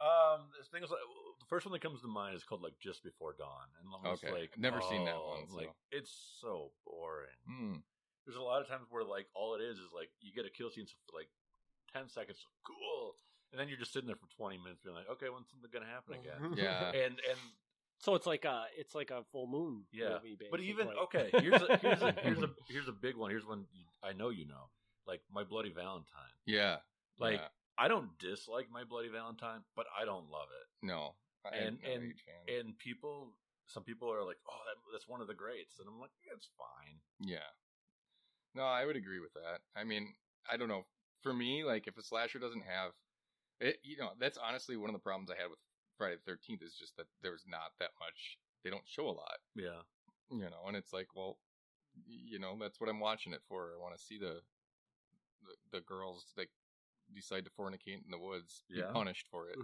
Um, 0.00 0.46
there's 0.54 0.68
things 0.70 0.90
like 0.90 1.00
the 1.40 1.46
first 1.50 1.66
one 1.66 1.72
that 1.72 1.82
comes 1.82 2.00
to 2.02 2.06
mind 2.08 2.36
is 2.36 2.44
called 2.44 2.62
like 2.62 2.78
Just 2.78 3.02
Before 3.02 3.34
Dawn, 3.36 3.66
and 3.82 3.90
I'm 3.90 4.12
Okay. 4.14 4.30
like, 4.30 4.54
Never 4.56 4.80
seen 4.80 5.04
that 5.06 5.18
one. 5.18 5.48
so. 5.50 5.56
Like 5.56 5.72
it's 5.90 6.14
so 6.40 6.70
boring. 6.86 7.34
Hmm. 7.48 7.76
There's 8.24 8.38
a 8.38 8.42
lot 8.42 8.60
of 8.62 8.68
times 8.68 8.86
where 8.90 9.02
like 9.02 9.26
all 9.34 9.54
it 9.56 9.62
is 9.62 9.78
is 9.78 9.90
like 9.92 10.10
you 10.20 10.32
get 10.32 10.46
a 10.46 10.50
kill 10.54 10.70
scene 10.70 10.86
for 10.86 11.18
like 11.18 11.28
ten 11.92 12.08
seconds, 12.08 12.38
cool, 12.62 13.16
and 13.50 13.58
then 13.58 13.66
you're 13.68 13.78
just 13.80 13.92
sitting 13.92 14.06
there 14.06 14.20
for 14.20 14.28
20 14.36 14.58
minutes, 14.58 14.80
being 14.84 14.94
like, 14.94 15.08
okay, 15.10 15.26
when's 15.32 15.48
something 15.50 15.70
gonna 15.72 15.90
happen 15.90 16.14
again? 16.14 16.54
Yeah. 16.54 16.94
and 16.94 17.18
and 17.18 17.40
So 18.00 18.14
it's 18.14 18.26
like 18.26 18.44
a 18.44 18.64
it's 18.76 18.94
like 18.94 19.10
a 19.10 19.24
full 19.32 19.46
moon 19.46 19.84
Yeah, 19.92 20.14
movie, 20.22 20.36
but 20.50 20.60
even 20.60 20.88
okay, 21.04 21.30
here's 21.32 21.60
a, 21.62 21.76
here's 21.78 22.02
a 22.02 22.12
here's 22.12 22.42
a 22.42 22.50
here's 22.68 22.88
a 22.88 22.92
big 22.92 23.16
one. 23.16 23.30
Here's 23.30 23.46
one 23.46 23.66
you, 23.72 23.84
I 24.02 24.12
know 24.12 24.28
you 24.30 24.46
know, 24.46 24.70
like 25.06 25.20
My 25.32 25.42
Bloody 25.44 25.72
Valentine. 25.72 26.34
Yeah. 26.46 26.76
Like 27.18 27.38
yeah. 27.40 27.48
I 27.76 27.88
don't 27.88 28.16
dislike 28.18 28.68
My 28.72 28.84
Bloody 28.84 29.08
Valentine, 29.08 29.60
but 29.76 29.86
I 30.00 30.04
don't 30.04 30.30
love 30.30 30.48
it. 30.50 30.86
no. 30.86 31.14
I- 31.44 31.56
and- 31.56 31.78
I'm 31.84 31.90
not 31.90 31.90
a 31.90 31.94
and- 31.94 32.66
And 32.66 32.78
people, 32.78 33.32
some 33.66 33.84
people 33.84 34.12
are 34.12 34.24
like, 34.24 34.38
"Oh, 34.48 34.58
that, 34.66 34.92
that's 34.92 35.06
one 35.08 35.20
of 35.20 35.28
the 35.28 35.34
greats," 35.34 35.78
and 35.78 35.88
I'm 35.88 36.00
like, 36.00 36.10
"It's 36.34 36.48
fine." 36.58 36.98
Yeah. 37.20 37.46
No, 38.54 38.62
I 38.64 38.84
would 38.84 38.96
agree 38.96 39.20
with 39.20 39.32
that. 39.34 39.60
I 39.76 39.84
mean, 39.84 40.14
I 40.50 40.56
don't 40.56 40.68
know. 40.68 40.84
For 41.22 41.32
me, 41.32 41.64
like 41.64 41.86
if 41.86 41.96
a 41.96 42.02
slasher 42.02 42.38
doesn't 42.38 42.62
have 42.64 42.92
it, 43.60 43.78
you 43.82 43.96
know, 43.98 44.10
that's 44.18 44.38
honestly 44.38 44.76
one 44.76 44.90
of 44.90 44.94
the 44.94 45.00
problems 45.00 45.30
I 45.30 45.36
had 45.40 45.48
with 45.50 45.58
Friday 45.98 46.16
the 46.16 46.22
Thirteenth 46.30 46.62
is 46.62 46.74
just 46.78 46.96
that 46.96 47.06
there's 47.22 47.44
not 47.46 47.72
that 47.80 47.90
much. 48.00 48.38
They 48.64 48.70
don't 48.70 48.86
show 48.86 49.06
a 49.08 49.12
lot, 49.12 49.38
Yeah, 49.54 49.82
you 50.30 50.48
know, 50.48 50.64
and 50.66 50.76
it's 50.76 50.92
like, 50.92 51.08
well, 51.14 51.38
you 52.06 52.38
know, 52.38 52.56
that's 52.60 52.80
what 52.80 52.88
I'm 52.88 53.00
watching 53.00 53.32
it 53.32 53.42
for. 53.48 53.72
I 53.76 53.82
want 53.82 53.96
to 53.96 54.02
see 54.02 54.18
the, 54.18 54.40
the 55.42 55.78
the 55.78 55.80
girls 55.80 56.24
like 56.36 56.50
decide 57.14 57.44
to 57.44 57.50
fornicate 57.50 58.04
in 58.04 58.10
the 58.10 58.18
woods, 58.18 58.62
be 58.68 58.82
punished 58.92 59.26
for 59.30 59.48
it. 59.48 59.58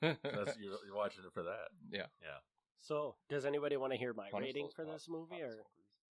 that's 0.22 0.56
you're, 0.58 0.78
you're 0.86 0.96
watching 0.96 1.24
it 1.24 1.32
for 1.32 1.42
that. 1.44 1.68
yeah. 1.90 2.06
Yeah. 2.22 2.38
So 2.80 3.16
does 3.28 3.44
anybody 3.44 3.76
want 3.76 3.92
to 3.92 3.98
hear 3.98 4.12
my 4.14 4.30
Punish 4.30 4.48
rating 4.48 4.68
for 4.74 4.84
this 4.84 5.06
movie, 5.08 5.42
or. 5.42 5.64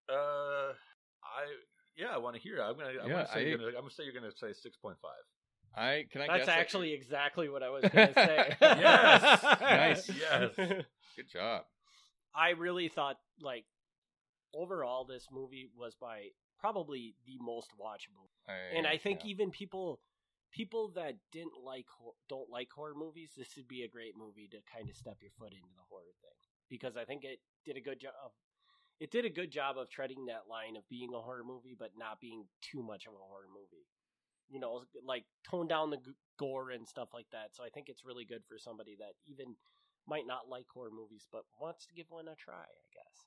Uh, 0.09 0.73
I 1.23 1.43
yeah, 1.95 2.13
I 2.13 2.17
want 2.17 2.35
to 2.35 2.41
hear. 2.41 2.57
it. 2.57 2.61
I'm 2.61 2.77
gonna. 2.77 2.89
I'm 3.01 3.07
Yeah, 3.09 3.13
gonna 3.13 3.27
say 3.27 3.39
I- 3.39 3.43
you're 3.43 3.57
gonna, 3.57 3.69
I'm 3.69 3.73
gonna 3.75 3.89
say 3.91 4.03
you're 4.03 4.13
gonna 4.13 4.31
say 4.35 4.53
six 4.53 4.77
point 4.77 4.97
five. 5.01 5.23
I 5.77 6.05
can 6.11 6.21
I 6.21 6.27
that's 6.27 6.39
guess, 6.39 6.47
like- 6.47 6.57
actually 6.57 6.93
exactly 6.93 7.49
what 7.49 7.61
I 7.63 7.69
was 7.69 7.81
going 7.93 8.07
to 8.07 8.13
say. 8.13 8.55
Yes! 8.61 9.43
Nice. 9.61 10.09
Yes. 10.19 10.55
good 11.15 11.29
job. 11.31 11.63
I 12.35 12.49
really 12.51 12.89
thought 12.89 13.17
like 13.41 13.65
overall 14.53 15.05
this 15.05 15.27
movie 15.31 15.69
was 15.77 15.95
by 15.99 16.29
probably 16.59 17.15
the 17.25 17.37
most 17.39 17.69
watchable. 17.79 18.29
I, 18.47 18.77
and 18.77 18.87
I 18.87 18.97
think 18.97 19.21
yeah. 19.23 19.31
even 19.31 19.51
people 19.51 19.99
people 20.51 20.91
that 20.95 21.15
didn't 21.31 21.53
like 21.63 21.85
don't 22.29 22.49
like 22.49 22.69
horror 22.73 22.95
movies, 22.95 23.31
this 23.37 23.49
would 23.57 23.67
be 23.67 23.83
a 23.83 23.87
great 23.87 24.17
movie 24.17 24.47
to 24.51 24.57
kind 24.73 24.89
of 24.89 24.95
step 24.95 25.17
your 25.21 25.31
foot 25.37 25.51
into 25.53 25.73
the 25.75 25.85
horror 25.89 26.13
thing 26.21 26.37
because 26.69 26.97
I 26.97 27.05
think 27.05 27.23
it 27.23 27.39
did 27.65 27.77
a 27.77 27.81
good 27.81 27.99
job. 27.99 28.13
It 28.99 29.11
did 29.11 29.25
a 29.25 29.29
good 29.29 29.51
job 29.51 29.77
of 29.77 29.89
treading 29.91 30.25
that 30.25 30.49
line 30.49 30.75
of 30.75 30.87
being 30.89 31.13
a 31.13 31.21
horror 31.21 31.43
movie, 31.45 31.75
but 31.77 31.91
not 31.99 32.19
being 32.19 32.45
too 32.61 32.81
much 32.81 33.05
of 33.05 33.13
a 33.13 33.21
horror 33.29 33.45
movie. 33.53 33.85
You 34.49 34.59
know, 34.59 34.83
like 35.05 35.25
tone 35.49 35.67
down 35.67 35.89
the 35.89 35.99
gore 36.37 36.71
and 36.71 36.87
stuff 36.87 37.09
like 37.13 37.27
that. 37.31 37.49
So 37.55 37.63
I 37.63 37.69
think 37.69 37.89
it's 37.89 38.05
really 38.05 38.25
good 38.25 38.43
for 38.47 38.57
somebody 38.57 38.95
that 38.99 39.13
even 39.25 39.55
might 40.07 40.25
not 40.27 40.47
like 40.49 40.65
horror 40.73 40.91
movies, 40.91 41.27
but 41.31 41.43
wants 41.59 41.85
to 41.87 41.93
give 41.93 42.05
one 42.09 42.27
a 42.27 42.35
try. 42.35 42.55
I 42.55 42.87
guess. 42.93 43.25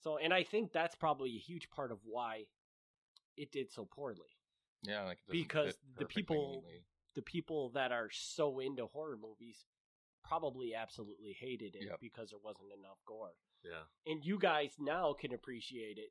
So, 0.00 0.18
and 0.18 0.34
I 0.34 0.42
think 0.42 0.72
that's 0.72 0.94
probably 0.96 1.30
a 1.36 1.38
huge 1.38 1.70
part 1.70 1.92
of 1.92 1.98
why 2.04 2.44
it 3.36 3.50
did 3.52 3.72
so 3.72 3.86
poorly 3.90 4.28
yeah, 4.82 5.04
like 5.04 5.18
because 5.30 5.74
the 5.96 6.04
people- 6.04 6.62
neatly. 6.64 6.84
the 7.14 7.22
people 7.22 7.70
that 7.70 7.92
are 7.92 8.10
so 8.12 8.58
into 8.58 8.86
horror 8.86 9.16
movies 9.16 9.64
probably 10.24 10.74
absolutely 10.74 11.32
hated 11.32 11.74
it 11.76 11.84
Yep. 11.86 12.00
because 12.00 12.30
there 12.30 12.38
wasn't 12.42 12.72
enough 12.76 12.98
gore. 13.06 13.36
Yeah. 13.64 13.84
And 14.06 14.24
you 14.24 14.38
guys 14.38 14.74
now 14.78 15.12
can 15.14 15.32
appreciate 15.32 15.98
it 15.98 16.10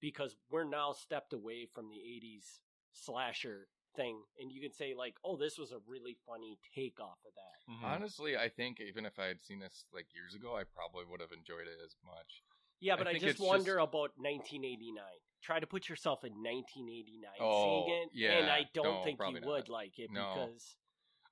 because 0.00 0.36
we're 0.50 0.64
now 0.64 0.92
stepped 0.92 1.32
away 1.32 1.66
from 1.66 1.88
the 1.90 1.98
80s 1.98 2.60
slasher 2.96 3.68
thing 3.96 4.20
and 4.40 4.50
you 4.52 4.60
can 4.60 4.72
say 4.72 4.94
like, 4.96 5.14
"Oh, 5.24 5.36
this 5.36 5.58
was 5.58 5.72
a 5.72 5.78
really 5.86 6.16
funny 6.26 6.58
take 6.74 7.00
off 7.00 7.18
of 7.26 7.32
that." 7.34 7.72
Mm-hmm. 7.72 7.84
Honestly, 7.84 8.36
I 8.36 8.48
think 8.48 8.78
even 8.80 9.04
if 9.06 9.18
I 9.18 9.26
had 9.26 9.42
seen 9.42 9.58
this 9.60 9.84
like 9.92 10.06
years 10.14 10.34
ago, 10.34 10.56
I 10.56 10.64
probably 10.64 11.04
would 11.10 11.20
have 11.20 11.32
enjoyed 11.32 11.66
it 11.68 11.78
as 11.84 11.94
much. 12.04 12.42
Yeah, 12.80 12.96
but 12.96 13.06
I, 13.06 13.12
think 13.12 13.24
just 13.24 13.40
wonder 13.40 13.76
just- 13.80 13.88
about 13.88 14.12
1989. 14.20 15.00
Try 15.42 15.60
to 15.60 15.66
put 15.66 15.88
yourself 15.88 16.24
in 16.24 16.32
1989 16.42 17.30
Oh, 17.40 17.86
seeing 17.86 18.02
it, 18.02 18.08
yeah, 18.12 18.38
and 18.42 18.50
I 18.50 18.66
don't 18.74 19.00
no, 19.00 19.04
think 19.04 19.20
you 19.22 19.40
not. 19.40 19.46
would 19.46 19.68
like 19.68 19.98
it 19.98 20.10
No. 20.10 20.32
because 20.34 20.76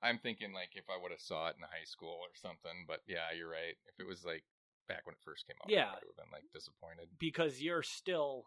I'm 0.01 0.19
thinking 0.19 0.53
like 0.53 0.69
if 0.73 0.85
I 0.89 0.95
would 1.01 1.11
have 1.11 1.19
saw 1.19 1.49
it 1.49 1.55
in 1.57 1.63
high 1.63 1.83
school 1.85 2.17
or 2.21 2.31
something. 2.33 2.85
But 2.87 3.01
yeah, 3.07 3.29
you're 3.35 3.49
right. 3.49 3.75
If 3.91 3.99
it 3.99 4.07
was 4.07 4.23
like 4.23 4.43
back 4.87 5.05
when 5.05 5.13
it 5.13 5.21
first 5.25 5.45
came 5.47 5.57
out, 5.61 5.69
Yeah. 5.69 5.91
I 5.91 5.99
would 5.99 6.07
have 6.15 6.17
been 6.17 6.31
like 6.31 6.45
disappointed. 6.53 7.09
because 7.19 7.61
you're 7.61 7.83
still 7.83 8.45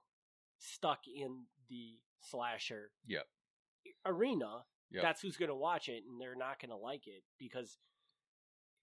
stuck 0.58 1.00
in 1.06 1.44
the 1.68 1.98
slasher 2.20 2.90
Yep. 3.06 3.26
arena. 4.04 4.64
Yep. 4.90 5.02
That's 5.02 5.20
who's 5.20 5.36
going 5.36 5.50
to 5.50 5.54
watch 5.54 5.88
it, 5.88 6.04
and 6.08 6.20
they're 6.20 6.34
not 6.36 6.58
going 6.60 6.70
to 6.70 6.76
like 6.76 7.06
it 7.06 7.22
because, 7.38 7.76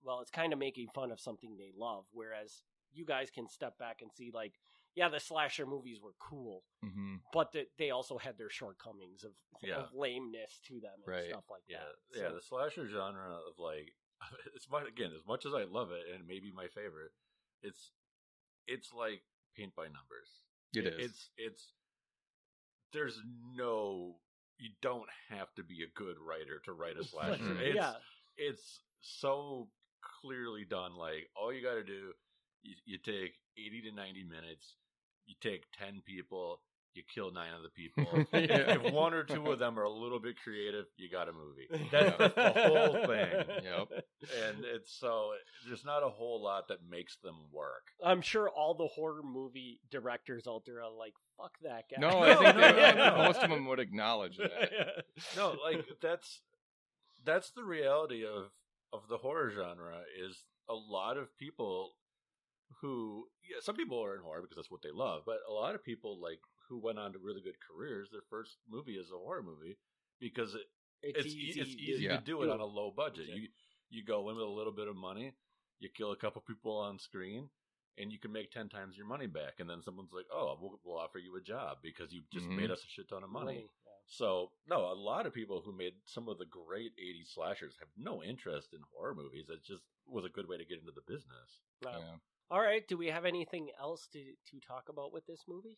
well, 0.03 0.21
it's 0.21 0.29
kind 0.31 0.53
of 0.53 0.59
making 0.59 0.87
fun 0.93 1.11
of 1.11 1.19
something 1.19 1.57
they 1.57 1.71
love. 1.75 2.05
Whereas 2.11 2.63
you 2.93 3.05
guys 3.05 3.29
can 3.31 3.47
step 3.49 3.77
back 3.79 4.01
and 4.01 4.11
see, 4.13 4.29
like, 4.33 4.53
yeah, 4.93 5.09
the 5.09 5.19
slasher 5.19 5.65
movies 5.65 5.99
were 6.01 6.13
cool, 6.19 6.63
Mm-hmm. 6.85 7.15
but 7.33 7.51
the, 7.51 7.65
they 7.77 7.89
also 7.89 8.17
had 8.17 8.37
their 8.37 8.49
shortcomings 8.51 9.23
of, 9.23 9.31
Yeah. 9.61 9.77
of 9.77 9.93
lameness 9.93 10.59
to 10.67 10.79
them 10.79 10.93
and 11.05 11.07
Right. 11.07 11.29
stuff 11.29 11.49
like 11.49 11.63
Yeah, 11.67 11.79
that. 11.83 12.17
yeah. 12.19 12.29
So- 12.29 12.35
The 12.35 12.41
slasher 12.41 12.87
genre 12.87 13.35
of 13.49 13.57
like, 13.59 13.95
it's 14.55 14.69
much 14.69 14.87
again 14.87 15.11
as 15.13 15.25
much 15.25 15.45
as 15.45 15.53
I 15.53 15.63
love 15.63 15.91
it 15.91 16.05
and 16.13 16.25
maybe 16.27 16.51
my 16.51 16.67
favorite. 16.69 17.11
It's 17.61 17.91
it's 18.67 18.93
like 18.93 19.23
paint 19.55 19.75
by 19.75 19.85
numbers. 19.87 20.43
It 20.73 20.85
is. 20.87 20.99
It's 20.99 21.29
it's 21.37 21.73
there's 22.95 23.19
no 23.55 24.15
you 24.57 24.69
don't 24.81 25.09
have 25.29 25.53
to 25.55 25.63
be 25.63 25.83
a 25.83 25.99
good 25.99 26.15
writer 26.25 26.61
to 26.65 26.73
write 26.73 26.97
a 26.97 27.03
slasher. 27.03 27.55
It's 27.59 27.75
yeah, 27.75 27.93
it's 28.37 28.79
so 29.01 29.67
clearly 30.21 30.65
done. 30.65 30.95
Like 30.95 31.29
all 31.35 31.53
you 31.53 31.61
got 31.61 31.75
to 31.75 31.83
do, 31.83 32.13
you, 32.63 32.75
you 32.85 32.97
take 32.97 33.33
eighty 33.57 33.81
to 33.81 33.91
ninety 33.95 34.23
minutes. 34.23 34.75
You 35.25 35.35
take 35.41 35.65
ten 35.77 36.01
people. 36.05 36.61
You 36.95 37.03
kill 37.13 37.31
nine 37.31 37.53
of 37.55 37.63
the 37.63 37.69
people. 37.69 38.25
Yeah. 38.35 38.75
If 38.75 38.93
one 38.93 39.13
or 39.13 39.23
two 39.23 39.51
of 39.51 39.59
them 39.59 39.79
are 39.79 39.83
a 39.83 39.91
little 39.91 40.19
bit 40.19 40.35
creative, 40.43 40.85
you 40.97 41.09
got 41.09 41.27
a 41.29 41.31
movie. 41.31 41.67
That's, 41.91 42.17
that's 42.35 42.35
the 42.35 42.69
whole 42.69 43.07
thing. 43.07 43.63
Yep. 43.63 44.05
And 44.47 44.65
it's 44.65 44.93
so 44.93 45.31
there's 45.67 45.85
not 45.85 46.03
a 46.03 46.09
whole 46.09 46.43
lot 46.43 46.67
that 46.67 46.79
makes 46.89 47.17
them 47.17 47.35
work. 47.51 47.87
I'm 48.03 48.21
sure 48.21 48.49
all 48.49 48.73
the 48.75 48.87
horror 48.87 49.23
movie 49.23 49.79
directors 49.89 50.47
out 50.47 50.63
there 50.65 50.81
are 50.83 50.91
like, 50.91 51.13
"Fuck 51.37 51.53
that 51.63 51.85
guy." 51.89 51.99
No, 51.99 52.19
I 52.19 52.35
think 52.43 52.55
no, 52.55 52.73
they, 52.73 52.93
no, 52.93 53.09
no. 53.09 53.17
most 53.17 53.39
of 53.39 53.49
them 53.49 53.65
would 53.67 53.79
acknowledge 53.79 54.37
that. 54.37 55.05
No, 55.35 55.55
like 55.63 55.85
that's 56.01 56.41
that's 57.23 57.51
the 57.51 57.63
reality 57.63 58.25
of 58.25 58.51
of 58.93 59.07
the 59.09 59.17
horror 59.17 59.51
genre 59.51 60.01
is 60.21 60.43
a 60.69 60.75
lot 60.75 61.17
of 61.17 61.35
people 61.37 61.93
who 62.81 63.25
yeah, 63.49 63.57
some 63.61 63.75
people 63.75 64.03
are 64.03 64.15
in 64.15 64.21
horror 64.21 64.41
because 64.41 64.57
that's 64.57 64.71
what 64.71 64.81
they 64.81 64.91
love, 64.91 65.23
but 65.25 65.37
a 65.49 65.53
lot 65.53 65.75
of 65.75 65.83
people 65.83 66.19
like 66.21 66.39
who 66.69 66.79
went 66.79 66.99
on 66.99 67.13
to 67.13 67.19
really 67.19 67.41
good 67.41 67.57
careers, 67.59 68.09
their 68.11 68.23
first 68.29 68.57
movie 68.69 68.93
is 68.97 69.11
a 69.11 69.17
horror 69.17 69.43
movie 69.43 69.77
because 70.19 70.55
it, 70.55 70.61
it's, 71.01 71.25
it's 71.25 71.35
easy. 71.35 71.37
easy, 71.49 71.61
it's 71.61 71.75
to- 71.75 71.81
easy 71.81 72.03
Yeah. 72.05 72.17
to 72.17 72.23
do 72.23 72.41
it 72.43 72.49
on 72.49 72.59
a 72.59 72.65
low 72.65 72.91
budget. 72.95 73.25
Yeah. 73.29 73.35
You 73.35 73.47
you 73.89 74.03
go 74.03 74.29
in 74.29 74.35
with 74.35 74.43
a 74.45 74.49
little 74.49 74.73
bit 74.73 74.87
of 74.87 74.95
money, 74.95 75.33
you 75.79 75.89
kill 75.95 76.11
a 76.11 76.15
couple 76.17 76.41
people 76.41 76.75
on 76.77 76.97
screen, 76.97 77.49
and 77.99 78.11
you 78.11 78.17
can 78.19 78.31
make 78.31 78.51
ten 78.51 78.67
times 78.67 78.97
your 78.97 79.05
money 79.05 79.27
back. 79.27 79.59
And 79.59 79.69
then 79.69 79.81
someone's 79.83 80.11
like, 80.11 80.25
"Oh, 80.33 80.57
we'll, 80.59 80.79
we'll 80.83 80.97
offer 80.97 81.19
you 81.19 81.35
a 81.37 81.41
job 81.41 81.77
because 81.83 82.11
you 82.11 82.23
just 82.33 82.47
Mhm. 82.47 82.57
made 82.57 82.71
us 82.71 82.83
a 82.83 82.87
shit 82.87 83.07
ton 83.09 83.23
of 83.23 83.29
money." 83.29 83.45
Money, 83.45 83.69
yeah. 83.85 83.91
So 84.07 84.51
no, 84.67 84.91
a 84.91 84.95
lot 84.95 85.25
of 85.27 85.33
people 85.33 85.61
who 85.63 85.71
made 85.71 85.93
some 86.05 86.27
of 86.27 86.39
the 86.39 86.45
great 86.47 86.93
'80s 86.97 87.33
slashers 87.33 87.77
have 87.79 87.89
no 87.95 88.23
interest 88.23 88.73
in 88.73 88.79
horror 88.91 89.13
movies. 89.15 89.45
It 89.49 89.63
just 89.63 89.83
was 90.07 90.25
a 90.25 90.29
good 90.29 90.47
way 90.47 90.57
to 90.57 90.65
get 90.65 90.79
into 90.79 90.91
the 90.91 91.01
business. 91.13 91.61
Wow. 91.83 91.99
Yeah. 91.99 92.15
All 92.49 92.61
right. 92.61 92.87
Do 92.87 92.97
we 92.97 93.07
have 93.07 93.25
anything 93.25 93.69
else 93.79 94.07
to 94.13 94.19
to 94.23 94.59
talk 94.67 94.89
about 94.89 95.13
with 95.13 95.25
this 95.27 95.43
movie? 95.47 95.77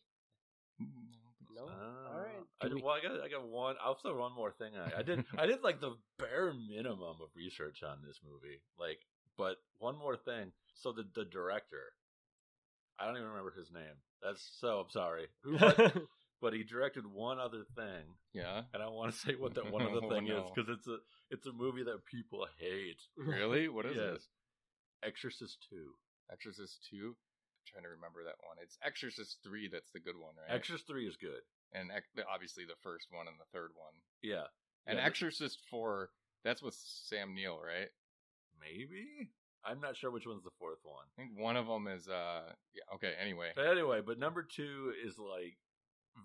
No. 0.80 1.64
Uh, 1.64 2.12
All 2.14 2.20
right. 2.20 2.44
I, 2.60 2.66
we- 2.68 2.82
well, 2.82 2.94
I 2.94 3.00
got 3.02 3.20
I 3.20 3.28
got 3.28 3.46
one. 3.48 3.76
I'll 3.84 3.96
throw 3.96 4.18
one 4.18 4.34
more 4.34 4.52
thing. 4.52 4.72
I, 4.76 5.00
I 5.00 5.02
did 5.02 5.24
I 5.36 5.46
did 5.46 5.62
like 5.62 5.80
the 5.80 5.96
bare 6.18 6.52
minimum 6.52 7.02
of 7.22 7.28
research 7.36 7.82
on 7.82 7.98
this 8.06 8.20
movie. 8.24 8.60
Like, 8.78 8.98
but 9.36 9.56
one 9.78 9.98
more 9.98 10.16
thing. 10.16 10.52
So 10.74 10.92
the 10.92 11.04
the 11.14 11.24
director, 11.24 11.92
I 12.98 13.06
don't 13.06 13.16
even 13.16 13.28
remember 13.28 13.52
his 13.56 13.70
name. 13.72 13.96
That's 14.22 14.42
so 14.60 14.80
I'm 14.80 14.90
sorry. 14.90 15.26
But, 15.58 15.96
but 16.42 16.52
he 16.52 16.62
directed 16.64 17.04
one 17.06 17.38
other 17.40 17.64
thing, 17.76 18.04
Yeah. 18.32 18.62
and 18.74 18.82
I 18.82 18.88
want 18.88 19.12
to 19.12 19.18
say 19.18 19.34
what 19.34 19.54
that 19.54 19.70
one 19.72 19.82
other 19.82 20.00
Oh, 20.02 20.10
thing 20.10 20.28
is 20.28 20.42
because 20.54 20.68
it's 20.70 20.86
a 20.86 20.98
it's 21.30 21.46
a 21.46 21.52
movie 21.52 21.82
that 21.84 22.04
people 22.06 22.46
hate. 22.60 23.00
Really? 23.16 23.68
What 23.68 23.86
is 23.86 23.96
Yes. 23.96 24.04
this? 24.14 24.28
Exorcist 25.04 25.66
Two. 25.70 25.92
Exorcist 26.30 26.86
2? 26.90 27.16
Trying 27.68 27.84
to 27.84 27.90
remember 27.94 28.24
that 28.24 28.40
one. 28.46 28.56
It's 28.62 28.78
Exorcist 28.82 29.38
3 29.44 29.68
that's 29.68 29.90
the 29.92 30.00
good 30.00 30.16
one, 30.16 30.34
right? 30.36 30.54
Exorcist 30.54 30.86
Three 30.86 31.06
is 31.06 31.16
good. 31.16 31.42
and 31.72 31.90
obviously 32.32 32.64
the 32.64 32.78
first 32.82 33.08
one 33.10 33.28
and 33.28 33.36
the 33.38 33.48
third 33.52 33.70
one. 33.74 33.94
Yeah, 34.22 34.48
And 34.86 34.98
Yeah, 34.98 35.04
Exorcist 35.04 35.60
4, 35.70 36.10
that's 36.44 36.62
with 36.62 36.74
Sam 36.74 37.34
Neill, 37.34 37.60
right? 37.60 37.90
maybe. 38.58 39.30
I'm 39.64 39.80
not 39.80 39.96
sure 39.96 40.10
which 40.10 40.26
one's 40.26 40.44
the 40.44 40.54
fourth 40.58 40.78
one. 40.82 41.04
I 41.18 41.22
think 41.22 41.38
one 41.38 41.56
of 41.56 41.66
them 41.66 41.86
is 41.88 42.08
uh 42.08 42.52
yeah, 42.74 42.94
okay, 42.94 43.14
anyway. 43.20 43.50
But 43.54 43.66
anyway, 43.66 44.00
but 44.04 44.18
number 44.18 44.42
two 44.42 44.92
is 45.04 45.18
like 45.18 45.58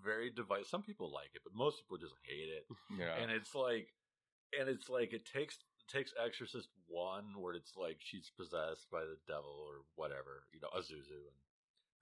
very 0.04 0.30
divisive. 0.30 0.66
Some 0.68 0.82
people 0.82 1.12
like 1.12 1.30
it, 1.34 1.42
but 1.44 1.54
most 1.54 1.78
people 1.78 1.98
just 1.98 2.14
hate 2.24 2.48
it. 2.48 2.66
Yeah. 2.98 3.14
And 3.20 3.30
it's 3.30 3.54
like, 3.54 3.88
and 4.58 4.68
it's 4.68 4.88
like 4.88 5.12
it 5.12 5.26
takes 5.26 5.58
takes 5.88 6.12
Exorcist 6.22 6.68
one 6.86 7.40
where 7.40 7.54
it's 7.54 7.76
like 7.76 7.98
she's 8.00 8.30
possessed 8.36 8.86
by 8.90 9.00
the 9.00 9.16
devil 9.26 9.54
or 9.66 9.82
whatever, 9.96 10.44
you 10.52 10.60
know, 10.60 10.68
Azuzu 10.76 11.24
and 11.28 11.38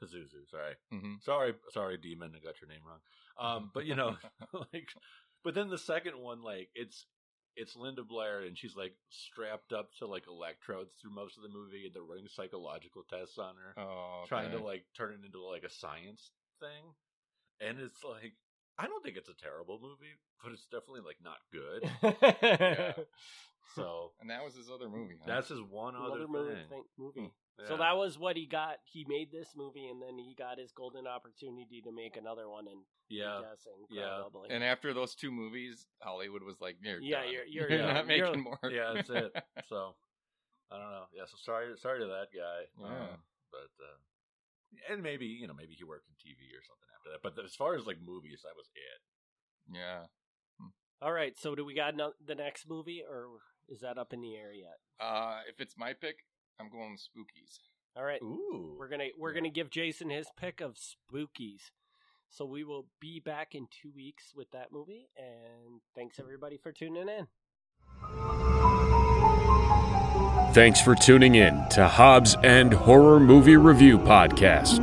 Pazuzu. 0.01 0.49
Sorry, 0.51 0.75
hmm 0.91 1.15
sorry, 1.21 1.55
sorry, 1.73 1.97
demon. 1.97 2.33
I 2.37 2.45
got 2.45 2.61
your 2.61 2.69
name 2.69 2.83
wrong. 2.87 3.01
Um, 3.39 3.71
but 3.73 3.87
you 3.87 3.95
know, 3.95 4.17
like, 4.53 4.89
but 5.45 5.55
then 5.55 5.69
the 5.71 5.79
second 5.79 6.19
one, 6.19 6.43
like, 6.43 6.71
it's 6.75 7.07
it's 7.55 7.77
Linda 7.77 8.03
Blair 8.03 8.41
and 8.41 8.57
she's 8.57 8.75
like 8.77 8.95
strapped 9.11 9.75
up 9.75 9.91
to 9.99 10.07
like 10.07 10.25
electrodes 10.27 10.95
through 11.01 11.13
most 11.15 11.37
of 11.37 11.43
the 11.43 11.51
movie, 11.51 11.85
and 11.85 11.95
they're 11.95 12.03
running 12.03 12.29
psychological 12.29 13.03
tests 13.09 13.39
on 13.39 13.55
her 13.57 13.83
Oh, 13.83 14.25
trying 14.27 14.51
to 14.51 14.59
like 14.59 14.85
turn 14.97 15.13
it 15.13 15.25
into 15.25 15.41
like 15.45 15.63
a 15.65 15.71
science 15.71 16.31
thing. 16.61 16.95
And 17.61 17.79
it's 17.79 18.03
like 18.05 18.33
I 18.79 18.87
don't 18.87 19.05
think 19.05 19.17
it's 19.17 19.29
a 19.29 19.35
terrible 19.35 19.79
movie, 19.83 20.17
but 20.43 20.53
it's 20.53 20.65
definitely 20.65 21.03
like 21.03 21.19
not 21.23 21.39
good. 21.53 21.89
Yeah. 22.43 22.93
So 23.75 24.13
And 24.21 24.31
that 24.31 24.45
was 24.45 24.55
his 24.55 24.71
other 24.71 24.89
movie. 24.89 25.15
Huh? 25.21 25.25
that's 25.27 25.49
his 25.49 25.61
one 25.61 25.95
other 25.97 26.25
Another 26.25 26.29
movie. 26.29 26.55
thing. 26.55 26.69
thing- 26.69 26.85
movie. 26.99 27.33
Yeah. 27.59 27.69
So 27.69 27.77
that 27.77 27.97
was 27.97 28.19
what 28.19 28.37
he 28.37 28.47
got. 28.47 28.77
He 28.85 29.05
made 29.07 29.31
this 29.31 29.49
movie, 29.55 29.87
and 29.87 30.01
then 30.01 30.17
he 30.19 30.35
got 30.37 30.59
his 30.59 30.73
golden 30.73 31.07
opportunity 31.07 31.83
to 31.85 31.93
make 31.93 32.17
another 32.17 32.49
one. 32.49 32.67
And 32.67 32.81
yeah, 33.11 33.37
I'm 33.37 33.43
guessing, 33.43 33.77
yeah. 33.91 34.21
probably. 34.25 34.49
and 34.51 34.65
after 34.65 34.95
those 34.95 35.15
two 35.15 35.31
movies, 35.31 35.87
Hollywood 36.01 36.43
was 36.43 36.57
like, 36.61 36.77
"You're 36.81 36.99
Yeah, 37.01 37.23
done. 37.23 37.31
you're- 37.33 37.47
you're 37.51 37.69
done. 37.69 37.95
not 37.95 38.07
You're- 38.09 38.23
making 38.31 38.43
more." 38.43 38.59
yeah, 38.71 38.95
that's 38.95 39.11
it. 39.11 39.33
So 39.69 39.95
I 40.73 40.79
don't 40.79 40.91
know. 40.91 41.05
Yeah, 41.15 41.25
so 41.27 41.37
sorry, 41.45 41.77
sorry 41.77 42.01
to 42.01 42.07
that 42.07 42.29
guy. 42.35 42.61
Yeah. 42.81 42.87
Um, 43.13 43.21
but 43.53 43.71
uh, 43.85 44.93
and 44.95 45.03
maybe 45.03 45.27
you 45.27 45.47
know 45.47 45.55
maybe 45.55 45.75
he 45.77 45.85
worked 45.85 46.09
in 46.09 46.15
TV 46.17 46.49
or 46.57 46.65
something 46.65 46.89
after 46.97 47.11
that. 47.13 47.23
But 47.23 47.45
as 47.45 47.55
far 47.55 47.75
as 47.77 47.87
like 47.87 47.99
movies, 48.01 48.41
that 48.45 48.57
was 48.57 48.71
it. 48.75 49.77
yeah. 49.77 50.07
All 51.03 51.13
right. 51.13 51.37
So 51.37 51.55
do 51.55 51.65
we 51.67 51.75
got 51.75 51.95
no- 51.95 52.15
the 52.25 52.35
next 52.35 52.67
movie, 52.69 53.03
or 53.07 53.27
is 53.73 53.81
that 53.81 53.97
up 53.99 54.13
in 54.13 54.21
the 54.21 54.37
air 54.37 54.53
yet? 54.53 54.77
Uh, 55.01 55.41
if 55.49 55.61
it's 55.61 55.75
my 55.79 55.93
pick, 55.95 56.17
I'm 56.61 56.69
going 56.71 56.93
with 56.93 57.01
Spookies. 57.01 57.59
All 57.97 58.05
right. 58.05 58.21
Ooh, 58.23 58.77
We're 58.79 58.89
gonna 58.89 59.09
we're 59.19 59.31
Yeah. 59.33 59.41
gonna 59.41 59.51
give 59.51 59.71
Jason 59.71 60.11
his 60.11 60.27
pick 60.37 60.61
of 60.61 60.77
Spookies. 60.77 61.71
So 62.31 62.45
we 62.47 62.65
will 62.65 62.87
be 63.01 63.21
back 63.21 63.55
in 63.55 63.67
two 63.71 63.91
weeks 63.95 64.33
with 64.35 64.51
that 64.53 64.73
movie. 64.73 65.09
And 65.17 65.81
thanks 65.95 66.19
everybody 66.19 66.57
for 66.57 66.73
tuning 66.73 67.09
in. 67.09 67.27
Thanks 70.55 70.81
for 70.83 70.95
tuning 70.95 71.35
in 71.35 71.67
to 71.71 71.89
Hobbs 71.89 72.37
and 72.43 72.73
Horror 72.75 73.19
Movie 73.21 73.57
Review 73.57 73.99
Podcast. 73.99 74.81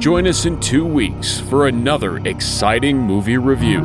Join 0.00 0.26
us 0.26 0.46
in 0.46 0.58
two 0.60 0.84
weeks 0.86 1.38
for 1.38 1.66
another 1.68 2.16
exciting 2.26 2.98
movie 2.98 3.36
review. 3.38 3.80